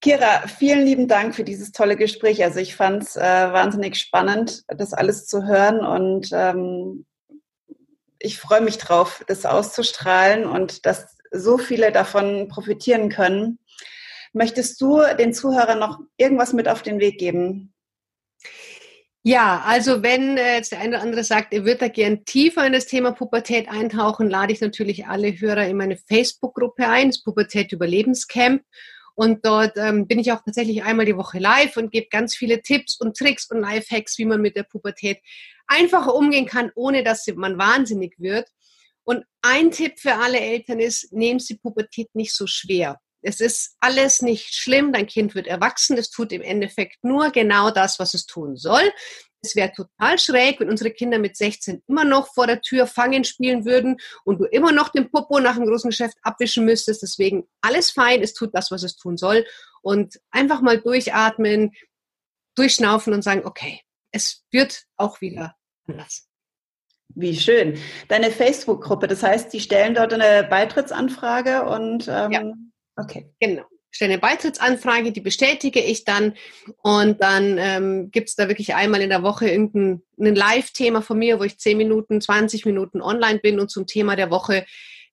Kira, 0.00 0.46
vielen 0.48 0.84
lieben 0.84 1.08
Dank 1.08 1.34
für 1.34 1.44
dieses 1.44 1.72
tolle 1.72 1.96
Gespräch. 1.96 2.42
Also 2.42 2.60
ich 2.60 2.74
fand 2.74 3.02
es 3.02 3.16
äh, 3.16 3.20
wahnsinnig 3.20 3.96
spannend, 3.96 4.62
das 4.68 4.92
alles 4.92 5.26
zu 5.26 5.46
hören 5.46 5.80
und 5.80 6.30
ähm, 6.32 7.06
ich 8.18 8.38
freue 8.38 8.62
mich 8.62 8.78
drauf, 8.78 9.24
das 9.28 9.44
auszustrahlen 9.44 10.46
und 10.46 10.86
dass 10.86 11.13
so 11.34 11.58
viele 11.58 11.92
davon 11.92 12.48
profitieren 12.48 13.08
können. 13.08 13.58
Möchtest 14.32 14.80
du 14.80 15.00
den 15.18 15.32
Zuhörern 15.32 15.78
noch 15.78 16.00
irgendwas 16.16 16.52
mit 16.52 16.68
auf 16.68 16.82
den 16.82 16.98
Weg 17.00 17.18
geben? 17.18 17.72
Ja, 19.26 19.62
also 19.64 20.02
wenn 20.02 20.36
äh, 20.36 20.56
jetzt 20.56 20.72
der 20.72 20.80
eine 20.80 20.96
oder 20.96 21.02
andere 21.02 21.24
sagt, 21.24 21.54
er 21.54 21.64
wird 21.64 21.80
da 21.80 21.88
gern 21.88 22.26
tiefer 22.26 22.66
in 22.66 22.74
das 22.74 22.84
Thema 22.84 23.12
Pubertät 23.12 23.70
eintauchen, 23.70 24.28
lade 24.28 24.52
ich 24.52 24.60
natürlich 24.60 25.06
alle 25.06 25.40
Hörer 25.40 25.66
in 25.66 25.78
meine 25.78 25.96
Facebook-Gruppe 25.96 26.86
ein, 26.86 27.08
das 27.08 27.22
Pubertät 27.22 27.72
Überlebenscamp. 27.72 28.62
Und 29.14 29.46
dort 29.46 29.76
ähm, 29.76 30.06
bin 30.06 30.18
ich 30.18 30.30
auch 30.32 30.42
tatsächlich 30.44 30.82
einmal 30.82 31.06
die 31.06 31.16
Woche 31.16 31.38
live 31.38 31.76
und 31.78 31.90
gebe 31.90 32.08
ganz 32.10 32.36
viele 32.36 32.60
Tipps 32.60 33.00
und 33.00 33.16
Tricks 33.16 33.50
und 33.50 33.60
Lifehacks, 33.60 34.18
wie 34.18 34.26
man 34.26 34.42
mit 34.42 34.56
der 34.56 34.64
Pubertät 34.64 35.20
einfacher 35.68 36.14
umgehen 36.14 36.46
kann, 36.46 36.70
ohne 36.74 37.02
dass 37.02 37.26
man 37.34 37.56
wahnsinnig 37.56 38.16
wird. 38.18 38.48
Und 39.04 39.24
ein 39.42 39.70
Tipp 39.70 39.98
für 39.98 40.14
alle 40.14 40.40
Eltern 40.40 40.80
ist, 40.80 41.12
nehmen 41.12 41.38
Sie 41.38 41.56
Pubertät 41.56 42.14
nicht 42.14 42.34
so 42.34 42.46
schwer. 42.46 43.00
Es 43.22 43.40
ist 43.40 43.76
alles 43.80 44.20
nicht 44.20 44.54
schlimm, 44.54 44.92
dein 44.92 45.06
Kind 45.06 45.34
wird 45.34 45.46
erwachsen, 45.46 45.96
es 45.96 46.10
tut 46.10 46.30
im 46.32 46.42
Endeffekt 46.42 47.02
nur 47.02 47.30
genau 47.30 47.70
das, 47.70 47.98
was 47.98 48.12
es 48.12 48.26
tun 48.26 48.56
soll. 48.56 48.92
Es 49.40 49.56
wäre 49.56 49.72
total 49.72 50.18
schräg, 50.18 50.60
wenn 50.60 50.70
unsere 50.70 50.90
Kinder 50.90 51.18
mit 51.18 51.36
16 51.36 51.82
immer 51.86 52.04
noch 52.04 52.32
vor 52.32 52.46
der 52.46 52.60
Tür 52.60 52.86
fangen 52.86 53.24
spielen 53.24 53.64
würden 53.64 53.98
und 54.24 54.40
du 54.40 54.44
immer 54.44 54.72
noch 54.72 54.88
den 54.90 55.10
Popo 55.10 55.38
nach 55.40 55.56
dem 55.56 55.66
großen 55.66 55.90
Geschäft 55.90 56.16
abwischen 56.22 56.64
müsstest. 56.64 57.02
Deswegen 57.02 57.46
alles 57.60 57.90
fein, 57.90 58.22
es 58.22 58.32
tut 58.32 58.54
das, 58.54 58.70
was 58.70 58.82
es 58.82 58.96
tun 58.96 59.16
soll. 59.16 59.44
Und 59.82 60.18
einfach 60.30 60.62
mal 60.62 60.80
durchatmen, 60.80 61.72
durchschnaufen 62.54 63.12
und 63.12 63.22
sagen, 63.22 63.44
okay, 63.44 63.80
es 64.12 64.44
wird 64.50 64.84
auch 64.96 65.20
wieder 65.20 65.56
anders. 65.86 66.26
Wie 67.14 67.36
schön. 67.36 67.78
Deine 68.08 68.30
Facebook-Gruppe, 68.30 69.06
das 69.06 69.22
heißt, 69.22 69.52
die 69.52 69.60
stellen 69.60 69.94
dort 69.94 70.12
eine 70.12 70.46
Beitrittsanfrage 70.48 71.64
und 71.64 72.08
ähm, 72.08 72.32
ja. 72.32 72.42
Okay. 72.96 73.28
Genau. 73.40 73.64
Stelle 73.94 74.14
eine 74.14 74.20
Beitrittsanfrage, 74.20 75.12
die 75.12 75.20
bestätige 75.20 75.80
ich 75.80 76.04
dann 76.04 76.34
und 76.82 77.22
dann 77.22 77.58
ähm, 77.58 78.10
gibt 78.10 78.28
es 78.28 78.34
da 78.34 78.48
wirklich 78.48 78.74
einmal 78.74 79.00
in 79.00 79.10
der 79.10 79.22
Woche 79.22 79.48
irgendein 79.48 80.02
Live-Thema 80.18 81.00
von 81.00 81.18
mir, 81.18 81.38
wo 81.38 81.44
ich 81.44 81.58
10 81.58 81.76
Minuten, 81.76 82.20
20 82.20 82.66
Minuten 82.66 83.00
online 83.00 83.38
bin 83.38 83.60
und 83.60 83.70
zum 83.70 83.86
Thema 83.86 84.16
der 84.16 84.30
Woche 84.30 84.66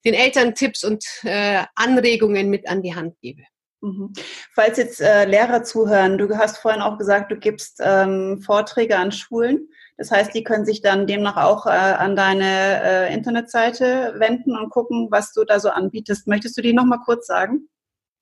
den 0.03 0.15
Eltern 0.15 0.55
Tipps 0.55 0.83
und 0.83 1.05
äh, 1.23 1.63
Anregungen 1.75 2.49
mit 2.49 2.67
an 2.67 2.81
die 2.81 2.95
Hand 2.95 3.19
gebe. 3.21 3.43
Mhm. 3.81 4.13
Falls 4.53 4.77
jetzt 4.77 5.01
äh, 5.01 5.25
Lehrer 5.25 5.63
zuhören, 5.63 6.19
du 6.19 6.37
hast 6.37 6.59
vorhin 6.59 6.81
auch 6.81 6.97
gesagt, 6.97 7.31
du 7.31 7.35
gibst 7.35 7.81
ähm, 7.83 8.41
Vorträge 8.41 8.97
an 8.97 9.11
Schulen. 9.11 9.67
Das 9.97 10.11
heißt, 10.11 10.33
die 10.33 10.43
können 10.43 10.65
sich 10.65 10.81
dann 10.81 11.07
demnach 11.07 11.37
auch 11.37 11.65
äh, 11.65 11.69
an 11.69 12.15
deine 12.15 12.81
äh, 12.83 13.13
Internetseite 13.13 14.15
wenden 14.17 14.55
und 14.55 14.69
gucken, 14.69 15.07
was 15.09 15.33
du 15.33 15.43
da 15.43 15.59
so 15.59 15.69
anbietest. 15.69 16.27
Möchtest 16.27 16.57
du 16.57 16.61
die 16.61 16.73
nochmal 16.73 16.99
kurz 17.03 17.27
sagen? 17.27 17.67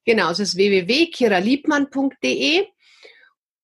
Genau, 0.05 0.32
es 0.32 0.39
ist 0.39 0.55
www.kiraliebmann.de. 0.55 2.66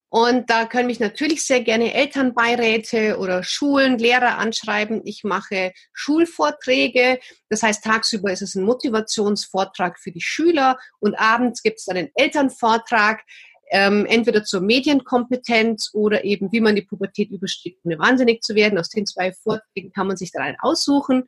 Und 0.10 0.49
da 0.49 0.66
können 0.66 0.88
mich 0.88 0.99
natürlich 0.99 1.45
sehr 1.45 1.62
gerne 1.62 1.93
Elternbeiräte 1.93 3.18
oder 3.18 3.43
Schulen, 3.43 3.97
Lehrer 3.97 4.38
anschreiben. 4.38 5.01
Ich 5.03 5.24
mache 5.24 5.74
Schulvorträge. 5.93 7.20
Das 7.49 7.64
heißt, 7.64 7.84
tagsüber 7.84 8.32
ist 8.32 8.41
es 8.41 8.56
ein 8.56 8.64
Motivationsvortrag 8.64 9.99
für 9.99 10.12
die 10.12 10.22
Schüler 10.22 10.78
und 10.99 11.16
abends 11.16 11.64
gibt 11.64 11.80
es 11.80 11.86
dann 11.86 11.97
einen 11.97 12.12
Elternvortrag 12.16 13.24
ähm, 13.72 14.06
entweder 14.06 14.43
zur 14.43 14.62
Medienkompetenz 14.62 15.89
oder 15.93 16.24
eben, 16.24 16.51
wie 16.51 16.62
man 16.62 16.76
die 16.76 16.84
Pubertät 16.84 17.32
übersteht, 17.32 17.78
ohne 17.84 17.97
wahnsinnig 17.99 18.41
zu 18.41 18.56
werden. 18.56 18.78
Aus 18.78 18.89
den 18.89 19.06
zwei 19.06 19.34
Vorträgen 19.34 19.91
kann 19.91 20.08
man 20.08 20.18
sich 20.18 20.32
dann 20.32 20.43
einen 20.43 20.60
aussuchen. 20.60 21.28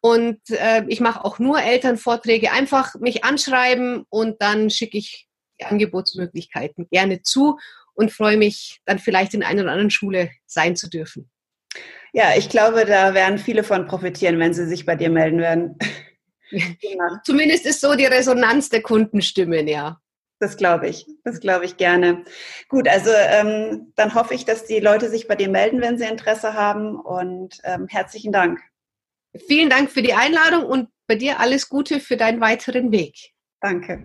Und 0.00 0.40
äh, 0.50 0.84
ich 0.88 1.00
mache 1.00 1.24
auch 1.24 1.38
nur 1.38 1.60
Elternvorträge. 1.62 2.52
Einfach 2.52 2.94
mich 2.96 3.24
anschreiben 3.24 4.04
und 4.08 4.40
dann 4.40 4.70
schicke 4.70 4.98
ich 4.98 5.28
die 5.60 5.64
Angebotsmöglichkeiten 5.64 6.88
gerne 6.90 7.22
zu 7.22 7.58
und 7.94 8.12
freue 8.12 8.36
mich, 8.36 8.80
dann 8.84 8.98
vielleicht 8.98 9.34
in 9.34 9.42
einer 9.42 9.62
oder 9.62 9.72
anderen 9.72 9.90
Schule 9.90 10.30
sein 10.46 10.76
zu 10.76 10.88
dürfen. 10.88 11.30
Ja, 12.12 12.36
ich 12.36 12.48
glaube, 12.48 12.84
da 12.84 13.14
werden 13.14 13.38
viele 13.38 13.64
von 13.64 13.86
profitieren, 13.86 14.38
wenn 14.38 14.54
sie 14.54 14.66
sich 14.66 14.86
bei 14.86 14.94
dir 14.94 15.10
melden 15.10 15.40
werden. 15.40 15.78
Zumindest 17.24 17.66
ist 17.66 17.80
so 17.80 17.94
die 17.94 18.06
Resonanz 18.06 18.68
der 18.68 18.82
Kundenstimmen, 18.82 19.66
ja. 19.66 20.00
Das 20.40 20.56
glaube 20.56 20.88
ich. 20.88 21.06
Das 21.24 21.40
glaube 21.40 21.64
ich 21.64 21.76
gerne. 21.76 22.24
Gut, 22.68 22.88
also 22.88 23.10
ähm, 23.10 23.92
dann 23.96 24.14
hoffe 24.14 24.34
ich, 24.34 24.44
dass 24.44 24.64
die 24.64 24.80
Leute 24.80 25.08
sich 25.08 25.26
bei 25.26 25.36
dir 25.36 25.48
melden, 25.48 25.80
wenn 25.80 25.96
sie 25.96 26.04
Interesse 26.04 26.54
haben. 26.54 26.96
Und 26.96 27.60
ähm, 27.64 27.86
herzlichen 27.88 28.32
Dank. 28.32 28.60
Vielen 29.46 29.70
Dank 29.70 29.90
für 29.90 30.02
die 30.02 30.14
Einladung 30.14 30.64
und 30.64 30.88
bei 31.06 31.16
dir 31.16 31.40
alles 31.40 31.68
Gute 31.68 32.00
für 32.00 32.16
deinen 32.16 32.40
weiteren 32.40 32.92
Weg. 32.92 33.32
Danke. 33.60 34.04